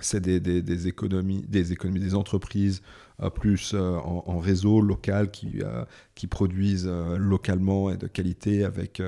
c'est 0.00 0.20
des, 0.20 0.88
économies, 0.88 1.42
des 1.42 2.14
entreprises 2.14 2.82
euh, 3.20 3.28
plus 3.28 3.72
euh, 3.74 3.96
en, 3.98 4.38
réseau 4.38 4.80
local 4.80 5.30
qui, 5.30 5.60
euh, 5.62 5.84
produisent 6.30 6.88
localement 7.18 7.90
et 7.90 7.96
de 7.96 8.06
qualité 8.06 8.64
avec 8.64 9.02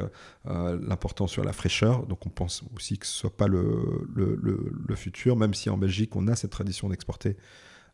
l'importance 0.44 1.30
sur 1.30 1.44
la 1.44 1.52
fraîcheur. 1.52 2.06
Donc 2.06 2.26
on 2.26 2.28
pense 2.28 2.64
aussi 2.74 2.98
que 2.98 3.06
ce 3.06 3.12
soit 3.12 3.36
pas 3.36 3.46
le, 3.46 4.04
le, 4.12 4.94
futur, 4.96 5.36
même 5.36 5.54
si 5.54 5.70
en 5.70 5.78
Belgique 5.78 6.16
on 6.16 6.26
a 6.26 6.34
cette 6.34 6.50
tradition 6.50 6.88
d'exporter. 6.88 7.36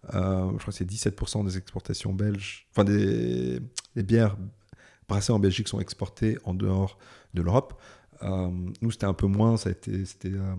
je 0.04 0.18
crois 0.18 0.59
que 0.59 0.72
c'est 0.72 0.90
17% 0.90 1.44
des 1.44 1.59
exportations 1.59 2.14
belges, 2.14 2.66
enfin 2.72 2.85
des, 2.85 3.61
des 3.94 4.02
bières 4.02 4.38
brassées 5.11 5.33
en 5.33 5.38
Belgique 5.38 5.68
sont 5.68 5.81
exportées 5.81 6.38
en 6.44 6.55
dehors 6.55 6.96
de 7.35 7.42
l'Europe. 7.42 7.79
Euh, 8.23 8.49
nous, 8.81 8.90
c'était 8.90 9.07
un 9.07 9.14
peu 9.14 9.27
moins, 9.27 9.57
ça 9.57 9.70
a 9.70 9.73
été, 9.73 10.05
euh, 10.27 10.55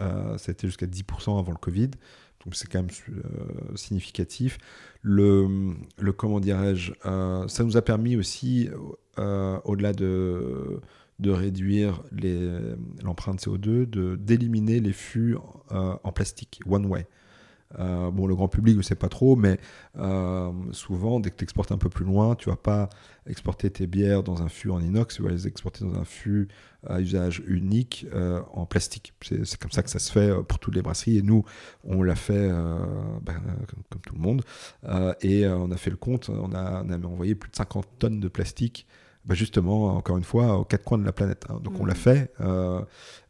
euh, 0.00 0.38
jusqu'à 0.62 0.86
10% 0.86 1.38
avant 1.38 1.52
le 1.52 1.58
Covid. 1.58 1.90
Donc 2.44 2.54
c'est 2.54 2.68
quand 2.68 2.80
même 2.80 2.90
significatif. 3.74 4.58
Le, 5.02 5.74
le 5.98 6.14
ça 7.48 7.64
nous 7.64 7.76
a 7.76 7.82
permis 7.82 8.16
aussi, 8.16 8.68
au-delà 9.16 9.92
de, 9.92 10.80
réduire 11.24 12.02
l'empreinte 13.02 13.40
CO2, 13.40 13.88
de, 13.88 14.16
d'éliminer 14.16 14.80
les 14.80 14.92
fûts 14.92 15.36
en 15.70 16.12
plastique, 16.12 16.60
one 16.66 16.84
way. 16.86 17.06
Euh, 17.78 18.10
bon, 18.10 18.26
le 18.26 18.34
grand 18.34 18.48
public 18.48 18.76
ne 18.76 18.82
sait 18.82 18.94
pas 18.94 19.08
trop, 19.08 19.36
mais 19.36 19.58
euh, 19.98 20.52
souvent, 20.72 21.20
dès 21.20 21.30
que 21.30 21.36
tu 21.36 21.44
exportes 21.44 21.72
un 21.72 21.78
peu 21.78 21.88
plus 21.88 22.04
loin, 22.04 22.34
tu 22.34 22.48
vas 22.48 22.56
pas 22.56 22.88
exporter 23.26 23.70
tes 23.70 23.86
bières 23.86 24.22
dans 24.22 24.42
un 24.42 24.48
fût 24.48 24.70
en 24.70 24.80
inox, 24.80 25.16
tu 25.16 25.22
vas 25.22 25.30
les 25.30 25.46
exporter 25.46 25.84
dans 25.84 25.94
un 25.94 26.04
fût 26.04 26.48
à 26.86 27.00
usage 27.00 27.42
unique 27.46 28.06
euh, 28.12 28.40
en 28.52 28.66
plastique. 28.66 29.14
C'est 29.22 29.56
comme 29.56 29.70
ça 29.70 29.82
que 29.82 29.90
ça 29.90 29.98
se 29.98 30.12
fait 30.12 30.30
pour 30.48 30.58
toutes 30.58 30.74
les 30.74 30.82
brasseries. 30.82 31.18
Et 31.18 31.22
nous, 31.22 31.44
on 31.84 32.02
l'a 32.02 32.16
fait 32.16 32.48
ben, 33.22 33.40
comme, 33.88 34.00
tout 34.02 34.14
le 34.14 34.20
monde. 34.20 34.42
et 35.22 35.46
on 35.48 35.70
a 35.70 35.76
fait 35.76 35.90
le 35.90 35.96
compte, 35.96 36.28
on 36.28 36.52
a, 36.52 36.84
envoyé 37.04 37.34
plus 37.34 37.50
de 37.50 37.56
50 37.56 37.86
tonnes 37.98 38.20
de 38.20 38.28
plastique. 38.28 38.86
Ben, 39.24 39.34
justement, 39.34 39.96
encore 39.96 40.18
une 40.18 40.24
fois, 40.24 40.58
aux 40.58 40.64
quatre 40.64 40.84
coins 40.84 40.98
de 40.98 41.04
la 41.04 41.12
planète. 41.12 41.46
Hein. 41.48 41.58
Donc 41.64 41.80
on 41.80 41.86
l'a 41.86 41.94
mmh. 41.94 41.96
fait, 41.96 42.34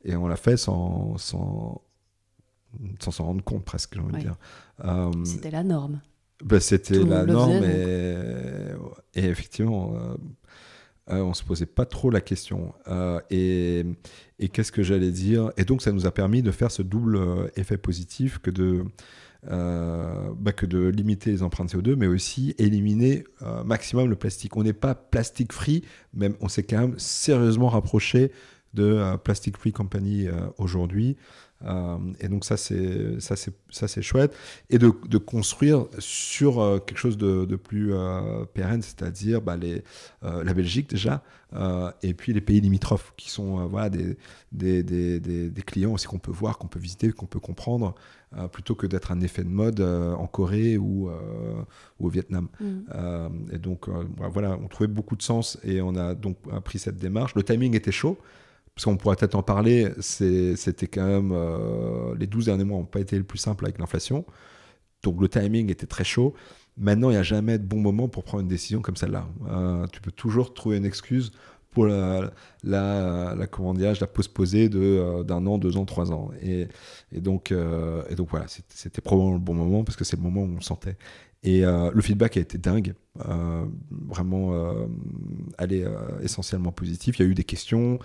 et 0.05 0.17
on 0.17 0.27
l'a 0.27 0.37
fait 0.37 0.57
sans, 0.57 1.17
sans 1.19 1.83
sans 3.01 3.11
s'en 3.11 3.25
rendre 3.25 3.45
compte 3.45 3.65
presque, 3.65 3.95
j'ai 3.95 4.01
envie 4.01 4.13
de 4.13 4.19
dire. 4.19 4.37
Euh, 4.85 5.11
c'était 5.25 5.51
la 5.51 5.63
norme. 5.63 6.01
Ben, 6.45 6.61
c'était 6.61 7.03
la 7.03 7.25
norme 7.25 7.63
et, 7.63 8.34
et, 9.15 9.25
effectivement, 9.25 9.95
euh, 9.95 10.17
euh, 11.11 11.21
on 11.21 11.35
se 11.35 11.45
posait 11.45 11.67
pas 11.67 11.85
trop 11.87 12.11
la 12.11 12.21
question. 12.21 12.73
et, 13.31 13.85
et 14.39 14.49
qu'est-ce 14.49 14.73
que 14.73 14.83
j'allais 14.83 15.11
dire? 15.11 15.53
Et 15.57 15.65
donc 15.65 15.83
ça 15.83 15.93
nous 15.93 16.07
a 16.07 16.11
permis 16.11 16.43
de 16.43 16.51
faire 16.51 16.71
ce 16.71 16.83
double 16.83 17.51
effet 17.57 17.77
positif 17.77 18.39
que 18.39 18.51
de, 18.51 18.85
bah, 19.47 20.53
que 20.53 20.67
de 20.67 20.89
limiter 20.89 21.31
les 21.31 21.43
empreintes 21.43 21.75
CO2, 21.75 21.95
mais 21.97 22.07
aussi 22.07 22.55
éliminer 22.59 23.25
maximum 23.67 24.09
le 24.09 24.17
plastique. 24.17 24.57
On 24.57 24.63
n'est 24.63 24.73
pas 24.73 24.95
plastique 24.95 25.53
free, 25.53 25.83
même 26.15 26.37
on 26.41 26.49
s'est 26.49 26.63
quand 26.63 26.81
même 26.81 26.99
sérieusement 26.99 27.69
rapproché 27.69 28.33
de 28.73 29.17
Plastic 29.19 29.59
Free 29.59 29.73
Company 29.73 30.27
aujourd'hui. 30.57 31.17
Euh, 31.67 31.97
et 32.21 32.29
donc 32.29 32.45
ça 32.45 32.57
c'est 32.57 33.21
ça 33.21 33.37
c'est 33.37 33.53
ça 33.71 33.89
c'est 33.89 34.03
chouette 34.03 34.37
et 34.71 34.79
de, 34.79 34.93
de 35.09 35.19
construire 35.19 35.87
sur 35.99 36.61
euh, 36.61 36.79
quelque 36.79 36.99
chose 36.99 37.17
de, 37.17 37.45
de 37.47 37.57
plus 37.57 37.95
euh, 37.95 38.45
pérenne, 38.53 38.83
c'est-à-dire 38.83 39.41
bah, 39.41 39.57
les 39.57 39.83
la 40.23 40.55
Belgique 40.55 40.91
déjà 40.91 41.23
et 42.03 42.15
puis 42.15 42.33
les 42.33 42.41
pays 42.41 42.61
limitrophes 42.61 43.13
qui 43.17 43.31
sont 43.31 43.67
voilà 43.67 43.89
des 43.91 44.17
des, 44.53 44.83
des, 44.83 45.21
des, 45.21 45.63
clients 45.63 45.93
aussi 45.93 46.07
qu'on 46.07 46.19
peut 46.19 46.33
voir, 46.33 46.59
qu'on 46.59 46.67
peut 46.67 46.79
visiter, 46.79 47.13
qu'on 47.13 47.27
peut 47.27 47.39
comprendre 47.41 47.95
plutôt 48.53 48.75
que 48.75 48.87
d'être 48.87 49.13
un 49.13 49.21
effet 49.21 49.45
de 49.45 49.49
mode 49.49 49.81
en 49.81 50.27
Corée 50.27 50.79
ou, 50.79 51.11
ou 51.11 52.07
au 52.07 52.09
Vietnam. 52.09 52.49
Mm. 52.61 53.53
et 53.53 53.59
donc 53.59 53.89
voilà, 54.33 54.59
on 54.63 54.67
trouvait 54.69 54.89
beaucoup 54.89 55.17
de 55.17 55.23
sens 55.23 55.59
et 55.63 55.81
on 55.81 55.95
a 55.95 56.15
donc 56.15 56.39
pris 56.65 56.79
cette 56.79 56.97
démarche. 56.97 57.35
Le 57.35 57.43
timing 57.43 57.77
était 57.77 57.93
chaud 57.93 58.19
parce 58.75 58.87
qu'on 58.87 58.97
pourrait 58.97 59.17
peut-être 59.17 59.37
en 59.37 59.43
parler, 59.43 59.89
c'était 60.01 60.87
quand 60.89 61.07
même. 61.07 61.31
Euh, 61.33 62.15
les 62.19 62.27
12 62.27 62.47
derniers 62.47 62.65
mois 62.65 62.79
n'ont 62.79 62.85
pas 62.85 63.01
été 63.01 63.17
les 63.17 63.23
plus 63.23 63.39
simples 63.39 63.65
avec 63.65 63.79
l'inflation. 63.79 64.25
Donc 65.03 65.21
le 65.21 65.29
timing 65.29 65.71
était 65.71 65.87
très 65.87 66.05
chaud. 66.05 66.35
Maintenant, 66.77 67.11
il 67.11 67.13
n'y 67.13 67.19
a 67.19 67.23
jamais 67.23 67.59
de 67.59 67.65
bon 67.65 67.79
moment 67.79 68.09
pour 68.09 68.25
prendre 68.25 68.43
une 68.43 68.49
décision 68.49 68.81
comme 68.83 68.97
celle-là. 68.97 69.29
Euh, 69.49 69.87
tu 69.93 70.01
peux 70.01 70.11
toujours 70.11 70.55
trouver 70.55 70.79
une 70.79 70.85
excuse 70.87 71.31
pour 71.71 71.87
la, 71.87 72.33
la, 72.65 73.35
la 73.37 73.47
comment 73.47 73.75
postposer 74.13 74.69
euh, 74.75 75.23
d'un 75.23 75.47
an, 75.47 75.59
deux 75.59 75.77
ans, 75.77 75.85
trois 75.85 76.11
ans. 76.11 76.31
Et, 76.43 76.69
donc, 77.13 77.53
et 77.53 78.15
donc 78.17 78.29
voilà, 78.31 78.47
c'était 78.49 79.01
probablement 79.03 79.35
le 79.35 79.41
bon 79.41 79.55
moment 79.55 79.85
parce 79.85 79.97
que 79.97 80.05
c'est 80.05 80.17
le 80.17 80.23
moment 80.23 80.43
où 80.43 80.51
on 80.53 80.57
le 80.57 80.61
sentait. 80.63 80.97
Et 81.45 81.61
le 81.63 82.01
feedback 82.01 82.39
a 82.39 82.41
été 82.41 82.57
dingue, 82.57 82.95
vraiment, 84.09 84.75
elle 85.59 85.73
est 85.75 85.85
essentiellement 86.23 86.73
positif. 86.73 87.19
Il 87.19 87.23
y 87.23 87.29
a 87.29 87.31
eu 87.31 87.35
des 87.35 87.45
questions 87.45 87.99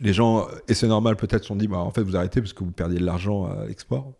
les 0.00 0.12
gens, 0.12 0.46
et 0.68 0.74
c'est 0.74 0.88
normal, 0.88 1.16
peut-être, 1.16 1.42
se 1.42 1.48
sont 1.48 1.56
dit, 1.56 1.68
bah, 1.68 1.78
en 1.78 1.90
fait, 1.90 2.02
vous 2.02 2.16
arrêtez 2.16 2.40
parce 2.40 2.52
que 2.52 2.64
vous 2.64 2.72
perdiez 2.72 2.98
de 2.98 3.04
l'argent 3.04 3.46
à 3.46 3.66
l'export. 3.66 4.12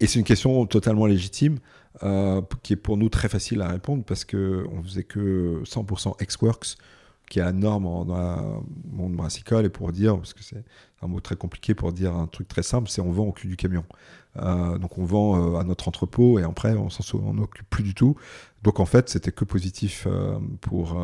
Et 0.00 0.06
c'est 0.06 0.18
une 0.18 0.24
question 0.24 0.66
totalement 0.66 1.06
légitime, 1.06 1.58
euh, 2.02 2.42
qui 2.62 2.72
est 2.72 2.76
pour 2.76 2.96
nous 2.96 3.08
très 3.08 3.28
facile 3.28 3.62
à 3.62 3.68
répondre 3.68 4.04
parce 4.04 4.24
qu'on 4.24 4.82
faisait 4.82 5.04
que 5.04 5.62
100% 5.64 6.16
ex-works, 6.20 6.76
qui 7.28 7.38
est 7.38 7.42
la 7.42 7.52
norme 7.52 7.84
dans 8.06 8.36
le 8.36 8.96
monde 8.96 9.14
brassicole, 9.14 9.64
et 9.64 9.70
pour 9.70 9.92
dire, 9.92 10.16
parce 10.16 10.34
que 10.34 10.42
c'est 10.42 10.64
un 11.02 11.06
mot 11.06 11.20
très 11.20 11.36
compliqué 11.36 11.74
pour 11.74 11.92
dire 11.92 12.14
un 12.14 12.26
truc 12.26 12.48
très 12.48 12.62
simple, 12.62 12.88
c'est 12.88 13.00
on 13.00 13.10
vend 13.10 13.24
au 13.24 13.32
cul 13.32 13.48
du 13.48 13.56
camion. 13.56 13.84
Euh, 14.36 14.78
donc 14.78 14.98
on 14.98 15.04
vend 15.04 15.54
euh, 15.54 15.58
à 15.58 15.64
notre 15.64 15.86
entrepôt 15.86 16.40
et 16.40 16.42
après 16.42 16.72
on 16.72 16.90
s'en 16.90 17.38
occupe 17.38 17.70
plus 17.70 17.84
du 17.84 17.94
tout. 17.94 18.16
Donc 18.62 18.80
en 18.80 18.86
fait, 18.86 19.08
c'était 19.08 19.30
que 19.30 19.44
positif 19.44 20.08
pour 20.60 20.96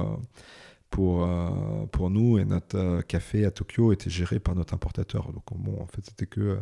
pour, 0.91 1.25
euh, 1.25 1.87
pour 1.93 2.11
nous 2.11 2.39
et 2.39 2.45
notre 2.45 2.77
euh, 2.77 3.03
café 3.03 3.45
à 3.45 3.51
Tokyo 3.51 3.93
était 3.93 4.11
géré 4.11 4.39
par 4.41 4.55
notre 4.55 4.75
importateur. 4.75 5.33
Donc 5.33 5.45
bon, 5.55 5.81
en 5.81 5.87
fait, 5.87 6.05
c'était 6.05 6.27
que, 6.27 6.59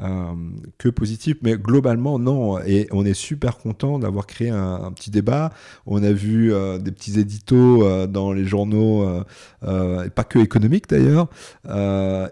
euh, 0.00 0.32
que 0.78 0.88
positif. 0.88 1.36
Mais 1.42 1.56
globalement, 1.56 2.18
non. 2.18 2.58
Et 2.60 2.88
on 2.92 3.04
est 3.04 3.14
super 3.14 3.58
content 3.58 3.98
d'avoir 3.98 4.26
créé 4.26 4.50
un, 4.50 4.92
petit 4.92 5.10
débat. 5.10 5.50
On 5.86 6.02
a 6.02 6.12
vu 6.12 6.52
des 6.80 6.92
petits 6.92 7.18
éditos 7.18 8.06
dans 8.06 8.32
les 8.32 8.44
journaux, 8.44 9.22
et 9.62 10.10
pas 10.10 10.24
que 10.24 10.38
économiques 10.38 10.88
d'ailleurs. 10.88 11.28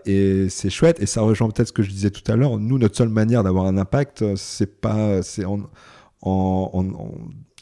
et 0.06 0.46
c'est 0.48 0.70
chouette. 0.70 1.00
Et 1.00 1.06
ça 1.06 1.22
rejoint 1.22 1.48
peut-être 1.48 1.68
ce 1.68 1.72
que 1.72 1.82
je 1.82 1.90
disais 1.90 2.10
tout 2.10 2.30
à 2.30 2.36
l'heure. 2.36 2.58
Nous, 2.58 2.78
notre 2.78 2.96
seule 2.96 3.08
manière 3.08 3.42
d'avoir 3.42 3.66
un 3.66 3.76
impact, 3.76 4.36
c'est 4.36 4.80
pas, 4.80 5.22
c'est 5.22 5.44
en, 5.44 5.60
en, 6.22 6.70
en 6.72 7.12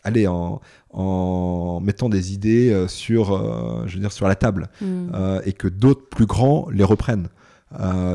allez, 0.05 0.27
en, 0.27 0.61
en 0.91 1.81
mettant 1.81 2.09
des 2.09 2.33
idées 2.33 2.71
euh, 2.71 2.89
sur, 2.89 3.33
euh, 3.35 3.85
je 3.87 3.95
veux 3.95 4.01
dire, 4.01 4.13
sur 4.13 4.29
la 4.29 4.35
table 4.35 4.69
mm. 4.81 5.11
euh, 5.15 5.41
et 5.45 5.53
que 5.53 5.69
d'autres 5.69 6.09
plus 6.09 6.27
grands 6.27 6.69
les 6.71 6.85
reprennent. 6.85 7.29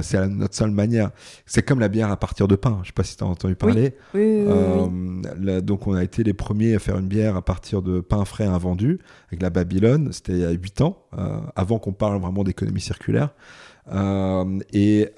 C'est 0.02 0.28
notre 0.28 0.56
seule 0.56 0.72
manière. 0.72 1.12
C'est 1.46 1.64
comme 1.64 1.80
la 1.80 1.88
bière 1.88 2.12
à 2.12 2.18
partir 2.18 2.48
de 2.48 2.56
pain. 2.56 2.76
Je 2.78 2.80
ne 2.80 2.86
sais 2.86 2.92
pas 2.94 3.04
si 3.04 3.18
tu 3.18 3.24
as 3.24 3.28
entendu 3.28 3.56
parler. 3.56 3.94
donc, 4.14 5.88
on 5.88 5.94
a 5.94 6.04
été 6.04 6.24
les 6.24 6.34
premiers 6.34 6.76
à 6.76 6.80
faire 6.80 6.98
une 6.98 7.08
bière 7.08 7.36
à 7.36 7.42
partir 7.42 7.82
de 7.82 8.00
pain 8.00 8.26
frais 8.26 8.46
invendu 8.46 9.00
avec 9.30 9.42
la 9.42 9.50
Babylone. 9.50 10.10
C'était 10.12 10.34
il 10.34 10.40
y 10.40 10.46
a 10.46 10.52
8 10.52 10.82
ans, 10.82 10.98
avant 11.56 11.80
qu'on 11.80 11.94
parle 11.94 12.20
vraiment 12.20 12.44
d'économie 12.44 12.82
circulaire. 12.82 13.34
et, 13.92 15.10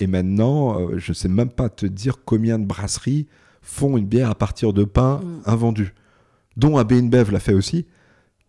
et, 0.00 0.06
maintenant, 0.06 0.88
je 0.96 1.10
ne 1.10 1.14
sais 1.14 1.28
même 1.28 1.50
pas 1.50 1.68
te 1.68 1.86
dire 1.86 2.18
combien 2.24 2.58
de 2.58 2.64
brasseries 2.64 3.26
font 3.64 3.96
une 3.96 4.06
bière 4.06 4.30
à 4.30 4.34
partir 4.34 4.72
de 4.72 4.84
pain 4.84 5.20
mm. 5.24 5.42
invendu 5.46 5.94
dont 6.56 6.76
AB 6.76 6.92
InBev 6.92 7.32
l'a 7.32 7.40
fait 7.40 7.54
aussi. 7.54 7.86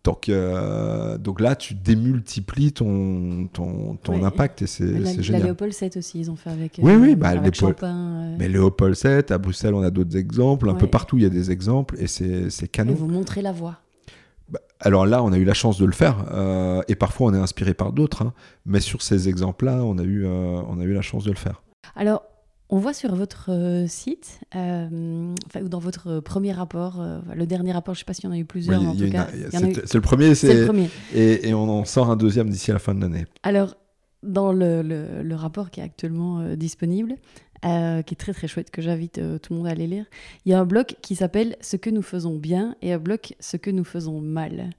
Donc, 0.06 0.28
euh, 0.28 1.18
donc 1.18 1.40
là, 1.40 1.56
tu 1.56 1.74
démultiplies 1.74 2.72
ton, 2.72 3.48
ton, 3.52 3.96
ton 3.96 4.22
impact 4.22 4.62
et 4.62 4.68
c'est 4.68 4.86
génial. 5.20 5.40
La 5.42 5.46
Léopold 5.46 5.72
7 5.72 5.96
aussi, 5.96 6.20
ils 6.20 6.30
ont 6.30 6.36
fait 6.36 6.50
avec. 6.50 6.78
Oui, 6.80 6.94
oui, 6.94 7.12
euh, 7.12 7.16
bah, 7.16 7.32
euh. 7.34 8.36
Mais 8.38 8.48
Léopold 8.48 8.94
7, 8.94 9.32
à 9.32 9.38
Bruxelles, 9.38 9.74
on 9.74 9.82
a 9.82 9.90
d'autres 9.90 10.16
exemples. 10.16 10.70
Un 10.70 10.74
peu 10.74 10.86
partout, 10.86 11.16
il 11.16 11.24
y 11.24 11.26
a 11.26 11.28
des 11.28 11.50
exemples 11.50 11.96
et 11.98 12.06
c'est 12.06 12.68
canon. 12.68 12.92
Et 12.92 12.94
vous 12.94 13.08
montrez 13.08 13.42
la 13.42 13.50
voie. 13.50 13.78
Bah, 14.48 14.60
alors 14.78 15.06
là, 15.06 15.24
on 15.24 15.32
a 15.32 15.38
eu 15.38 15.44
la 15.44 15.54
chance 15.54 15.76
de 15.76 15.84
le 15.84 15.92
faire 15.92 16.24
et 16.86 16.94
parfois 16.94 17.32
on 17.32 17.34
est 17.34 17.40
inspiré 17.40 17.74
par 17.74 17.92
d'autres. 17.92 18.22
Hein. 18.22 18.32
mais 18.64 18.78
sur 18.78 19.02
ces 19.02 19.28
exemples-là, 19.28 19.82
on, 19.82 19.98
a 19.98 20.04
eu, 20.04 20.24
on 20.24 20.78
a 20.78 20.84
eu 20.84 20.92
la 20.92 21.02
chance 21.02 21.24
de 21.24 21.30
le 21.30 21.36
faire. 21.36 21.64
Alors, 21.96 22.22
on 22.68 22.78
voit 22.78 22.92
sur 22.92 23.14
votre 23.14 23.50
euh, 23.50 23.86
site, 23.86 24.40
euh, 24.56 25.34
ou 25.60 25.68
dans 25.68 25.78
votre 25.78 26.20
premier 26.20 26.52
rapport, 26.52 27.00
euh, 27.00 27.20
le 27.34 27.46
dernier 27.46 27.72
rapport, 27.72 27.94
je 27.94 27.98
ne 27.98 28.02
sais 28.02 28.04
pas 28.04 28.14
s'il 28.14 28.24
y 28.24 28.28
en 28.28 28.32
a 28.32 28.38
eu 28.38 28.44
plusieurs, 28.44 28.82
en 28.82 28.94
tout 28.94 29.10
cas. 29.10 29.28
C'est 29.50 29.94
le 29.94 30.00
premier, 30.00 30.34
c'est 30.34 30.52
le 30.52 30.66
premier. 30.66 30.90
Et, 31.14 31.54
on 31.54 31.68
en 31.68 31.84
sort 31.84 32.10
un 32.10 32.16
deuxième 32.16 32.50
d'ici 32.50 32.72
la 32.72 32.78
fin 32.78 32.94
de 32.94 33.00
l'année. 33.00 33.26
Alors, 33.42 33.76
dans 34.22 34.52
le, 34.52 35.34
rapport 35.34 35.70
qui 35.70 35.80
est 35.80 35.84
actuellement 35.84 36.54
disponible, 36.56 37.14
qui 37.62 37.68
est 37.68 38.18
très 38.18 38.32
très 38.32 38.48
chouette, 38.48 38.70
que 38.70 38.82
j'invite 38.82 39.20
tout 39.42 39.52
le 39.52 39.58
monde 39.58 39.68
à 39.68 39.70
aller 39.70 39.86
lire, 39.86 40.06
il 40.44 40.50
y 40.50 40.54
a 40.54 40.60
un 40.60 40.66
bloc 40.66 40.96
qui 41.02 41.14
s'appelle 41.14 41.56
Ce 41.60 41.76
que 41.76 41.90
nous 41.90 42.02
faisons 42.02 42.36
bien 42.36 42.74
et 42.82 42.92
un 42.92 42.98
bloc 42.98 43.34
Ce 43.38 43.56
que 43.56 43.70
nous 43.70 43.84
faisons 43.84 44.20
mal. 44.20 44.70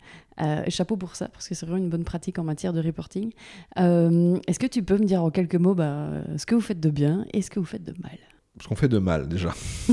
Euh, 0.42 0.64
chapeau 0.70 0.98
pour 0.98 1.16
ça, 1.16 1.30
parce 1.30 1.48
que 1.48 1.56
c'est 1.56 1.66
vraiment 1.66 1.84
une 1.84 1.90
bonne 1.90 2.04
pratique 2.04 2.38
en 2.38 2.44
matière 2.44 2.74
de 2.74 2.82
reporting. 2.82 3.32
Euh, 3.80 4.38
est-ce 4.48 4.60
que 4.60 4.68
tu 4.68 4.84
peux 4.84 4.98
me 4.98 5.06
dire 5.06 5.24
en 5.24 5.32
quelques 5.32 5.56
mots 5.56 5.74
bah, 5.74 6.10
ce 6.38 6.46
que 6.46 6.54
vous 6.56 6.62
faites 6.62 6.80
de 6.80 6.90
bien 6.90 7.26
et 7.34 7.42
ce 7.42 7.50
que 7.50 7.60
vous 7.60 7.66
faites 7.66 7.84
de 7.84 7.94
mal? 8.02 8.18
Ce 8.62 8.68
qu'on 8.68 8.76
fait 8.76 8.88
de 8.88 8.98
mal 8.98 9.28
déjà. 9.28 9.54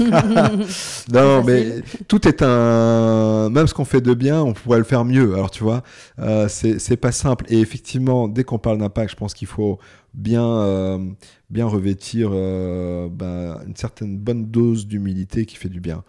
non, 1.13 1.45
mais 1.45 1.83
tout 2.09 2.27
est 2.27 2.41
un. 2.41 3.51
Même 3.51 3.67
ce 3.67 3.75
qu'on 3.75 3.85
fait 3.85 4.01
de 4.01 4.15
bien, 4.15 4.43
on 4.43 4.55
pourrait 4.55 4.79
le 4.79 4.85
faire 4.85 5.05
mieux. 5.05 5.35
Alors 5.35 5.51
tu 5.51 5.63
vois, 5.63 5.83
euh, 6.19 6.49
c'est 6.49 6.97
pas 6.97 7.13
simple. 7.13 7.45
Et 7.49 7.61
effectivement, 7.61 8.27
dès 8.27 8.43
qu'on 8.43 8.59
parle 8.59 8.79
d'impact, 8.79 9.11
je 9.11 9.17
pense 9.17 9.35
qu'il 9.35 9.49
faut 9.49 9.79
bien, 10.15 10.47
euh, 10.47 10.99
bien 11.51 11.67
revêtir 11.67 12.31
bah, 12.31 13.61
une 13.67 13.77
certaine 13.77 14.17
bonne 14.17 14.47
dose 14.47 14.87
d'humilité 14.87 15.45
qui 15.45 15.57
fait 15.57 15.69
du 15.69 15.81
bien. 15.81 16.03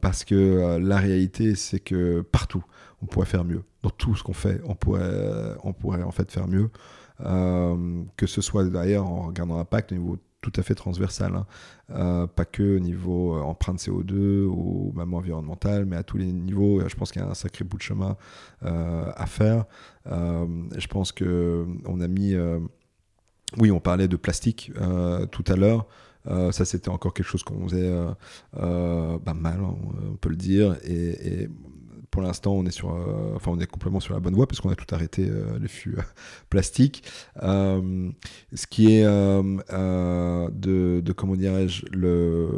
parce 0.00 0.24
que 0.24 0.78
la 0.80 0.96
réalité, 0.96 1.54
c'est 1.54 1.80
que 1.80 2.22
partout, 2.22 2.64
on 3.02 3.06
pourrait 3.06 3.26
faire 3.26 3.44
mieux. 3.44 3.62
Dans 3.82 3.90
tout 3.90 4.16
ce 4.16 4.22
qu'on 4.22 4.32
fait, 4.32 4.60
on 4.64 4.74
pourrait, 4.74 5.56
on 5.62 5.72
pourrait 5.72 6.02
en 6.02 6.10
fait 6.10 6.30
faire 6.30 6.48
mieux. 6.48 6.70
Euh, 7.24 8.02
que 8.16 8.26
ce 8.26 8.40
soit 8.40 8.64
d'ailleurs 8.64 9.06
en 9.06 9.22
regardant 9.26 9.56
l'impact 9.56 9.90
au 9.92 9.96
niveau 9.96 10.18
tout 10.40 10.52
à 10.54 10.62
fait 10.62 10.76
transversal, 10.76 11.34
hein. 11.34 11.46
euh, 11.90 12.28
pas 12.28 12.44
que 12.44 12.76
au 12.76 12.78
niveau 12.78 13.36
euh, 13.36 13.40
empreinte 13.40 13.80
CO2 13.80 14.44
ou 14.44 14.92
même 14.94 15.12
environnemental, 15.12 15.84
mais 15.84 15.96
à 15.96 16.04
tous 16.04 16.16
les 16.16 16.26
niveaux. 16.26 16.80
Je 16.86 16.94
pense 16.94 17.10
qu'il 17.10 17.20
y 17.20 17.24
a 17.24 17.28
un 17.28 17.34
sacré 17.34 17.64
bout 17.64 17.76
de 17.76 17.82
chemin 17.82 18.16
à 18.62 19.26
faire. 19.26 19.64
je 20.06 20.86
pense 20.86 21.12
que 21.12 21.66
on 21.86 22.00
a 22.00 22.08
mis, 22.08 22.36
oui, 23.58 23.70
on 23.70 23.80
parlait 23.80 24.08
de 24.08 24.16
plastique 24.16 24.72
tout 25.32 25.44
à 25.48 25.56
l'heure. 25.56 25.86
ça, 26.52 26.64
c'était 26.64 26.90
encore 26.90 27.14
quelque 27.14 27.26
chose 27.26 27.42
qu'on 27.42 27.66
faisait 27.66 27.92
bah, 28.52 29.34
mal, 29.34 29.58
hein, 29.60 29.74
on 30.08 30.16
peut 30.16 30.30
le 30.30 30.36
dire. 30.36 30.76
Et 30.84 31.48
pour 32.18 32.26
l'instant, 32.26 32.52
on 32.52 32.66
est 32.66 32.72
sur, 32.72 32.90
euh, 32.90 33.34
enfin, 33.36 33.52
on 33.52 33.60
est 33.60 33.66
complètement 33.68 34.00
sur 34.00 34.12
la 34.12 34.18
bonne 34.18 34.34
voie 34.34 34.48
parce 34.48 34.60
qu'on 34.60 34.70
a 34.70 34.74
tout 34.74 34.92
arrêté 34.92 35.28
euh, 35.30 35.56
les 35.60 35.68
fûts 35.68 35.96
euh, 35.96 36.02
plastiques. 36.50 37.04
ce 37.40 38.66
qui 38.68 38.92
est 38.92 39.04
de, 39.04 40.50
de, 41.00 41.12
comment 41.12 41.36
dirais-je, 41.36 41.86
le, 41.92 42.50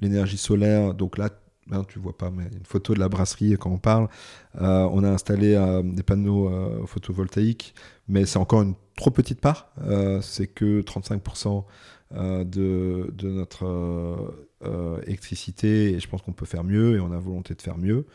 l'énergie 0.00 0.38
solaire. 0.38 0.94
Donc 0.94 1.18
là, 1.18 1.28
hein, 1.70 1.84
tu 1.86 1.98
vois 1.98 2.16
pas, 2.16 2.30
mais 2.30 2.44
une 2.44 2.64
photo 2.64 2.94
de 2.94 2.98
la 2.98 3.10
brasserie 3.10 3.58
quand 3.60 3.70
on 3.70 3.76
parle. 3.76 4.08
on 4.58 5.04
a 5.04 5.10
installé 5.10 5.62
des 5.84 6.02
panneaux 6.02 6.86
photovoltaïques, 6.86 7.74
mais 8.08 8.24
c'est 8.24 8.38
encore 8.38 8.62
une 8.62 8.74
trop 8.96 9.10
petite 9.10 9.42
part. 9.42 9.70
c'est 10.22 10.46
que 10.46 10.80
35% 10.80 11.64
de, 12.14 13.12
de, 13.12 13.28
notre 13.28 14.46
électricité 15.06 15.92
et 15.92 16.00
je 16.00 16.08
pense 16.08 16.22
qu'on 16.22 16.32
peut 16.32 16.46
faire 16.46 16.64
mieux 16.64 16.96
et 16.96 17.00
on 17.00 17.12
a 17.12 17.18
volonté 17.18 17.54
de 17.54 17.62
faire 17.62 17.78
mieux. 17.78 18.06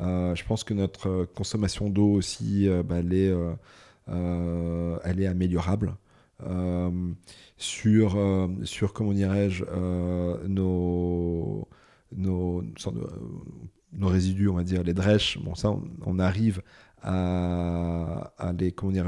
Euh, 0.00 0.34
je 0.34 0.44
pense 0.44 0.64
que 0.64 0.74
notre 0.74 1.24
consommation 1.34 1.88
d'eau 1.90 2.12
aussi, 2.12 2.68
euh, 2.68 2.82
bah, 2.82 2.98
elle, 2.98 3.12
est, 5.20 5.26
améliorable. 5.26 5.96
sur, 7.56 8.48
sur, 8.64 8.92
comment 8.92 9.12
dirais-je, 9.12 9.64
nos, 10.46 11.68
nos, 12.12 12.62
résidus, 14.00 14.48
on 14.48 14.54
va 14.54 14.64
dire, 14.64 14.82
les 14.82 14.94
drèches, 14.94 15.38
bon, 15.38 15.54
ça, 15.54 15.74
on 16.04 16.18
arrive 16.18 16.62
à, 17.02 18.52
les 18.58 18.72
comment 18.72 18.92
dire, 18.92 19.06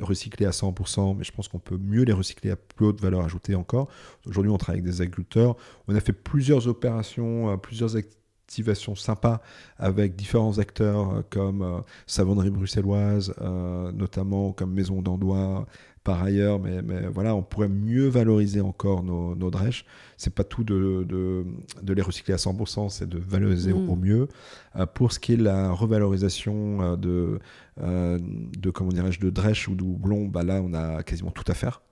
recycler 0.00 0.46
à 0.46 0.50
100%, 0.50 1.16
mais 1.16 1.24
je 1.24 1.32
pense 1.32 1.48
qu'on 1.48 1.58
peut 1.58 1.78
mieux 1.78 2.02
les 2.02 2.12
recycler 2.12 2.50
à 2.50 2.56
plus 2.56 2.86
haute 2.86 3.00
valeur 3.00 3.24
ajoutée 3.24 3.54
encore. 3.54 3.88
Aujourd'hui, 4.26 4.50
on 4.50 4.58
travaille 4.58 4.80
avec 4.80 4.92
des 4.92 5.00
agriculteurs. 5.00 5.56
On 5.88 5.94
a 5.94 6.00
fait 6.00 6.12
plusieurs 6.12 6.68
opérations, 6.68 7.50
euh, 7.50 7.56
plusieurs 7.56 7.96
activations 7.96 8.94
sympas 8.94 9.40
avec 9.78 10.16
différents 10.16 10.58
acteurs 10.58 11.10
euh, 11.10 11.22
comme 11.30 11.62
euh, 11.62 11.80
Savonnerie 12.06 12.50
bruxelloise, 12.50 13.34
notamment 13.40 14.52
comme 14.52 14.72
Maison 14.72 15.02
d'Andois, 15.02 15.66
par 16.04 16.22
ailleurs, 16.22 16.58
mais, 16.58 16.80
mais, 16.82 17.06
voilà, 17.08 17.34
on 17.34 17.42
pourrait 17.42 17.68
mieux 17.68 18.08
valoriser 18.08 18.60
encore 18.60 19.02
nos, 19.02 19.34
nos 19.34 19.50
drèches. 19.50 19.84
C'est 20.16 20.34
pas 20.34 20.44
tout 20.44 20.64
de, 20.64 21.04
de, 21.06 21.44
de, 21.82 21.92
les 21.92 22.02
recycler 22.02 22.32
à 22.32 22.38
100%, 22.38 22.88
c'est 22.88 23.08
de 23.08 23.18
valoriser 23.18 23.72
au, 23.72 23.96
mm. 23.96 24.00
mieux. 24.00 24.28
Euh, 24.76 24.86
pour 24.86 25.12
ce 25.12 25.18
qui 25.18 25.34
est 25.34 25.36
de 25.36 25.44
la 25.44 25.72
revalorisation 25.72 26.80
euh, 26.80 26.96
de, 26.96 27.38
euh, 27.82 28.18
de 28.20 28.70
comment 28.70 28.90
dirais-je, 28.90 29.20
de 29.20 29.30
drèches 29.30 29.68
ou 29.68 29.74
de 29.74 29.82
houblon, 29.82 30.26
bah 30.26 30.42
là, 30.42 30.62
on 30.64 30.72
a 30.72 31.02
quasiment 31.02 31.30
tout 31.32 31.44
à 31.46 31.54
faire. 31.54 31.82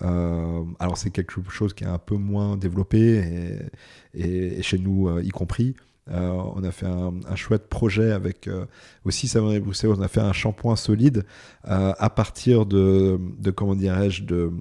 alors 0.00 0.96
c'est 0.96 1.10
quelque 1.10 1.40
chose 1.50 1.74
qui 1.74 1.82
est 1.82 1.88
un 1.88 1.98
peu 1.98 2.14
moins 2.14 2.56
développé 2.56 3.68
et, 4.14 4.58
et 4.58 4.62
chez 4.62 4.78
nous 4.78 5.18
y 5.18 5.30
compris. 5.30 5.74
Euh, 6.10 6.30
on 6.56 6.64
a 6.64 6.72
fait 6.72 6.86
un, 6.86 7.36
chouette 7.36 7.68
projet 7.68 8.10
avec 8.10 8.48
euh, 8.48 8.66
aussi 9.04 9.28
Savonnerie 9.28 9.60
Bruxelles. 9.60 9.90
On 9.96 10.02
a 10.02 10.08
fait 10.08 10.20
un 10.20 10.32
shampoing 10.32 10.76
solide 10.76 11.24
euh, 11.68 11.92
à 11.98 12.10
partir 12.10 12.66
de, 12.66 13.18
comment 13.54 13.74
dirais-je, 13.74 14.24
de, 14.24 14.52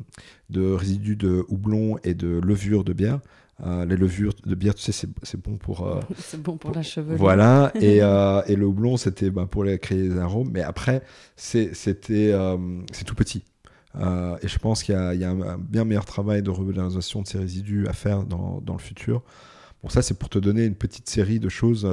résidus 0.73 1.15
de 1.15 1.45
houblon 1.47 1.97
et 2.03 2.13
de 2.13 2.39
levure 2.39 2.83
de 2.83 2.93
bière. 2.93 3.19
les 3.65 3.97
levures 3.97 4.33
de 4.45 4.55
bière, 4.55 4.75
tu 4.75 4.91
sais, 4.91 5.07
c'est 5.23 5.41
bon 5.41 5.57
pour. 5.57 5.99
c'est 6.17 6.41
bon 6.41 6.57
pour 6.57 6.71
la 6.71 6.83
chevelure. 6.83 7.17
Voilà. 7.17 7.71
et, 7.81 7.97
et 7.97 8.55
le 8.55 8.65
houblon, 8.65 8.97
c'était 8.97 9.31
bah, 9.31 9.47
pour 9.49 9.65
créer 9.81 10.09
des 10.09 10.17
arômes. 10.19 10.49
Mais 10.51 10.61
après, 10.61 11.01
c'était 11.35 12.33
c'est 12.91 13.03
tout 13.05 13.15
petit. 13.15 13.43
et 13.95 14.47
je 14.47 14.59
pense 14.59 14.83
qu'il 14.83 14.95
y, 14.95 15.17
y, 15.17 15.23
a 15.23 15.31
un 15.31 15.57
bien 15.57 15.83
meilleur 15.83 16.05
travail 16.05 16.43
de 16.43 16.51
revalorisation 16.51 17.23
de 17.23 17.27
ces 17.27 17.39
résidus 17.39 17.87
à 17.87 17.93
faire 17.93 18.23
dans, 18.23 18.61
dans 18.63 18.73
le 18.73 18.79
futur. 18.79 19.23
Bon, 19.83 19.89
ça, 19.89 20.01
c'est 20.01 20.13
pour 20.13 20.29
te 20.29 20.39
donner 20.39 20.65
une 20.65 20.75
petite 20.75 21.09
série 21.09 21.39
de 21.39 21.49
choses 21.49 21.87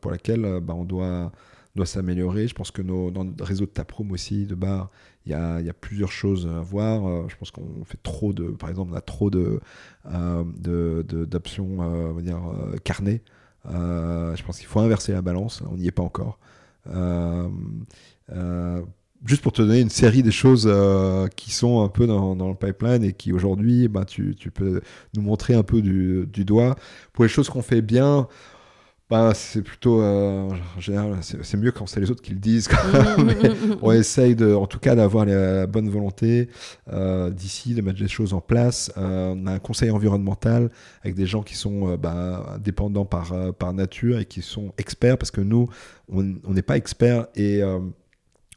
pour 0.00 0.10
lesquelles 0.10 0.60
bah, 0.60 0.74
on 0.74 0.84
doit 0.84 1.32
doit 1.76 1.86
s'améliorer. 1.86 2.48
Je 2.48 2.54
pense 2.54 2.70
que 2.70 2.82
nos, 2.82 3.10
dans 3.10 3.24
notre 3.24 3.44
réseau 3.44 3.64
de 3.64 3.70
taproom 3.70 4.10
aussi, 4.12 4.46
de 4.46 4.54
bar, 4.54 4.90
il 5.26 5.32
y 5.32 5.34
a, 5.34 5.72
plusieurs 5.80 6.12
choses 6.12 6.46
à 6.46 6.60
voir. 6.60 7.06
Euh, 7.06 7.26
je 7.28 7.36
pense 7.36 7.50
qu'on 7.50 7.84
fait 7.84 8.02
trop 8.02 8.32
de, 8.32 8.48
par 8.48 8.70
exemple, 8.70 8.92
on 8.92 8.96
a 8.96 9.00
trop 9.00 9.30
de, 9.30 9.60
euh, 10.06 10.44
d'options, 11.02 11.78
euh, 11.80 12.12
on 12.12 12.18
je 14.36 14.42
pense 14.42 14.58
qu'il 14.58 14.66
faut 14.66 14.80
inverser 14.80 15.12
la 15.12 15.22
balance. 15.22 15.62
On 15.70 15.76
n'y 15.76 15.86
est 15.86 15.92
pas 15.92 16.02
encore. 16.02 16.38
Juste 19.24 19.42
pour 19.42 19.52
te 19.52 19.62
donner 19.62 19.80
une 19.80 19.90
série 19.90 20.22
des 20.22 20.30
choses 20.30 20.70
qui 21.36 21.50
sont 21.52 21.82
un 21.82 21.88
peu 21.88 22.06
dans, 22.06 22.36
dans 22.36 22.48
le 22.48 22.54
pipeline 22.54 23.04
et 23.04 23.12
qui 23.12 23.32
aujourd'hui, 23.32 23.88
bah, 23.88 24.04
tu, 24.04 24.34
tu, 24.34 24.50
peux 24.50 24.80
nous 25.14 25.22
montrer 25.22 25.54
un 25.54 25.62
peu 25.62 25.82
du, 25.82 26.26
du 26.26 26.44
doigt. 26.44 26.76
Pour 27.12 27.24
les 27.24 27.28
choses 27.28 27.48
qu'on 27.48 27.62
fait 27.62 27.82
bien, 27.82 28.28
bah, 29.10 29.32
c'est 29.34 29.62
plutôt 29.62 30.00
euh, 30.00 30.48
en 30.76 30.80
général 30.80 31.18
c'est 31.20 31.56
mieux 31.56 31.72
quand 31.72 31.86
c'est 31.86 31.98
les 31.98 32.12
autres 32.12 32.22
qui 32.22 32.32
le 32.32 32.38
disent 32.38 32.68
on 33.82 33.90
essaye 33.90 34.36
de 34.36 34.54
en 34.54 34.68
tout 34.68 34.78
cas 34.78 34.94
d'avoir 34.94 35.24
la 35.24 35.66
bonne 35.66 35.90
volonté 35.90 36.48
euh, 36.92 37.28
d'ici 37.30 37.74
de 37.74 37.82
mettre 37.82 37.98
des 37.98 38.06
choses 38.06 38.34
en 38.34 38.40
place 38.40 38.92
euh, 38.96 39.34
on 39.36 39.46
a 39.48 39.54
un 39.54 39.58
conseil 39.58 39.90
environnemental 39.90 40.70
avec 41.02 41.16
des 41.16 41.26
gens 41.26 41.42
qui 41.42 41.56
sont 41.56 41.96
bah, 41.96 42.56
dépendants 42.62 43.04
par 43.04 43.34
par 43.54 43.72
nature 43.72 44.20
et 44.20 44.26
qui 44.26 44.42
sont 44.42 44.72
experts 44.78 45.18
parce 45.18 45.32
que 45.32 45.40
nous 45.40 45.68
on 46.08 46.22
n'est 46.22 46.62
pas 46.62 46.76
experts 46.76 47.26
et 47.34 47.62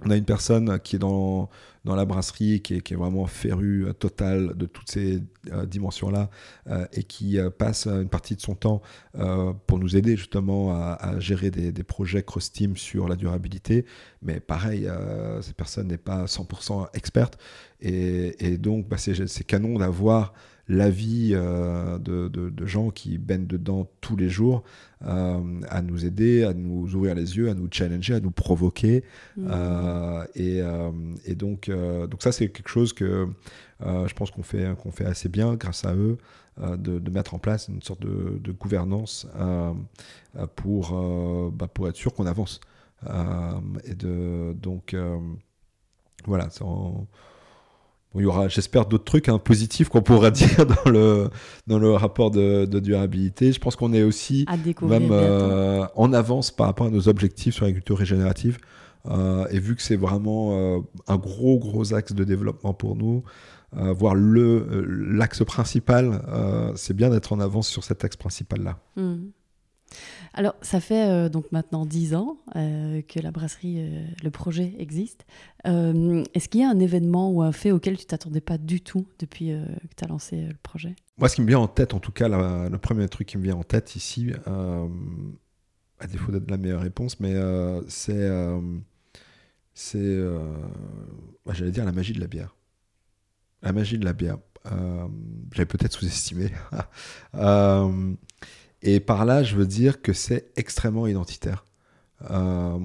on 0.01 0.09
a 0.09 0.17
une 0.17 0.25
personne 0.25 0.79
qui 0.79 0.95
est 0.95 0.99
dans 0.99 1.49
la 1.85 2.05
brasserie, 2.05 2.61
qui 2.61 2.75
est, 2.75 2.95
vraiment 2.95 3.25
féru 3.27 3.85
euh, 3.85 3.93
total 3.93 4.55
de 4.55 4.65
toutes 4.65 4.89
ces 4.89 5.21
euh, 5.51 5.65
dimensions-là, 5.65 6.29
euh, 6.67 6.85
et 6.93 7.03
qui 7.03 7.37
passe 7.57 7.87
une 7.87 8.09
partie 8.09 8.35
de 8.35 8.41
son 8.41 8.55
temps 8.55 8.81
pour 9.67 9.79
nous 9.79 9.95
aider 9.95 10.17
justement 10.17 10.71
à, 10.73 11.19
gérer 11.19 11.51
des, 11.51 11.71
des, 11.71 11.83
projets 11.83 12.23
cross-team 12.23 12.75
sur 12.75 13.07
la 13.07 13.15
durabilité. 13.15 13.85
Mais 14.21 14.39
pareil, 14.39 14.89
cette 15.41 15.55
personne 15.55 15.87
n'est 15.87 15.97
pas 15.97 16.25
100% 16.25 16.87
experte, 16.93 17.37
et, 17.81 18.53
et 18.53 18.57
donc 18.57 18.87
bah, 18.87 18.97
c'est 18.97 19.43
canon 19.43 19.77
d'avoir 19.77 20.33
l'avis 20.67 21.31
euh, 21.33 21.97
de, 21.99 22.27
de, 22.29 22.65
gens 22.65 22.89
qui 22.89 23.17
baignent 23.17 23.47
dedans 23.47 23.89
tous 23.99 24.15
les 24.15 24.29
jours 24.29 24.63
euh, 25.05 25.61
à 25.69 25.81
nous 25.81 26.05
aider, 26.05 26.43
à 26.43 26.53
nous 26.53 26.95
ouvrir 26.95 27.15
les 27.15 27.35
yeux, 27.37 27.49
à 27.49 27.53
nous 27.53 27.67
challenger, 27.69 28.15
à 28.15 28.19
nous 28.19 28.31
provoquer. 28.31 29.03
Mmh. 29.35 29.47
Euh, 29.49 30.25
et, 30.35 30.61
et, 31.25 31.35
donc, 31.35 31.69
donc 31.69 32.23
ça, 32.23 32.31
c'est 32.31 32.49
quelque 32.49 32.69
chose 32.69 32.93
que 32.93 33.27
je 33.81 34.13
pense 34.13 34.31
qu'on 34.31 34.43
fait, 34.43 34.75
qu'on 34.81 34.91
fait 34.91 35.05
assez 35.05 35.29
bien 35.29 35.55
grâce 35.55 35.85
à 35.85 35.95
eux. 35.95 36.17
De, 36.59 36.99
de, 36.99 37.09
mettre 37.09 37.33
en 37.33 37.39
place 37.39 37.67
une 37.67 37.81
sorte 37.81 38.01
de, 38.01 38.51
gouvernance 38.51 39.27
pour, 40.55 41.51
bah, 41.51 41.67
pour 41.67 41.89
être 41.89 41.95
sûr 41.95 42.13
qu'on 42.13 42.27
avance. 42.27 42.61
et 43.83 43.95
de, 43.95 44.53
donc, 44.53 44.95
voilà, 46.25 46.49
en, 46.61 47.07
il 48.15 48.21
y 48.21 48.25
aura, 48.25 48.47
j'espère, 48.47 48.85
d'autres 48.85 49.03
trucs 49.03 49.29
hein, 49.29 49.39
positifs 49.39 49.89
qu'on 49.89 50.01
pourra 50.01 50.31
dire 50.31 50.65
dans 50.65 50.91
le, 50.91 51.29
dans 51.67 51.79
le 51.79 51.91
rapport 51.93 52.31
de, 52.31 52.65
durabilité. 52.65 53.51
Je 53.51 53.59
pense 53.59 53.75
qu'on 53.75 53.93
est 53.93 54.03
aussi 54.03 54.45
même 54.81 55.09
euh, 55.11 55.85
en 55.95 56.13
avance 56.13 56.51
par 56.51 56.67
rapport 56.67 56.87
à 56.87 56.89
nos 56.89 57.07
objectifs 57.07 57.55
sur 57.55 57.65
l'agriculture 57.65 57.97
régénérative. 57.97 58.59
Euh, 59.09 59.45
et 59.49 59.59
vu 59.59 59.75
que 59.75 59.81
c'est 59.81 59.95
vraiment 59.95 60.57
euh, 60.57 60.79
un 61.07 61.17
gros, 61.17 61.59
gros 61.59 61.93
axe 61.93 62.13
de 62.13 62.23
développement 62.23 62.73
pour 62.73 62.95
nous, 62.95 63.23
voire 63.75 64.13
l'axe 64.15 65.43
principal, 65.43 66.21
c'est 66.75 66.95
bien 66.95 67.09
d'être 67.09 67.33
en 67.33 67.39
avance 67.39 67.67
sur 67.67 67.83
cet 67.83 68.05
axe 68.05 68.15
principal-là. 68.15 68.77
Mmh. 68.97 69.15
Alors, 70.35 70.55
ça 70.61 70.79
fait 70.79 71.07
euh, 71.09 71.29
donc 71.29 71.51
maintenant 71.51 71.85
dix 71.85 72.15
ans 72.15 72.37
euh, 72.55 73.01
que 73.03 73.19
la 73.19 73.31
brasserie, 73.31 73.75
euh, 73.77 74.03
le 74.23 74.31
projet 74.31 74.73
existe. 74.79 75.25
Est-ce 75.63 76.49
qu'il 76.49 76.61
y 76.61 76.63
a 76.63 76.69
un 76.69 76.79
événement 76.79 77.31
ou 77.31 77.43
un 77.43 77.51
fait 77.51 77.71
auquel 77.71 77.97
tu 77.97 78.05
t'attendais 78.05 78.41
pas 78.41 78.57
du 78.57 78.81
tout 78.81 79.07
depuis 79.19 79.49
que 79.49 79.95
tu 79.95 80.03
as 80.03 80.07
lancé 80.07 80.47
le 80.47 80.55
projet? 80.61 80.95
Moi, 81.17 81.29
ce 81.29 81.35
qui 81.35 81.41
me 81.41 81.47
vient 81.47 81.59
en 81.59 81.67
tête, 81.67 81.93
en 81.93 81.99
tout 81.99 82.11
cas, 82.11 82.27
le 82.27 82.77
premier 82.77 83.07
truc 83.07 83.27
qui 83.27 83.37
me 83.37 83.43
vient 83.43 83.55
en 83.55 83.63
tête 83.63 83.95
ici, 83.95 84.31
à 84.45 86.07
défaut 86.07 86.33
d'être 86.33 86.51
la 86.51 86.57
meilleure 86.57 86.81
réponse, 86.81 87.21
mais 87.21 87.33
c'est, 87.87 88.29
c'est, 89.73 90.17
j'allais 91.49 91.71
dire 91.71 91.85
la 91.85 91.93
magie 91.93 92.13
de 92.13 92.19
la 92.19 92.27
bière. 92.27 92.57
La 93.61 93.71
magie 93.71 93.97
de 93.97 94.03
la 94.03 94.13
bière. 94.13 94.39
J'avais 95.53 95.65
peut-être 95.65 95.93
sous-estimé. 95.93 96.51
Et 98.83 98.99
par 98.99 99.25
là, 99.25 99.43
je 99.43 99.55
veux 99.55 99.65
dire 99.65 100.01
que 100.01 100.11
c'est 100.11 100.51
extrêmement 100.57 101.07
identitaire. 101.07 101.65
Euh, 102.29 102.77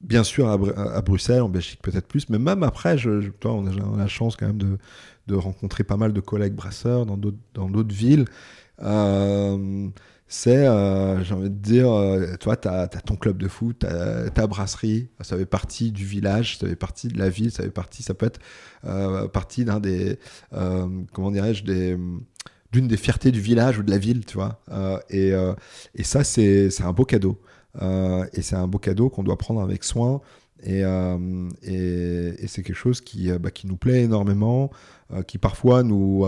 bien 0.00 0.22
sûr, 0.22 0.48
à, 0.48 1.02
Bruxelles, 1.02 1.42
en 1.42 1.48
Belgique 1.48 1.80
peut-être 1.82 2.06
plus, 2.06 2.28
mais 2.30 2.38
même 2.38 2.62
après, 2.62 2.96
toi, 3.40 3.54
on, 3.54 3.66
a, 3.66 3.96
la 3.96 4.06
chance 4.06 4.36
quand 4.36 4.46
même 4.46 4.78
de, 5.26 5.34
rencontrer 5.34 5.84
pas 5.84 5.96
mal 5.96 6.12
de 6.12 6.20
collègues 6.20 6.54
brasseurs 6.54 7.04
dans 7.04 7.16
d'autres 7.16 7.94
villes. 7.94 8.24
Euh, 8.80 9.88
c'est, 10.30 10.66
euh, 10.66 11.24
j'ai 11.24 11.34
envie 11.34 11.50
de 11.50 11.54
dire, 11.54 11.88
toi, 12.38 12.56
tu 12.56 12.68
as, 12.68 12.86
ton 12.86 13.16
club 13.16 13.38
de 13.38 13.48
foot, 13.48 13.84
ta 14.34 14.46
brasserie, 14.46 15.08
ça 15.22 15.36
fait 15.36 15.44
partie 15.44 15.90
du 15.90 16.04
village, 16.04 16.58
ça 16.58 16.68
fait 16.68 16.76
partie 16.76 17.08
de 17.08 17.18
la 17.18 17.30
ville, 17.30 17.50
ça 17.50 17.64
fait 17.64 17.70
partie, 17.70 18.04
ça 18.04 18.14
peut 18.14 18.26
être 18.26 18.40
partie 19.32 19.64
d'un 19.64 19.80
des, 19.80 20.20
comment 21.12 21.32
dirais-je, 21.32 21.64
des 21.64 21.98
d'une 22.72 22.88
des 22.88 22.96
fiertés 22.96 23.30
du 23.30 23.40
village 23.40 23.78
ou 23.78 23.82
de 23.82 23.90
la 23.90 23.98
ville, 23.98 24.24
tu 24.24 24.36
vois. 24.36 24.60
Euh, 24.70 24.98
et, 25.10 25.32
euh, 25.32 25.54
et, 25.94 26.04
ça, 26.04 26.24
c'est 26.24 26.70
un 26.82 26.92
beau 26.92 27.04
cadeau. 27.04 27.40
Euh, 27.80 28.26
et 28.32 28.42
c'est 28.42 28.56
un 28.56 28.66
beau 28.66 28.78
cadeau 28.78 29.08
qu'on 29.08 29.22
doit 29.22 29.38
prendre 29.38 29.60
avec 29.60 29.84
soin. 29.84 30.20
Et, 30.62 30.80
et, 30.80 32.46
c'est 32.46 32.62
quelque 32.62 32.74
chose 32.74 33.00
qui, 33.00 33.30
bah, 33.38 33.50
qui 33.50 33.66
nous 33.66 33.76
plaît 33.76 34.02
énormément, 34.02 34.70
qui 35.26 35.38
parfois 35.38 35.82
nous... 35.82 36.26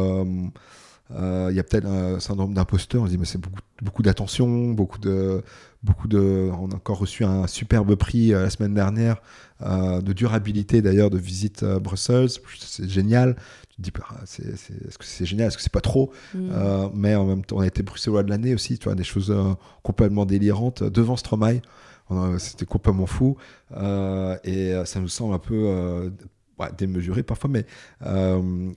Il 1.12 1.54
y 1.56 1.58
a 1.58 1.64
peut-être 1.64 1.86
un 1.86 2.20
syndrome 2.20 2.54
d'imposteur, 2.54 3.02
on 3.02 3.06
se 3.06 3.10
dit 3.10 3.18
mais 3.18 3.24
c'est 3.24 3.40
beaucoup, 3.40 3.58
beaucoup 3.82 4.02
d'attention, 4.02 4.70
beaucoup 4.70 5.00
de, 5.00 5.42
beaucoup 5.82 6.08
de... 6.08 6.50
On 6.52 6.70
a 6.70 6.74
encore 6.74 6.98
reçu 6.98 7.24
un 7.24 7.46
superbe 7.46 7.94
prix 7.94 8.28
la 8.28 8.50
semaine 8.50 8.74
dernière 8.74 9.22
de 9.60 10.12
durabilité 10.12 10.82
d'ailleurs 10.82 11.10
de 11.10 11.18
visite 11.18 11.64
Bruxelles, 11.64 12.28
c'est 12.58 12.88
génial 12.88 13.36
dis, 13.80 13.90
bah, 13.90 14.04
c'est, 14.24 14.46
est-ce 14.46 14.98
que 14.98 15.04
c'est 15.04 15.24
génial, 15.24 15.48
est-ce 15.48 15.56
que 15.56 15.62
c'est 15.62 15.72
pas 15.72 15.80
trop? 15.80 16.12
Mm. 16.34 16.48
euh, 16.52 16.88
Mais 16.94 17.14
en 17.14 17.24
même 17.24 17.44
temps, 17.44 17.56
on 17.56 17.60
a 17.60 17.66
été 17.66 17.82
bruxellois 17.82 18.22
de 18.22 18.30
l'année 18.30 18.54
aussi, 18.54 18.78
tu 18.78 18.84
vois, 18.84 18.94
des 18.94 19.04
choses 19.04 19.30
euh, 19.30 19.54
complètement 19.82 20.26
délirantes 20.26 20.82
devant 20.82 21.16
Stromae. 21.16 21.60
C'était 22.38 22.66
complètement 22.66 23.06
fou. 23.06 23.36
Euh, 23.76 24.36
et 24.42 24.74
ça 24.84 24.98
nous 24.98 25.06
semble 25.06 25.32
un 25.32 25.38
peu 25.38 26.10
démesuré 26.70 27.22
parfois, 27.22 27.50
mais 27.50 27.64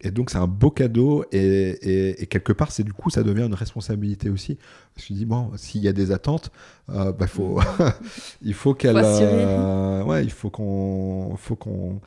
et 0.01 0.11
donc 0.11 0.29
c'est 0.29 0.37
un 0.37 0.47
beau 0.47 0.71
cadeau 0.71 1.25
et, 1.31 2.27
quelque 2.29 2.53
part 2.53 2.71
c'est 2.71 2.83
du 2.83 2.93
coup 2.93 3.09
ça 3.09 3.23
devient 3.23 3.43
une 3.43 3.53
responsabilité 3.53 4.29
aussi. 4.29 4.57
Je 4.95 5.01
me 5.01 5.05
suis 5.05 5.15
dit 5.15 5.25
bon, 5.25 5.51
s'il 5.55 5.81
y 5.81 5.87
a 5.87 5.93
des 5.93 6.11
attentes, 6.11 6.51
bah, 6.87 7.13
faut, 7.27 7.59
mm. 7.59 7.63
il 8.41 8.53
faut 8.53 8.73
qu'elle, 8.73 8.95
ouais, 8.95 10.23
il 10.23 10.31
faut 10.31 10.49
qu'on, 10.49 11.35
faut 11.37 11.55
qu'on, 11.55 11.99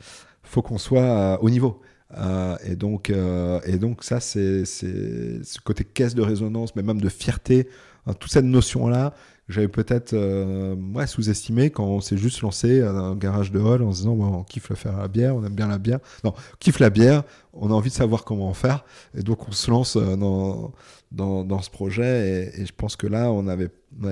faut 0.43 0.61
qu'on 0.61 0.77
soit 0.77 1.41
au 1.41 1.49
niveau. 1.49 1.81
Euh, 2.15 2.57
et, 2.63 2.75
donc, 2.75 3.09
euh, 3.09 3.59
et 3.65 3.77
donc, 3.77 4.03
ça, 4.03 4.19
c'est 4.19 4.65
ce 4.65 5.59
côté 5.63 5.83
caisse 5.83 6.15
de 6.15 6.21
résonance, 6.21 6.75
mais 6.75 6.83
même 6.83 7.01
de 7.01 7.09
fierté, 7.09 7.67
hein, 8.05 8.13
toute 8.13 8.31
cette 8.31 8.45
notion-là, 8.45 9.13
j'avais 9.49 9.67
peut-être 9.67 10.13
euh, 10.13 11.05
sous-estimé 11.05 11.69
quand 11.69 11.85
on 11.85 12.01
s'est 12.01 12.17
juste 12.17 12.41
lancé 12.41 12.81
dans 12.81 12.95
un 12.95 13.15
garage 13.15 13.51
de 13.51 13.59
hall 13.59 13.81
en 13.81 13.91
se 13.91 13.99
disant 13.99 14.13
on 14.13 14.43
kiffe 14.43 14.69
le 14.69 14.75
faire 14.75 14.97
à 14.97 15.01
la 15.03 15.07
bière, 15.07 15.35
on 15.35 15.43
aime 15.43 15.55
bien 15.55 15.67
la 15.67 15.77
bière. 15.77 15.99
Non, 16.23 16.33
on 16.35 16.57
kiffe 16.59 16.79
la 16.79 16.89
bière, 16.89 17.23
on 17.53 17.69
a 17.69 17.73
envie 17.73 17.89
de 17.89 17.95
savoir 17.95 18.23
comment 18.23 18.49
en 18.49 18.53
faire. 18.53 18.83
Et 19.17 19.23
donc, 19.23 19.47
on 19.47 19.51
se 19.51 19.71
lance 19.71 19.95
dans, 19.95 20.73
dans, 21.11 21.43
dans 21.43 21.61
ce 21.61 21.69
projet. 21.69 22.51
Et, 22.57 22.65
je 22.65 22.73
pense 22.73 22.95
que 22.95 23.07
là, 23.07 23.31
on 23.31 23.43
n'avait 23.43 23.69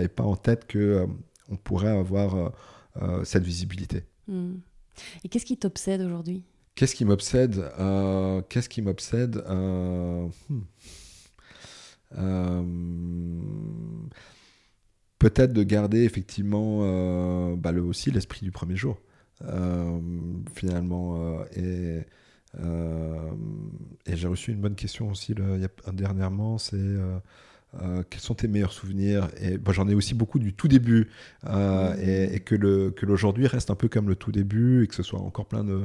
pas 0.08 0.24
en 0.24 0.36
tête 0.36 0.68
que 0.68 1.06
on 1.50 1.58
pourrait 1.58 1.98
avoir 1.98 2.52
cette 3.24 3.44
visibilité. 3.44 4.04
Hmm. 4.28 4.56
Et 5.24 5.30
qu'est-ce 5.30 5.46
qui 5.46 5.58
t'obsède 5.58 6.02
aujourd'hui? 6.02 6.44
Qu'est-ce 6.76 6.96
qui 6.96 7.06
m'obsède? 7.06 7.72
Euh, 7.80 8.42
Qu'est-ce 8.50 8.68
qui 8.68 8.82
m'obsède? 8.82 9.44
Euh, 9.48 10.28
hmm. 12.12 14.10
Euh, 15.26 15.30
Peut-être 15.30 15.54
de 15.54 15.64
garder 15.64 16.04
effectivement 16.04 16.80
bah, 17.56 17.72
le, 17.72 17.82
aussi 17.82 18.12
l'esprit 18.12 18.42
du 18.44 18.52
premier 18.52 18.76
jour, 18.76 18.98
finalement. 20.54 21.44
et 21.56 22.02
et 24.06 24.16
j'ai 24.16 24.28
reçu 24.28 24.52
une 24.52 24.62
bonne 24.62 24.76
question 24.76 25.10
aussi 25.10 25.34
il 25.34 25.62
y 25.62 25.66
a, 25.66 25.92
dernièrement, 25.92 26.58
c'est 26.58 26.78
euh, 27.82 28.04
quels 28.10 28.22
sont 28.22 28.36
tes 28.36 28.48
meilleurs 28.48 28.72
souvenirs? 28.72 29.28
Et 29.42 29.58
j'en 29.72 29.88
ai 29.88 29.96
aussi 29.96 30.14
beaucoup 30.14 30.40
du 30.40 30.54
tout 30.54 30.68
début, 30.68 31.10
euh, 31.48 32.32
et, 32.34 32.40
que 32.40 32.56
le 32.56 32.92
que 32.92 33.06
l'aujourd'hui 33.06 33.48
reste 33.48 33.70
un 33.70 33.76
peu 33.76 33.88
comme 33.90 34.08
le 34.08 34.16
tout 34.16 34.32
début, 34.32 34.84
et 34.84 34.88
que 34.88 34.96
ce 34.96 35.04
soit 35.04 35.20
encore 35.20 35.46
plein 35.46 35.64
de, 35.64 35.82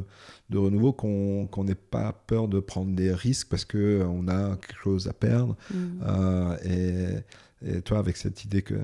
de 0.50 0.58
renouveau, 0.58 0.92
qu'on 0.92 1.64
n'ait 1.64 1.74
pas 1.74 2.12
peur 2.26 2.48
de 2.48 2.60
prendre 2.60 2.94
des 2.94 3.12
risques 3.12 3.48
parce 3.48 3.64
que 3.64 4.04
on 4.08 4.28
a 4.28 4.56
quelque 4.56 4.80
chose 4.82 5.08
à 5.08 5.12
perdre. 5.12 5.56
Mm. 5.72 5.76
Euh, 6.06 6.56
et, 6.64 7.24
et, 7.64 7.82
toi, 7.82 7.98
avec 7.98 8.16
cette 8.16 8.44
idée 8.44 8.62
que 8.62 8.74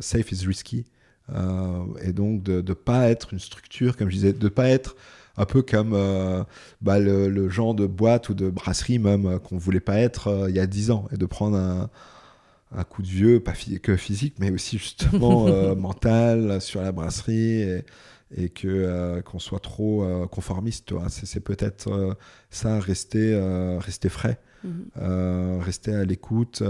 safe 0.00 0.32
is 0.32 0.46
risky, 0.46 0.84
et 2.02 2.12
donc 2.12 2.42
de 2.42 2.60
ne 2.60 2.74
pas 2.74 3.08
être 3.08 3.32
une 3.32 3.38
structure, 3.38 3.96
comme 3.96 4.08
je 4.08 4.14
disais, 4.14 4.32
de 4.32 4.44
ne 4.44 4.48
pas 4.48 4.68
être 4.68 4.96
un 5.36 5.46
peu 5.46 5.62
comme 5.62 5.92
bah, 6.82 6.98
le, 6.98 7.28
le, 7.28 7.48
genre 7.48 7.74
de 7.74 7.86
boîte 7.86 8.28
ou 8.28 8.34
de 8.34 8.50
brasserie 8.50 8.98
même 8.98 9.38
qu'on 9.40 9.56
voulait 9.56 9.80
pas 9.80 9.98
être 9.98 10.46
il 10.48 10.54
y 10.54 10.60
a 10.60 10.66
10 10.66 10.90
ans 10.90 11.08
et 11.10 11.16
de 11.16 11.24
prendre 11.24 11.56
un, 11.56 11.88
un 12.76 12.84
coup 12.84 13.02
de 13.02 13.08
vieux, 13.08 13.40
pas 13.40 13.52
que 13.82 13.96
physique, 13.96 14.34
mais 14.38 14.50
aussi 14.50 14.78
justement 14.78 15.46
euh, 15.48 15.74
mental 15.74 16.60
sur 16.60 16.82
la 16.82 16.92
brasserie 16.92 17.82
et, 18.34 18.48
que 18.48 18.66
euh, 18.68 19.20
qu'on 19.20 19.38
soit 19.38 19.60
trop 19.60 20.04
euh, 20.04 20.26
conformiste. 20.26 20.86
Toi. 20.86 21.06
C'est, 21.08 21.40
peut-être 21.40 22.16
ça, 22.50 22.78
rester, 22.78 23.38
rester 23.78 24.08
frais, 24.08 24.38
mhm. 24.64 25.60
rester 25.60 25.94
à 25.94 26.04
l'écoute. 26.04 26.62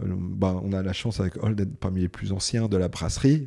Bah, 0.00 0.60
on 0.64 0.72
a 0.72 0.82
la 0.82 0.92
chance 0.92 1.20
avec 1.20 1.36
Hall 1.42 1.54
d'être 1.54 1.76
parmi 1.76 2.00
les 2.00 2.08
plus 2.08 2.32
anciens 2.32 2.66
de 2.66 2.76
la 2.76 2.88
brasserie. 2.88 3.46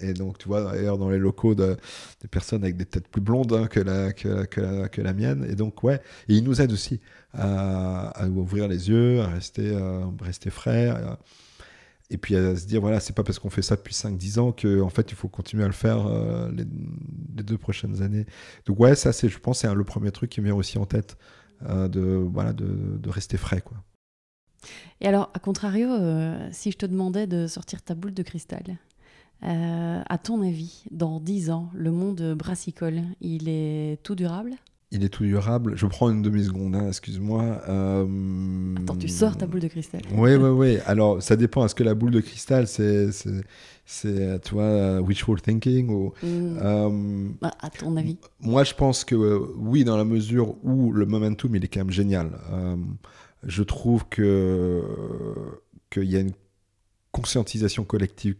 et 0.00 0.14
donc, 0.14 0.38
tu 0.38 0.48
vois, 0.48 0.72
d'ailleurs, 0.72 0.98
dans 0.98 1.10
les 1.10 1.18
locaux 1.18 1.54
de, 1.54 1.76
des 2.20 2.28
personnes 2.28 2.64
avec 2.64 2.76
des 2.76 2.86
têtes 2.86 3.08
plus 3.08 3.20
blondes 3.20 3.52
hein, 3.52 3.66
que, 3.68 3.80
la, 3.80 4.12
que, 4.12 5.00
la, 5.00 5.12
mienne. 5.12 5.46
Et 5.48 5.54
donc, 5.54 5.84
ouais, 5.84 6.00
ils 6.28 6.42
nous 6.42 6.60
aident 6.60 6.72
aussi 6.72 7.00
à, 7.34 8.28
ouvrir 8.28 8.68
les 8.68 8.88
yeux, 8.88 9.20
à 9.20 9.28
rester, 9.28 9.70
euh, 9.70 10.04
rester 10.20 10.50
frais. 10.50 10.92
et 12.10 12.18
puis 12.18 12.36
à 12.36 12.56
se 12.56 12.66
dire, 12.66 12.80
voilà, 12.80 13.00
c'est 13.00 13.14
pas 13.14 13.22
parce 13.22 13.38
qu'on 13.38 13.50
fait 13.50 13.62
ça 13.62 13.76
depuis 13.76 13.94
5-10 13.94 14.38
ans 14.40 14.52
qu'en 14.52 14.80
en 14.80 14.90
fait, 14.90 15.12
il 15.12 15.14
faut 15.14 15.28
continuer 15.28 15.64
à 15.64 15.68
le 15.68 15.72
faire 15.72 16.06
euh, 16.06 16.50
les, 16.52 16.64
deux 16.64 17.58
prochaines 17.58 18.02
années. 18.02 18.26
Donc, 18.66 18.80
ouais, 18.80 18.94
ça, 18.94 19.12
c'est, 19.12 19.28
je 19.28 19.38
pense, 19.38 19.60
c'est 19.60 19.72
le 19.72 19.84
premier 19.84 20.10
truc 20.10 20.30
qui 20.30 20.40
me 20.40 20.46
vient 20.46 20.56
aussi 20.56 20.78
en 20.78 20.86
tête, 20.86 21.16
euh, 21.68 21.88
de, 21.88 22.00
voilà, 22.00 22.52
de, 22.52 22.98
de, 22.98 23.10
rester 23.10 23.36
frais, 23.36 23.60
quoi. 23.60 23.78
Et 25.00 25.06
alors, 25.06 25.30
à 25.34 25.38
contrario, 25.38 25.88
si 26.52 26.70
je 26.70 26.76
te 26.76 26.86
demandais 26.86 27.26
de 27.26 27.46
sortir 27.46 27.82
ta 27.82 27.94
boule 27.94 28.14
de 28.14 28.22
cristal, 28.22 28.78
à 29.42 30.18
ton 30.18 30.42
avis, 30.42 30.84
dans 30.90 31.20
10 31.20 31.50
ans, 31.50 31.70
le 31.74 31.90
monde 31.90 32.34
brassicole, 32.36 33.02
il 33.20 33.48
est 33.48 34.02
tout 34.02 34.14
durable? 34.14 34.56
Il 34.92 35.04
est 35.04 35.08
tout 35.08 35.22
durable. 35.22 35.76
Je 35.76 35.86
prends 35.86 36.10
une 36.10 36.20
demi-seconde, 36.20 36.74
hein, 36.74 36.88
excuse-moi. 36.88 37.62
Euh... 37.68 38.74
Attends, 38.76 38.96
tu 38.96 39.06
sors 39.06 39.36
ta 39.36 39.46
boule 39.46 39.60
de 39.60 39.68
cristal. 39.68 40.00
Oui, 40.12 40.34
oui, 40.34 40.48
oui. 40.48 40.78
Alors, 40.84 41.22
ça 41.22 41.36
dépend. 41.36 41.64
Est-ce 41.64 41.76
que 41.76 41.84
la 41.84 41.94
boule 41.94 42.10
de 42.10 42.20
cristal, 42.20 42.66
c'est, 42.66 43.10
c'est, 43.86 44.40
tu 44.42 44.54
vois, 44.54 45.00
wishful 45.00 45.40
thinking 45.40 45.90
ou, 45.90 46.12
mm. 46.24 46.58
euh, 46.60 47.28
bah, 47.40 47.52
À 47.60 47.70
ton 47.70 47.96
avis 47.96 48.18
Moi, 48.40 48.64
je 48.64 48.74
pense 48.74 49.04
que 49.04 49.14
oui, 49.58 49.84
dans 49.84 49.96
la 49.96 50.04
mesure 50.04 50.56
où 50.64 50.90
le 50.90 51.06
momentum, 51.06 51.54
il 51.54 51.64
est 51.64 51.68
quand 51.68 51.80
même 51.80 51.92
génial. 51.92 52.32
Je 53.42 53.62
trouve 53.62 54.06
que 54.08 54.82
qu'il 55.90 56.04
y 56.04 56.16
a 56.16 56.20
une 56.20 56.32
conscientisation 57.12 57.84
collective 57.84 58.36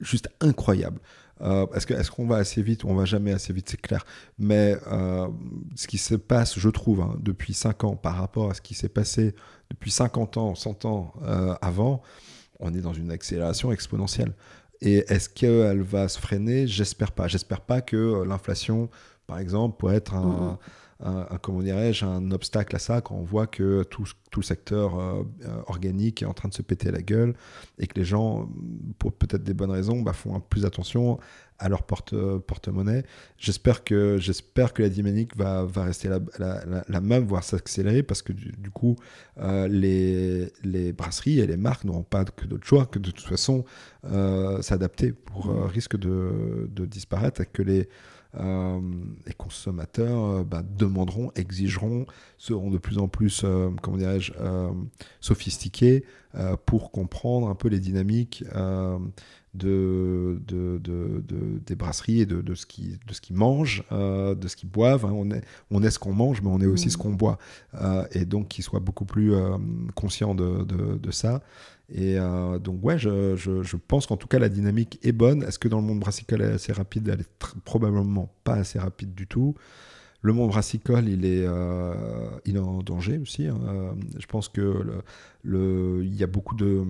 juste 0.00 0.28
incroyable. 0.40 1.00
Euh, 1.40 1.66
est-ce 1.74 2.10
qu'on 2.10 2.26
va 2.26 2.36
assez 2.36 2.62
vite 2.62 2.84
ou 2.84 2.88
on 2.88 2.94
va 2.94 3.04
jamais 3.04 3.32
assez 3.32 3.52
vite, 3.52 3.68
c'est 3.68 3.80
clair. 3.80 4.06
Mais 4.38 4.76
euh, 4.86 5.28
ce 5.74 5.86
qui 5.86 5.98
se 5.98 6.14
passe, 6.14 6.58
je 6.58 6.68
trouve, 6.68 7.00
hein, 7.00 7.16
depuis 7.20 7.54
5 7.54 7.84
ans 7.84 7.96
par 7.96 8.16
rapport 8.16 8.50
à 8.50 8.54
ce 8.54 8.60
qui 8.60 8.74
s'est 8.74 8.88
passé 8.88 9.34
depuis 9.70 9.90
50 9.90 10.36
ans, 10.36 10.54
100 10.54 10.84
ans 10.84 11.12
euh, 11.22 11.54
avant, 11.60 12.02
on 12.60 12.72
est 12.72 12.80
dans 12.80 12.92
une 12.92 13.10
accélération 13.10 13.72
exponentielle. 13.72 14.32
Et 14.80 15.04
est-ce 15.08 15.28
qu'elle 15.28 15.82
va 15.82 16.08
se 16.08 16.18
freiner? 16.18 16.66
J'espère 16.66 17.12
pas. 17.12 17.26
J'espère 17.26 17.62
pas 17.62 17.80
que 17.80 18.22
l'inflation, 18.22 18.88
par 19.26 19.38
exemple, 19.38 19.76
pourrait 19.78 19.96
être 19.96 20.14
un... 20.14 20.52
Mmh 20.52 20.58
un, 21.00 21.38
comment 21.42 21.62
dirais-je, 21.62 22.04
un 22.04 22.30
obstacle 22.30 22.76
à 22.76 22.78
ça 22.78 23.00
quand 23.00 23.16
on 23.16 23.24
voit 23.24 23.46
que 23.46 23.82
tout, 23.84 24.04
tout 24.30 24.40
le 24.40 24.44
secteur 24.44 24.98
euh, 24.98 25.22
euh, 25.44 25.62
organique 25.66 26.22
est 26.22 26.26
en 26.26 26.34
train 26.34 26.48
de 26.48 26.54
se 26.54 26.62
péter 26.62 26.90
la 26.90 27.02
gueule 27.02 27.34
et 27.78 27.86
que 27.86 27.98
les 27.98 28.04
gens, 28.04 28.48
pour 28.98 29.12
peut-être 29.12 29.44
des 29.44 29.54
bonnes 29.54 29.70
raisons, 29.70 30.02
bah, 30.02 30.12
font 30.12 30.40
plus 30.40 30.64
attention 30.64 31.18
à 31.60 31.68
leur 31.68 31.84
porte, 31.84 32.14
porte-monnaie. 32.38 33.04
J'espère 33.38 33.84
que, 33.84 34.18
la 34.78 34.88
dynamique 34.88 35.36
va, 35.36 35.62
va 35.64 35.84
rester 35.84 36.08
la, 36.08 36.18
la, 36.88 37.00
même, 37.00 37.24
voire 37.26 37.44
s'accélérer, 37.44 38.02
parce 38.02 38.22
que 38.22 38.32
du, 38.32 38.70
coup, 38.70 38.96
euh, 39.38 39.68
les, 39.68 40.92
brasseries 40.92 41.38
et 41.38 41.46
les 41.46 41.56
marques 41.56 41.84
n'auront 41.84 42.02
pas 42.02 42.24
que 42.24 42.46
d'autre 42.46 42.66
choix 42.66 42.86
que 42.86 42.98
de 42.98 43.12
toute 43.12 43.26
façon 43.26 43.64
s'adapter 44.60 45.12
pour 45.12 45.46
risque 45.68 45.96
de, 45.96 46.68
de 46.70 46.84
disparaître 46.86 47.42
que 47.52 47.62
les 47.62 47.88
euh, 48.40 48.80
les 49.26 49.32
consommateurs 49.32 50.24
euh, 50.24 50.44
bah, 50.44 50.62
demanderont, 50.62 51.30
exigeront, 51.36 52.06
seront 52.38 52.70
de 52.70 52.78
plus 52.78 52.98
en 52.98 53.08
plus, 53.08 53.42
euh, 53.44 53.70
sophistiqués 55.20 56.04
pour 56.66 56.90
comprendre 56.90 57.48
un 57.48 57.54
peu 57.54 57.68
les 57.68 57.78
dynamiques 57.78 58.42
de, 59.54 60.40
de, 60.46 60.80
des 61.66 61.74
brasseries 61.74 62.20
et 62.20 62.26
de, 62.26 62.54
ce 62.54 62.66
qu'ils 62.66 62.98
de 63.06 63.14
ce 63.14 63.20
qu'ils 63.20 63.36
mangent, 63.36 63.84
de 63.90 64.48
ce 64.48 64.56
qu'ils 64.56 64.68
boivent. 64.68 65.04
Hein. 65.04 65.12
On, 65.14 65.30
est, 65.30 65.42
on 65.70 65.82
est 65.82 65.90
ce 65.90 65.98
qu'on 65.98 66.12
mange, 66.12 66.42
mais 66.42 66.50
on 66.50 66.60
est 66.60 66.66
aussi 66.66 66.90
ce 66.90 66.98
mmh. 66.98 67.00
qu'on 67.00 67.12
boit. 67.12 67.38
et 68.12 68.24
donc 68.24 68.48
qu'ils 68.48 68.64
soient 68.64 68.80
beaucoup 68.80 69.04
plus 69.04 69.32
conscients 69.94 70.34
de, 70.34 71.10
ça. 71.10 71.42
Et 71.92 72.18
euh, 72.18 72.58
donc, 72.58 72.82
ouais, 72.82 72.98
je, 72.98 73.36
je, 73.36 73.76
pense 73.76 74.06
qu'en 74.06 74.16
tout 74.16 74.26
cas, 74.26 74.38
la 74.38 74.48
dynamique 74.48 74.98
est 75.02 75.12
bonne. 75.12 75.42
Est-ce 75.42 75.58
que 75.58 75.68
dans 75.68 75.80
le 75.80 75.86
monde 75.86 76.00
brassicole, 76.00 76.42
elle 76.42 76.52
est 76.52 76.54
assez 76.54 76.72
rapide? 76.72 77.08
Elle 77.08 77.20
est 77.20 77.46
probablement 77.64 78.32
pas 78.44 78.54
assez 78.54 78.78
rapide 78.78 79.14
du 79.14 79.26
tout. 79.26 79.54
Le 80.22 80.32
monde 80.32 80.48
brassicole, 80.48 81.08
il 81.08 81.26
est, 81.26 81.44
euh, 81.46 81.94
il 82.46 82.56
est 82.56 82.60
en 82.60 82.82
danger 82.82 83.18
aussi. 83.18 83.46
Hein. 83.46 83.58
Euh, 83.68 83.92
je 84.18 84.26
pense 84.26 84.48
que 84.48 84.62
le, 84.62 85.02
le, 85.42 86.04
il 86.04 86.14
y 86.14 86.22
a 86.22 86.26
beaucoup 86.26 86.54
de 86.54 86.84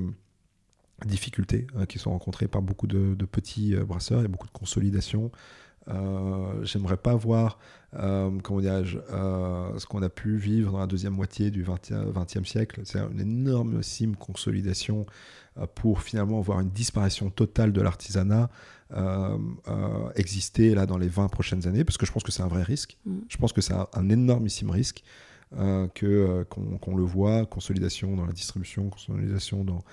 difficultés 1.07 1.66
hein, 1.76 1.86
qui 1.86 1.98
sont 1.98 2.11
rencontrées 2.11 2.48
par 2.48 2.62
beaucoup 2.62 2.86
de, 2.86 3.14
de 3.14 3.24
petits 3.24 3.74
brasseurs. 3.76 4.20
Il 4.20 4.22
y 4.22 4.26
a 4.26 4.28
beaucoup 4.28 4.46
de 4.46 4.52
consolidation. 4.52 5.30
Euh, 5.88 6.64
j'aimerais 6.64 6.96
pas 6.96 7.14
voir 7.14 7.59
euh, 7.94 8.30
comment 8.42 8.61
euh, 8.64 9.78
ce 9.78 9.86
qu'on 9.86 10.02
a 10.02 10.09
pu 10.09 10.36
vivre 10.36 10.72
dans 10.72 10.78
la 10.78 10.86
deuxième 10.86 11.12
moitié 11.12 11.50
du 11.50 11.64
XXe 11.64 12.48
siècle. 12.48 12.80
C'est 12.84 12.98
une 12.98 13.20
énormissime 13.20 14.16
consolidation 14.16 15.07
pour 15.74 16.02
finalement 16.02 16.40
voir 16.40 16.61
une 16.61 16.70
disparition 16.70 17.30
totale 17.30 17.72
de 17.72 17.80
l'artisanat 17.80 18.50
exister 20.14 20.74
là 20.74 20.86
dans 20.86 20.98
les 20.98 21.09
20 21.09 21.28
prochaines 21.28 21.66
années, 21.66 21.84
parce 21.84 21.98
que 21.98 22.07
je 22.07 22.12
pense 22.12 22.22
que 22.22 22.32
c'est 22.32 22.42
un 22.42 22.48
vrai 22.48 22.62
risque. 22.62 22.96
Mm. 23.05 23.18
Je 23.28 23.36
pense 23.36 23.52
que 23.52 23.61
c'est 23.61 23.74
un, 23.74 24.09
énormissime 24.09 24.70
risque. 24.70 25.02
que 25.52 26.44
qu'on 26.50 26.96
le 26.96 27.02
voit, 27.02 27.46
consolidation 27.46 28.16
dans 28.16 28.26
la 28.26 28.32
distribution, 28.32 28.88
consolidation 28.88 29.64
dans, 29.64 29.84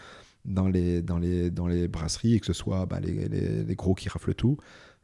dans, 0.46 0.68
les, 0.68 1.02
dans, 1.02 1.18
les, 1.18 1.52
dans 1.52 1.68
les 1.68 1.88
brasseries, 1.88 2.36
et 2.36 2.39
que 2.39 2.46
ce 2.46 2.54
soit 2.54 2.86
bah, 2.86 3.00
les, 3.00 3.28
les, 3.28 3.64
les, 3.64 3.76
gros 3.76 3.94
qui 3.94 4.10
raflent 4.10 4.34
tout. 4.34 4.58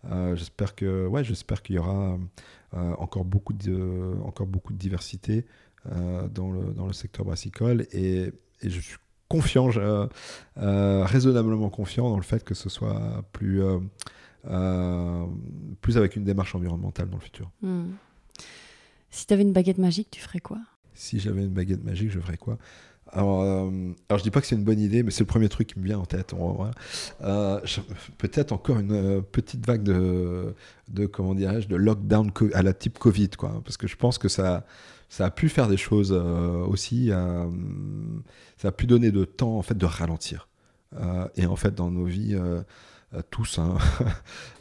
Euh, 0.05 0.35
j'espère 0.35 0.75
que 0.75 1.07
ouais, 1.07 1.23
j'espère 1.23 1.61
qu'il 1.61 1.75
y 1.75 1.79
aura 1.79 2.17
euh, 2.73 2.93
encore 2.97 3.25
beaucoup 3.25 3.53
de 3.53 4.15
encore 4.23 4.47
beaucoup 4.47 4.71
de 4.73 4.77
diversité 4.77 5.45
euh, 5.91 6.27
dans 6.27 6.51
le 6.51 6.73
dans 6.73 6.85
le 6.85 6.93
secteur 6.93 7.25
brassicole 7.25 7.87
et, 7.91 8.31
et 8.61 8.69
je 8.69 8.79
suis 8.79 8.97
confiant, 9.27 9.69
raisonnablement 10.55 11.69
confiant 11.69 12.09
dans 12.09 12.15
le 12.17 12.23
fait 12.23 12.45
que 12.45 12.53
ce 12.53 12.69
soit 12.69 13.23
plus 13.33 13.61
plus 15.81 15.97
avec 15.97 16.15
une 16.15 16.23
démarche 16.23 16.55
environnementale 16.55 17.09
dans 17.09 17.17
le 17.17 17.23
futur. 17.23 17.51
Hmm. 17.61 17.89
Si 19.09 19.25
tu 19.25 19.33
avais 19.33 19.43
une 19.43 19.53
baguette 19.53 19.79
magique, 19.79 20.09
tu 20.11 20.21
ferais 20.21 20.39
quoi? 20.39 20.59
Si 20.93 21.19
j'avais 21.19 21.43
une 21.43 21.53
baguette 21.53 21.83
magique, 21.83 22.11
je 22.11 22.19
ferais 22.19 22.37
quoi? 22.37 22.57
Alors, 23.11 23.41
euh, 23.41 23.69
alors, 24.09 24.19
je 24.19 24.23
dis 24.23 24.31
pas 24.31 24.41
que 24.41 24.47
c'est 24.47 24.55
une 24.55 24.63
bonne 24.63 24.79
idée, 24.79 25.03
mais 25.03 25.11
c'est 25.11 25.21
le 25.21 25.27
premier 25.27 25.49
truc 25.49 25.67
qui 25.67 25.79
me 25.79 25.85
vient 25.85 25.99
en 25.99 26.05
tête. 26.05 26.33
Euh, 27.21 27.59
Peut-être 28.17 28.51
encore 28.51 28.79
une 28.79 28.91
euh, 28.91 29.21
petite 29.21 29.65
vague 29.65 29.83
de, 29.83 30.53
de 30.89 31.05
comment 31.05 31.33
dirais-je, 31.33 31.67
de 31.67 31.75
lockdown 31.75 32.31
à 32.53 32.61
la 32.61 32.73
type 32.73 32.99
Covid, 32.99 33.29
quoi. 33.29 33.61
Parce 33.63 33.77
que 33.77 33.87
je 33.87 33.95
pense 33.95 34.17
que 34.17 34.27
ça, 34.27 34.65
ça 35.09 35.25
a 35.25 35.31
pu 35.31 35.49
faire 35.49 35.67
des 35.67 35.77
choses 35.77 36.11
euh, 36.13 36.65
aussi. 36.65 37.11
ça 38.57 38.67
a 38.67 38.71
pu 38.71 38.87
donner 38.87 39.11
de 39.11 39.25
temps, 39.25 39.57
en 39.57 39.61
fait, 39.61 39.77
de 39.77 39.85
ralentir. 39.85 40.47
et 41.35 41.45
en 41.45 41.55
fait, 41.55 41.73
dans 41.73 41.89
nos 41.89 42.05
vies, 42.05 42.35
tous, 43.31 43.59
hein, 43.59 43.77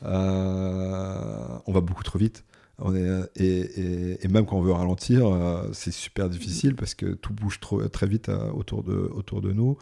on 1.66 1.72
va 1.72 1.80
beaucoup 1.80 2.04
trop 2.04 2.18
vite. 2.18 2.44
On 2.78 2.94
est, 2.94 3.08
et, 3.36 4.24
et, 4.24 4.28
même 4.28 4.44
quand 4.44 4.58
on 4.58 4.60
veut 4.60 4.72
ralentir, 4.72 5.26
euh, 5.26 5.68
c'est 5.72 5.92
super 5.92 6.28
difficile 6.28 6.76
parce 6.76 6.94
que 6.94 7.06
tout 7.06 7.32
bouge 7.32 7.58
trop, 7.58 7.86
très 7.88 8.06
vite 8.06 8.28
euh, 8.28 8.50
autour, 8.50 8.82
de, 8.82 8.92
autour 8.92 9.40
de 9.40 9.52
nous. 9.52 9.78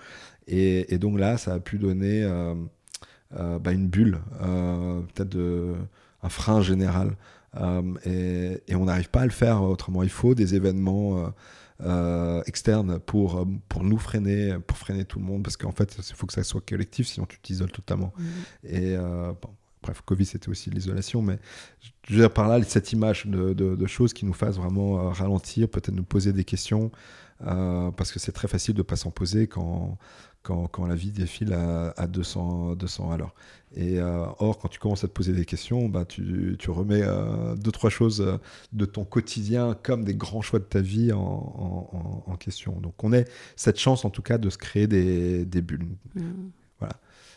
Et, 0.46 0.98
donc 0.98 1.18
là, 1.18 1.36
ça 1.36 1.54
a 1.54 1.60
pu 1.60 1.78
donner 1.78 2.22
euh, 2.22 2.54
bah, 3.32 3.72
une 3.72 3.88
bulle, 3.88 4.20
peut-être 4.38 5.28
de 5.28 5.74
frein 6.28 6.60
général. 6.60 7.16
Et, 8.04 8.74
on 8.74 8.84
n'arrive 8.84 9.10
pas 9.10 9.22
à 9.22 9.26
le 9.26 9.32
faire 9.32 9.62
autrement. 9.62 10.02
Il 10.02 10.10
faut 10.10 10.34
des 10.34 10.54
événements 10.54 11.32
euh, 11.80 12.40
externe 12.46 13.00
pour, 13.00 13.40
euh, 13.40 13.44
pour 13.68 13.82
nous 13.82 13.98
freiner, 13.98 14.56
pour 14.64 14.78
freiner 14.78 15.04
tout 15.04 15.18
le 15.18 15.24
monde, 15.24 15.42
parce 15.42 15.56
qu'en 15.56 15.72
fait, 15.72 15.96
il 15.98 16.14
faut 16.14 16.24
que 16.24 16.32
ça 16.32 16.44
soit 16.44 16.60
collectif, 16.64 17.08
sinon 17.08 17.26
tu 17.26 17.40
t'isoles 17.40 17.72
totalement. 17.72 18.12
Mmh. 18.16 18.24
Et 18.62 18.96
euh, 18.96 19.32
bon, 19.42 19.50
bref, 19.84 20.02
Covid, 20.04 20.24
c'était 20.24 20.48
aussi 20.48 20.70
l'isolation, 20.70 21.22
mais 21.22 21.38
je 22.08 22.14
veux 22.14 22.20
dire 22.20 22.32
par 22.32 22.48
là, 22.48 22.62
cette 22.64 22.92
image 22.92 23.26
de, 23.26 23.86
choses 23.86 24.12
qui 24.12 24.24
nous 24.24 24.32
fassent 24.32 24.56
vraiment 24.56 25.10
ralentir, 25.10 25.68
peut-être 25.68 25.92
nous 25.92 26.04
poser 26.04 26.32
des 26.32 26.44
questions, 26.44 26.90
parce 27.38 28.10
que 28.10 28.18
c'est 28.18 28.32
très 28.32 28.48
facile 28.48 28.74
de 28.74 28.78
ne 28.80 28.84
pas 28.84 28.96
s'en 28.96 29.10
poser 29.10 29.46
quand, 29.46 29.98
quand, 30.42 30.86
la 30.86 30.94
vie 30.94 31.10
défile 31.10 31.52
à, 31.52 31.90
à 31.96 32.06
200, 32.06 32.76
200 32.76 33.10
à 33.10 33.16
l'heure. 33.16 33.34
Et 33.76 33.98
euh, 33.98 34.26
or, 34.38 34.58
quand 34.58 34.68
tu 34.68 34.78
commences 34.78 35.02
à 35.02 35.08
te 35.08 35.12
poser 35.12 35.32
des 35.32 35.44
questions, 35.44 35.88
bah, 35.88 36.04
tu, 36.04 36.56
remets 36.68 37.02
euh, 37.02 37.56
deux, 37.56 37.72
trois 37.72 37.90
choses 37.90 38.20
euh, 38.20 38.36
de 38.72 38.84
ton 38.84 39.04
quotidien 39.04 39.76
comme 39.82 40.04
des 40.04 40.14
grands 40.14 40.42
choix 40.42 40.60
de 40.60 40.64
ta 40.64 40.80
vie 40.80 41.12
en, 41.12 42.36
question. 42.38 42.78
Donc, 42.80 43.02
on 43.02 43.12
a 43.12 43.22
cette 43.56 43.78
chance, 43.78 44.04
en 44.04 44.10
tout 44.10 44.22
cas, 44.22 44.38
de 44.38 44.50
se 44.50 44.58
créer 44.58 44.86
des, 44.86 45.44
des 45.44 45.62
bulles. 45.62 45.86
Mmh. 46.14 46.20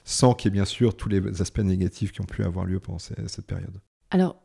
Sans 0.09 0.33
qu'il 0.33 0.47
y 0.47 0.51
ait 0.51 0.57
bien 0.57 0.65
sûr 0.65 0.95
tous 0.95 1.09
les 1.09 1.41
aspects 1.41 1.59
négatifs 1.59 2.13
qui 2.13 2.21
ont 2.21 2.25
pu 2.25 2.43
avoir 2.43 2.65
lieu 2.65 2.79
pendant 2.79 2.97
cette 2.97 3.45
période. 3.45 3.81
Alors, 4.09 4.37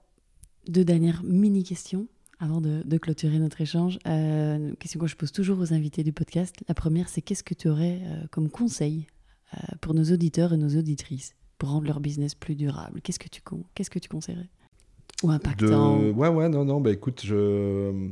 deux 0.67 0.85
dernières 0.85 1.23
mini-questions 1.23 2.09
avant 2.41 2.61
de, 2.61 2.83
de, 2.85 2.99
clôturer 2.99 3.39
notre 3.39 3.61
échange. 3.61 4.01
Euh, 4.09 4.73
question 4.81 4.99
que 4.99 5.07
je 5.07 5.15
pose 5.15 5.31
toujours 5.31 5.61
aux 5.61 5.73
invités 5.73 6.03
du 6.03 6.13
podcast. 6.13 6.57
La 6.67 6.75
première, 6.75 7.09
c'est 7.09 7.23
qu'est-ce 7.23 7.45
que 7.45 7.55
tu 7.55 7.69
aurais 7.69 8.01
comme 8.33 8.51
conseil 8.51 9.07
pour 9.81 9.95
nos 9.95 10.03
auditeurs 10.03 10.53
et 10.53 10.57
nos 10.57 10.77
auditrices 10.77 11.37
pour 11.59 11.69
rendre 11.69 11.87
leur 11.87 12.01
business 12.01 12.35
plus 12.35 12.57
durable? 12.57 13.01
Qu'est-ce 13.01 13.21
que 13.21 13.29
tu, 13.29 13.41
qu'est-ce 13.77 13.91
que 13.91 14.01
tu 14.01 14.09
conseillerais? 14.09 14.49
Ou 15.23 15.31
impactant? 15.31 16.01
De... 16.01 16.11
Ouais, 16.11 16.29
ouais, 16.29 16.49
non, 16.49 16.65
non, 16.65 16.81
bah 16.81 16.91
écoute, 16.91 17.23
je... 17.25 18.11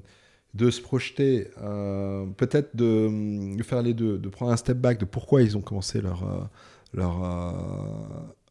de 0.54 0.70
se 0.70 0.80
projeter, 0.80 1.48
euh, 1.60 2.26
peut-être 2.36 2.76
de, 2.76 3.56
faire 3.64 3.82
les 3.82 3.94
deux, 3.94 4.18
de 4.18 4.28
prendre 4.28 4.52
un 4.52 4.56
step 4.56 4.78
back 4.78 5.00
de 5.00 5.04
pourquoi 5.04 5.42
ils 5.42 5.56
ont 5.56 5.60
commencé 5.60 6.00
leur, 6.00 6.22
euh, 6.22 6.44
leur, 6.92 7.24
euh, 7.24 7.52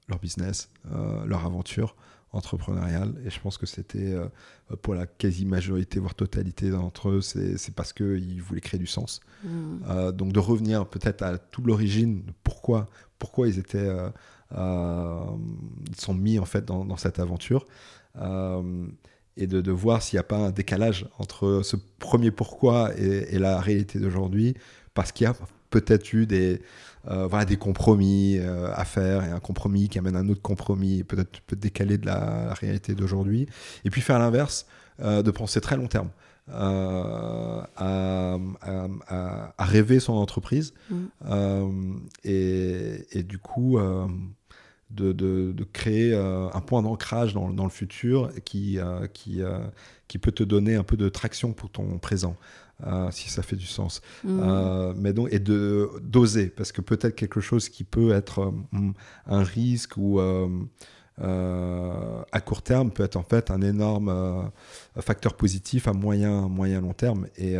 leur 0.08 0.20
business, 0.20 0.70
leur 1.26 1.46
aventure 1.46 1.96
entrepreneuriale. 2.32 3.14
Et 3.26 3.30
je 3.30 3.40
pense 3.40 3.58
que 3.58 3.66
c'était 3.66 4.16
pour 4.82 4.96
la 4.96 5.08
quasi-majorité, 5.08 6.00
voire 6.00 6.16
totalité 6.16 6.70
d'entre 6.70 7.10
eux, 7.10 7.22
c'est 7.22 7.74
parce 7.76 7.94
qu'ils 7.94 8.42
voulaient 8.42 8.62
créer 8.62 8.80
du 8.80 8.88
sens. 8.88 9.20
Mmh. 9.44 10.12
donc 10.12 10.34
de 10.34 10.40
revenir 10.40 10.88
peut-être 10.88 11.22
à 11.22 11.38
toute 11.38 11.66
l'origine, 11.66 12.24
pourquoi, 12.44 12.88
pourquoi 13.18 13.48
ils 13.48 13.58
étaient 13.60 13.90
euh, 14.58 15.22
ils 15.90 16.00
sont 16.00 16.14
mis 16.14 16.40
en 16.40 16.46
fait 16.46 16.66
dans, 16.66 16.98
cette 16.98 17.20
aventure 17.20 17.66
euh, 18.20 18.88
et 19.38 19.48
de, 19.48 19.72
voir 19.72 20.02
s'il 20.02 20.18
n'y 20.18 20.22
a 20.22 20.24
pas 20.24 20.38
un 20.38 20.52
décalage 20.52 21.08
entre 21.20 21.62
ce 21.64 21.76
premier 22.00 22.32
pourquoi 22.32 22.92
et, 22.98 23.38
la 23.38 23.60
réalité 23.60 24.00
d'aujourd'hui, 24.00 24.56
parce 24.94 25.12
qu'il 25.12 25.26
y 25.26 25.28
a 25.28 25.36
peut-être 25.70 26.14
eu 26.14 26.26
des, 26.26 26.62
euh, 27.10 27.28
voilà, 27.28 27.46
des 27.46 27.58
compromis 27.58 28.40
à 28.40 28.86
faire 28.86 29.24
et 29.24 29.30
un 29.30 29.40
compromis 29.40 29.90
qui 29.90 30.00
amène 30.00 30.16
un 30.16 30.28
autre 30.30 30.42
compromis, 30.42 31.04
peut-être 31.04 31.42
peut 31.42 31.56
décaler 31.56 31.98
de 31.98 32.06
la, 32.06 32.54
réalité 32.54 32.96
d'aujourd'hui, 32.96 33.48
et 33.86 33.90
puis 33.90 34.02
faire 34.02 34.20
l'inverse, 34.20 34.66
de 35.00 35.32
penser 35.32 35.62
très 35.62 35.78
long 35.78 35.88
terme. 35.88 36.10
à, 36.52 38.38
rêver 39.60 40.00
son 40.00 40.14
entreprise 40.14 40.74
mmh. 40.90 40.96
et, 42.24 43.06
et, 43.12 43.24
du 43.24 43.38
coup 43.38 43.78
de, 44.90 45.12
de, 45.12 45.64
créer 45.64 46.14
euh, 46.14 46.50
un 46.54 46.62
point 46.62 46.82
d'ancrage 46.82 47.34
dans, 47.34 47.50
dans, 47.50 47.64
le 47.64 47.70
futur 47.70 48.32
qui, 48.44 48.80
euh, 48.80 49.08
qui, 49.08 49.42
euh, 49.42 49.60
qui 50.08 50.18
peut 50.18 50.32
te 50.32 50.44
donner 50.44 50.76
un 50.76 50.84
peu 50.84 50.98
de 50.98 51.10
traction 51.10 51.54
pour 51.54 51.70
ton 51.70 52.00
présent. 52.00 52.36
Si 53.12 53.30
ça 53.30 53.42
fait 53.42 53.56
du 53.56 53.66
sens. 53.66 54.02
Mmh. 54.24 54.94
mais 54.98 55.14
donc, 55.14 55.30
et 55.32 55.40
de 55.40 55.90
d'oser, 56.02 56.48
parce 56.48 56.72
que 56.72 56.82
peut-être 56.82 57.16
quelque 57.16 57.42
chose 57.42 57.70
qui 57.70 57.84
peut 57.84 58.12
être 58.12 58.54
un 59.28 59.44
risque 59.44 59.98
ou 59.98 60.20
à 61.22 62.42
court 62.42 62.62
terme 62.62 62.92
peut 62.92 63.04
être 63.04 63.18
en 63.18 63.24
fait 63.24 63.52
un 63.52 63.62
énorme 63.62 64.52
facteur 65.00 65.36
positif 65.36 65.88
à 65.88 65.94
moyen, 65.94 66.48
moyen 66.48 66.82
long 66.82 66.94
terme. 66.94 67.28
Et, 67.38 67.58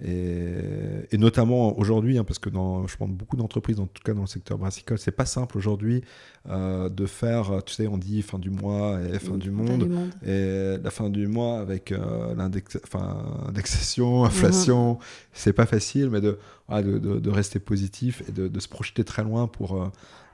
et, 0.00 1.18
notamment 1.18 1.76
aujourd'hui, 1.76 2.18
hein, 2.18 2.24
parce 2.24 2.38
que 2.38 2.48
dans, 2.48 2.86
je 2.86 2.96
pense 2.96 3.10
beaucoup 3.10 3.36
d'entreprises, 3.36 3.80
en 3.80 3.86
tout 3.86 4.02
cas 4.04 4.14
dans 4.14 4.20
le 4.20 4.26
secteur 4.28 4.56
brassicole, 4.56 4.98
c'est 4.98 5.10
pas 5.10 5.26
simple 5.26 5.58
aujourd'hui 5.58 6.04
euh, 6.48 6.88
de 6.88 7.04
faire, 7.06 7.64
tu 7.66 7.74
sais, 7.74 7.88
on 7.88 7.98
dit 7.98 8.22
fin 8.22 8.38
du 8.38 8.50
mois 8.50 9.00
et 9.02 9.18
fin, 9.18 9.36
du, 9.36 9.50
monde, 9.50 9.90
et 10.24 10.76
la 10.80 10.90
fin 10.90 11.10
du 11.10 11.26
mois 11.26 11.58
avec 11.58 11.90
euh, 11.90 12.32
l'indexation, 12.36 14.24
inflation, 14.24 14.98
c'est 15.32 15.52
pas 15.52 15.66
facile, 15.66 16.10
mais 16.10 16.20
de, 16.20 16.38
de, 16.70 17.18
de, 17.18 17.30
rester 17.30 17.58
positif 17.58 18.22
et 18.28 18.32
de, 18.32 18.60
se 18.60 18.68
projeter 18.68 19.02
très 19.02 19.24
loin 19.24 19.48
pour, 19.48 19.82
euh, 19.82 19.88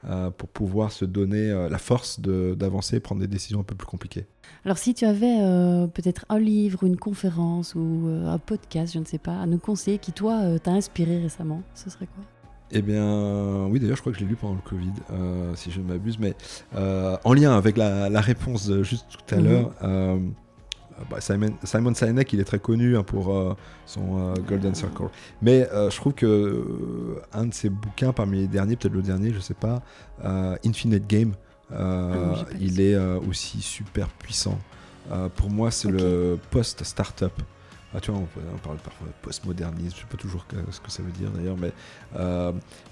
euh, 0.07 0.29
pour 0.29 0.49
pouvoir 0.49 0.91
se 0.91 1.03
donner 1.03 1.49
euh, 1.49 1.67
la 1.67 1.79
force 1.79 2.19
d'avancer 2.19 2.97
et 2.97 2.99
prendre 2.99 3.21
des 3.21 3.27
décisions 3.27 3.61
un 3.61 3.63
peu 3.63 3.73
plus 3.73 3.87
compliquées. 3.87 4.25
Alors 4.63 4.77
si 4.77 4.93
tu 4.93 5.03
avais 5.03 5.39
euh, 5.39 5.87
peut-être 5.87 6.25
un 6.29 6.37
livre 6.37 6.83
une 6.83 6.97
conférence 6.97 7.73
ou 7.73 8.07
un 8.27 8.37
podcast, 8.37 8.93
je 8.93 8.99
ne 8.99 9.05
sais 9.05 9.17
pas, 9.17 9.39
à 9.39 9.47
nous 9.47 9.57
conseiller 9.57 9.97
qui 9.97 10.11
toi 10.11 10.59
t'a 10.59 10.71
inspiré 10.71 11.17
récemment, 11.17 11.63
ce 11.73 11.89
serait 11.89 12.05
quoi? 12.05 12.23
Eh 12.71 12.81
bien, 12.81 13.67
oui, 13.67 13.79
d'ailleurs, 13.79 13.95
je 13.95 14.01
crois 14.01 14.11
que 14.11 14.17
je 14.17 14.23
l'ai 14.23 14.29
lu 14.29 14.35
pendant 14.35 14.55
le 14.55 14.61
Covid, 14.61 14.91
si 15.55 15.71
je 15.71 15.79
ne 15.79 15.85
m'abuse, 15.85 16.19
mais 16.19 16.35
en 16.75 17.33
lien 17.33 17.55
avec 17.55 17.77
la, 17.77 18.21
réponse 18.21 18.71
juste 18.81 19.05
tout 19.09 19.35
à 19.35 19.37
mhm. 19.39 19.43
l'heure, 19.43 19.71
bah, 21.09 21.19
Simon, 21.19 21.53
Simon 21.63 21.93
Sinek, 21.93 22.31
il 22.33 22.39
est 22.39 22.45
très 22.45 22.59
connu 22.59 22.97
hein, 22.97 23.03
pour 23.03 23.35
euh, 23.35 23.55
son 23.85 24.17
euh, 24.17 24.33
Golden 24.47 24.73
Circle. 24.73 25.09
Mais 25.41 25.67
je 25.71 25.95
trouve 25.95 26.13
que 26.13 27.21
un 27.33 27.45
de 27.45 27.53
ses 27.53 27.69
bouquins, 27.69 28.13
parmi 28.13 28.39
les 28.39 28.47
derniers, 28.47 28.75
peut-être 28.75 28.93
le 28.93 29.01
dernier, 29.01 29.33
je 29.33 29.39
sais 29.39 29.53
pas, 29.53 29.81
Infinite 30.65 31.07
Game, 31.07 31.33
ah 31.73 32.45
il 32.59 32.79
est 32.79 32.97
aussi 32.97 33.61
super 33.61 34.07
puissant. 34.07 34.57
pour 35.35 35.49
moi, 35.49 35.71
c'est 35.71 35.89
le 35.91 36.39
post-startup. 36.51 37.33
Ah, 37.93 38.01
tu 38.01 38.11
vois, 38.11 38.19
on, 38.19 38.57
parle 38.57 38.77
parfois 38.77 39.07
de 39.07 39.13
post-modernisme, 39.21 39.95
je 39.95 40.01
sais 40.01 40.07
pas 40.09 40.17
toujours 40.17 40.45
ce 40.69 40.81
que 40.81 40.91
ça 40.91 41.01
veut 41.01 41.11
dire 41.11 41.29
d'ailleurs, 41.31 41.57
mais 41.57 41.71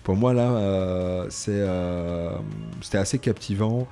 pour 0.04 0.16
moi 0.16 0.34
là, 0.34 1.26
c'était 1.30 2.98
assez 2.98 3.20
captivant 3.20 3.88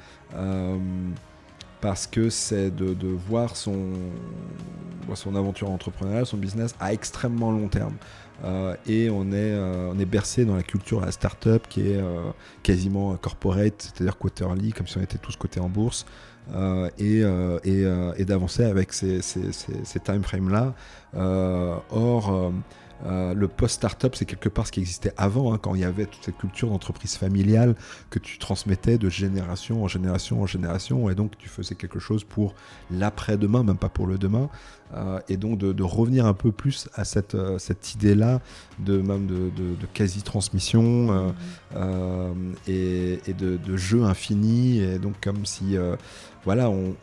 parce 1.82 2.08
que 2.08 2.30
c'est 2.30 2.74
de, 2.74 3.08
voir 3.08 3.56
son, 3.56 3.90
son 5.16 5.36
aventure 5.36 5.70
entrepreneuriale, 5.70 6.26
son 6.26 6.38
business 6.38 6.76
à 6.80 6.94
extrêmement 6.94 7.52
long 7.52 7.68
terme. 7.68 7.96
Euh, 8.44 8.76
et 8.88 9.10
on 9.10 9.28
est, 9.32 9.54
euh, 9.54 9.92
on 9.94 10.00
est 10.00 10.06
bercé 10.06 10.46
dans 10.46 10.56
la 10.56 10.64
culture 10.64 11.02
de 11.02 11.06
la 11.06 11.12
start-up 11.12 11.68
qui 11.70 11.92
est 11.92 11.98
euh, 11.98 12.32
quasiment 12.64 13.16
corporate, 13.18 13.92
c'est-à-dire 13.94 14.18
quarterly, 14.18 14.74
comme 14.74 14.88
si 14.88 14.98
on 14.98 15.02
était 15.02 15.20
tous 15.20 15.36
cotés 15.36 15.60
en 15.60 15.70
bourse, 15.70 16.06
et, 16.98 17.22
et, 17.64 18.26
d'avancer 18.26 18.64
avec 18.64 18.94
ces, 18.94 19.22
ces, 19.22 19.52
ces, 19.52 19.86
ces 19.86 20.00
time 20.00 20.24
frames-là. 20.24 20.74
or, 21.14 22.52
euh, 23.06 23.34
le 23.34 23.48
post-startup, 23.48 24.16
c'est 24.16 24.26
quelque 24.26 24.50
part 24.50 24.68
ce 24.68 24.72
qui 24.72 24.80
existait 24.80 25.14
avant, 25.18 25.54
hein, 25.54 25.60
quand 25.62 25.76
il 25.76 25.82
y 25.82 25.86
avait 25.86 26.06
toute 26.06 26.24
cette 26.24 26.38
culture 26.38 26.70
d'entreprise 26.70 27.16
familiale 27.16 27.76
que 28.10 28.20
tu 28.20 28.38
transmettais 28.38 28.98
de 28.98 29.10
génération 29.10 29.84
en 29.84 29.88
génération 29.88 30.42
en 30.42 30.46
génération, 30.46 31.10
et 31.10 31.16
donc 31.16 31.38
tu 31.38 31.50
faisais 31.50 31.76
quelque 31.76 32.00
chose 32.00 32.24
pour 32.24 32.54
l'après-demain, 32.92 33.64
même 33.64 33.78
pas 33.78 33.90
pour 33.90 34.08
le 34.08 34.18
demain, 34.18 34.50
euh, 34.94 35.20
et 35.30 35.38
donc 35.38 35.58
de, 35.58 35.84
revenir 35.84 36.26
un 36.26 36.34
peu 36.34 36.52
plus 36.52 36.90
à 36.94 37.06
cette, 37.06 37.36
euh, 37.36 37.58
idée-là 37.96 38.40
de 38.80 38.98
même 39.02 39.26
de, 39.26 39.52
quasi-transmission 39.94 41.34
et, 42.68 43.34
de, 43.38 43.78
jeu 43.78 44.04
infini, 44.04 44.80
et 44.80 45.00
donc 45.00 45.16
comme 45.22 45.46
si 45.46 45.76
voilà, 46.44 46.70
on, 46.70 46.96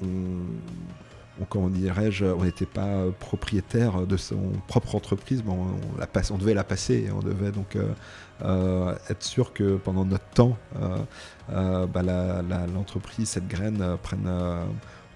comment 1.47 1.69
dirais-je, 1.69 2.25
on 2.25 2.45
n'était 2.45 2.67
pas 2.67 3.05
propriétaire 3.19 4.07
de 4.07 4.17
son 4.17 4.53
propre 4.67 4.95
entreprise, 4.95 5.43
mais 5.45 5.53
on, 5.53 5.99
la 5.99 6.07
passe, 6.07 6.31
on 6.31 6.39
devait 6.39 6.55
la 6.55 6.65
passer. 6.65 7.09
on 7.15 7.21
devait 7.21 7.53
donc 7.53 7.77
euh, 7.77 7.89
euh, 8.43 8.95
être 9.09 9.23
sûr 9.23 9.53
que 9.53 9.77
pendant 9.77 10.05
notre 10.05 10.27
temps, 10.27 10.57
euh, 11.51 11.87
bah, 11.87 12.03
l'entreprise, 12.75 13.29
cette 13.29 13.49
graine, 13.49 13.97
prenne 14.03 14.29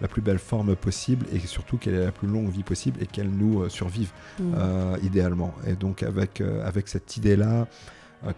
la 0.00 0.08
plus 0.08 0.22
belle 0.22 0.38
forme 0.38 0.74
possible 0.74 1.26
et 1.32 1.38
surtout 1.38 1.76
qu'elle 1.76 1.94
ait 1.94 2.04
la 2.04 2.12
plus 2.12 2.28
longue 2.28 2.50
vie 2.50 2.64
possible 2.64 3.00
et 3.00 3.06
qu'elle 3.06 3.30
nous 3.30 3.68
survive 3.68 4.10
mmh. 4.40 4.54
idéalement. 5.02 5.54
Et 5.66 5.74
donc 5.74 6.02
avec, 6.02 6.40
avec 6.40 6.88
cette 6.88 7.16
idée-là, 7.16 7.66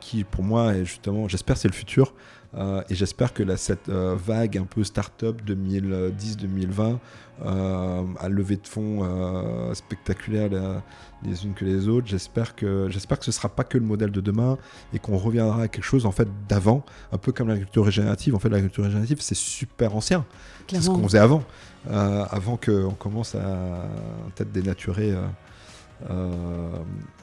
qui 0.01 0.25
pour 0.25 0.43
moi 0.43 0.75
est 0.75 0.85
justement, 0.85 1.29
j'espère 1.29 1.57
c'est 1.57 1.69
le 1.69 1.75
futur. 1.75 2.15
Et 2.89 2.95
j'espère 2.95 3.33
que 3.33 3.57
cette 3.57 3.89
vague 3.89 4.59
un 4.59 4.65
peu 4.65 4.85
start-up 4.85 5.41
2010-2020 5.47 6.99
à 7.43 8.29
lever 8.29 8.57
de 8.57 8.67
fonds 8.67 9.75
spectaculaires 9.75 10.51
les 11.25 11.45
unes 11.45 11.55
que 11.55 11.65
les 11.65 11.89
autres, 11.89 12.07
j'espère 12.07 12.55
que, 12.55 12.89
j'espère 12.91 13.19
que 13.19 13.25
ce 13.25 13.31
ne 13.31 13.35
sera 13.35 13.49
pas 13.49 13.65
que 13.65 13.79
le 13.79 13.85
modèle 13.85 14.11
de 14.11 14.21
demain 14.21 14.59
et 14.93 14.99
qu'on 14.99 15.17
reviendra 15.17 15.63
à 15.63 15.69
quelque 15.69 15.85
chose 15.85 16.05
en 16.05 16.13
fait 16.13 16.29
d'avant, 16.49 16.85
un 17.13 17.19
peu 17.19 17.33
comme 17.33 17.49
l'agriculture 17.49 17.85
régénérative. 17.85 18.35
En 18.35 18.39
fait, 18.39 18.51
l'agriculture 18.51 18.85
régénérative, 18.85 19.21
c'est 19.21 19.35
super 19.35 19.97
ancien. 19.97 20.27
C'est 20.69 20.83
ce 20.83 20.91
qu'on 20.91 21.03
faisait 21.05 21.19
avant, 21.19 21.43
avant 21.89 22.57
qu'on 22.57 22.91
commence 22.91 23.35
à 23.35 23.89
peut-être 24.35 24.53
dénaturer. 24.53 25.15
Euh, 26.11 26.77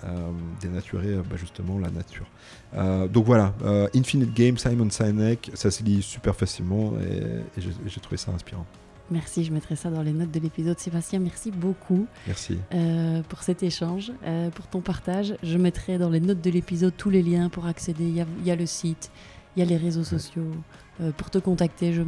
euh, 0.06 0.32
dénaturer 0.60 1.18
bah, 1.18 1.36
justement 1.36 1.78
la 1.78 1.90
nature. 1.90 2.26
Euh, 2.74 3.08
donc 3.08 3.26
voilà, 3.26 3.54
Infinite 3.96 4.34
Game, 4.34 4.58
Simon 4.58 4.90
Sinek, 4.90 5.52
ça 5.54 5.70
se 5.70 5.84
lit 5.84 6.02
super 6.02 6.36
facilement 6.36 6.94
et, 7.00 7.62
j'ai 7.62 8.02
trouvé 8.02 8.18
ça 8.18 8.32
inspirant. 8.32 8.66
Merci, 9.12 9.44
je 9.44 9.52
mettrai 9.52 9.76
ça 9.76 9.90
dans 9.90 10.02
les 10.02 10.14
notes 10.14 10.32
de 10.32 10.40
l'épisode. 10.40 10.80
Sébastien, 10.80 11.20
merci 11.20 11.52
beaucoup. 11.52 12.08
Merci. 12.26 12.58
pour 13.28 13.44
cet 13.44 13.62
échange, 13.62 14.12
pour 14.56 14.68
ton 14.68 14.80
partage. 14.80 15.36
Je 15.44 15.58
mettrai 15.58 15.98
dans 15.98 16.10
les 16.10 16.22
notes 16.22 16.42
de 16.42 16.50
l'épisode 16.50 16.94
tous 16.96 17.10
les 17.10 17.22
liens 17.22 17.50
pour 17.50 17.66
accéder. 17.66 18.06
Il 18.06 18.46
y, 18.46 18.52
a, 18.52 18.56
le 18.56 18.66
site, 18.66 19.12
il 19.56 19.60
y 19.60 19.64
a 19.64 19.66
les 19.66 19.78
réseaux 19.78 20.06
sociaux. 20.06 20.48
pour 21.18 21.30
te 21.30 21.40
contacter, 21.40 21.92
je, 21.92 22.04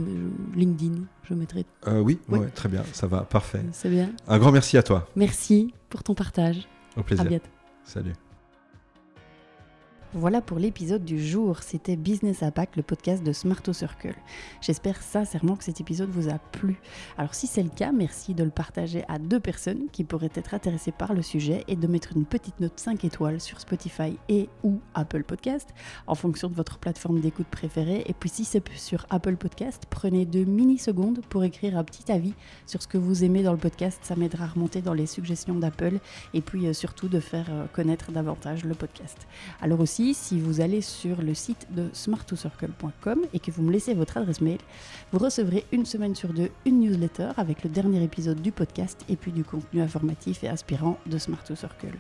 LinkedIn, 0.56 1.02
je 1.24 1.34
mettrai. 1.34 1.66
oui, 1.88 2.20
Ouais, 2.30 2.48
très 2.48 2.70
bien, 2.70 2.84
ça 2.94 3.06
va, 3.06 3.22
parfait. 3.22 3.64
C'est 3.74 3.90
bien. 3.90 4.10
Un 4.30 4.40
grand 4.40 4.54
merci 4.54 4.78
à 4.78 4.84
toi. 4.84 5.10
Merci 5.18 5.74
pour 5.94 6.02
ton 6.02 6.16
partage. 6.16 6.68
Au 6.98 7.04
plaisir. 7.04 7.24
À 7.24 7.30
bientôt. 7.30 7.52
Salut. 7.84 8.14
Voilà 10.16 10.42
pour 10.42 10.60
l'épisode 10.60 11.04
du 11.04 11.20
jour. 11.20 11.64
C'était 11.64 11.96
Business 11.96 12.44
Impact, 12.44 12.76
le 12.76 12.84
podcast 12.84 13.24
de 13.24 13.34
Smarto 13.34 13.74
Circle. 13.74 14.14
J'espère 14.62 15.02
sincèrement 15.02 15.56
que 15.56 15.64
cet 15.64 15.82
épisode 15.82 16.12
vous 16.12 16.30
a 16.30 16.38
plu. 16.38 16.80
Alors 17.18 17.34
si 17.34 17.48
c'est 17.48 17.64
le 17.64 17.72
cas, 17.72 17.92
merci 17.92 18.36
de 18.36 18.44
le 18.44 18.52
partager 18.52 19.04
à 19.08 19.18
deux 19.18 19.40
personnes 19.40 19.88
qui 19.92 20.04
pourraient 20.04 20.30
être 20.36 20.54
intéressées 20.54 20.92
par 20.92 21.16
le 21.16 21.24
sujet 21.24 21.64
et 21.68 21.76
de 21.76 21.88
mettre 21.88 22.16
une 22.16 22.26
petite 22.26 22.60
note 22.60 22.80
5 22.80 23.04
étoiles 23.06 23.42
sur 23.42 23.60
Spotify 23.60 24.16
et 24.30 24.50
ou 24.62 24.82
Apple 24.94 25.24
Podcast 25.24 25.70
en 26.06 26.14
fonction 26.14 26.48
de 26.48 26.54
votre 26.54 26.78
plateforme 26.78 27.20
d'écoute 27.20 27.48
préférée. 27.48 28.04
Et 28.06 28.14
puis 28.14 28.30
si 28.30 28.46
c'est 28.46 28.64
sur 28.78 29.08
Apple 29.10 29.36
Podcast, 29.36 29.88
prenez 29.90 30.28
deux 30.28 30.46
mini-secondes 30.46 31.22
pour 31.28 31.44
écrire 31.44 31.76
un 31.76 31.84
petit 31.84 32.12
avis 32.12 32.36
sur 32.68 32.84
ce 32.84 32.88
que 32.88 33.00
vous 33.00 33.24
aimez 33.24 33.42
dans 33.42 33.54
le 33.54 33.58
podcast. 33.58 34.00
Ça 34.04 34.16
m'aidera 34.16 34.44
à 34.44 34.50
remonter 34.50 34.84
dans 34.84 34.94
les 34.94 35.08
suggestions 35.08 35.56
d'Apple 35.56 35.98
et 36.36 36.42
puis 36.42 36.68
euh, 36.68 36.74
surtout 36.74 37.08
de 37.08 37.20
faire 37.20 37.48
euh, 37.50 37.66
connaître 37.74 38.12
davantage 38.12 38.64
le 38.64 38.76
podcast. 38.76 39.28
Alors 39.60 39.80
aussi, 39.80 40.03
si 40.12 40.42
vous 40.42 40.60
allez 40.60 40.82
sur 40.82 41.22
le 41.22 41.34
site 41.34 41.68
de 41.72 41.88
smart2circle.com 41.94 43.22
et 43.34 43.40
que 43.40 43.52
vous 43.52 43.64
me 43.64 43.72
laissez 43.72 43.94
votre 43.94 44.18
adresse 44.18 44.42
mail, 44.42 44.58
vous 45.14 45.20
recevrez 45.20 45.66
une 45.72 45.86
semaine 45.86 46.16
sur 46.16 46.34
deux 46.34 46.50
une 46.66 46.82
newsletter 46.82 47.30
avec 47.38 47.64
le 47.64 47.70
dernier 47.70 48.04
épisode 48.04 48.42
du 48.42 48.52
podcast 48.52 49.06
et 49.08 49.16
puis 49.16 49.32
du 49.32 49.46
contenu 49.46 49.82
informatif 49.82 50.44
et 50.44 50.50
inspirant 50.50 50.98
de 51.06 51.18
Smart2Circle. 51.18 51.96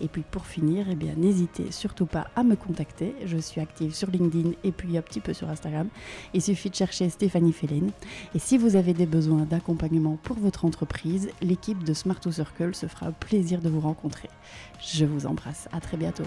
Et 0.00 0.08
puis 0.08 0.24
pour 0.28 0.46
finir, 0.46 0.86
eh 0.90 0.96
bien 0.96 1.14
n'hésitez 1.16 1.70
surtout 1.70 2.06
pas 2.06 2.26
à 2.34 2.42
me 2.42 2.56
contacter. 2.56 3.14
Je 3.24 3.36
suis 3.36 3.60
active 3.60 3.94
sur 3.94 4.10
LinkedIn 4.10 4.50
et 4.64 4.72
puis 4.72 4.98
un 4.98 5.02
petit 5.02 5.20
peu 5.20 5.32
sur 5.32 5.48
Instagram. 5.48 5.88
Il 6.32 6.42
suffit 6.42 6.70
de 6.70 6.74
chercher 6.74 7.08
Stéphanie 7.08 7.52
Félène. 7.52 7.90
Et 8.34 8.40
si 8.40 8.58
vous 8.58 8.74
avez 8.74 8.94
des 8.94 9.06
besoins 9.06 9.42
d'accompagnement 9.42 10.18
pour 10.24 10.36
votre 10.38 10.64
entreprise, 10.64 11.28
l'équipe 11.40 11.84
de 11.84 11.94
Smart2Circle 11.94 12.74
se 12.74 12.86
fera 12.86 13.12
plaisir 13.12 13.60
de 13.60 13.68
vous 13.68 13.80
rencontrer. 13.80 14.30
Je 14.80 15.04
vous 15.04 15.26
embrasse. 15.26 15.68
À 15.72 15.80
très 15.80 15.96
bientôt. 15.96 16.24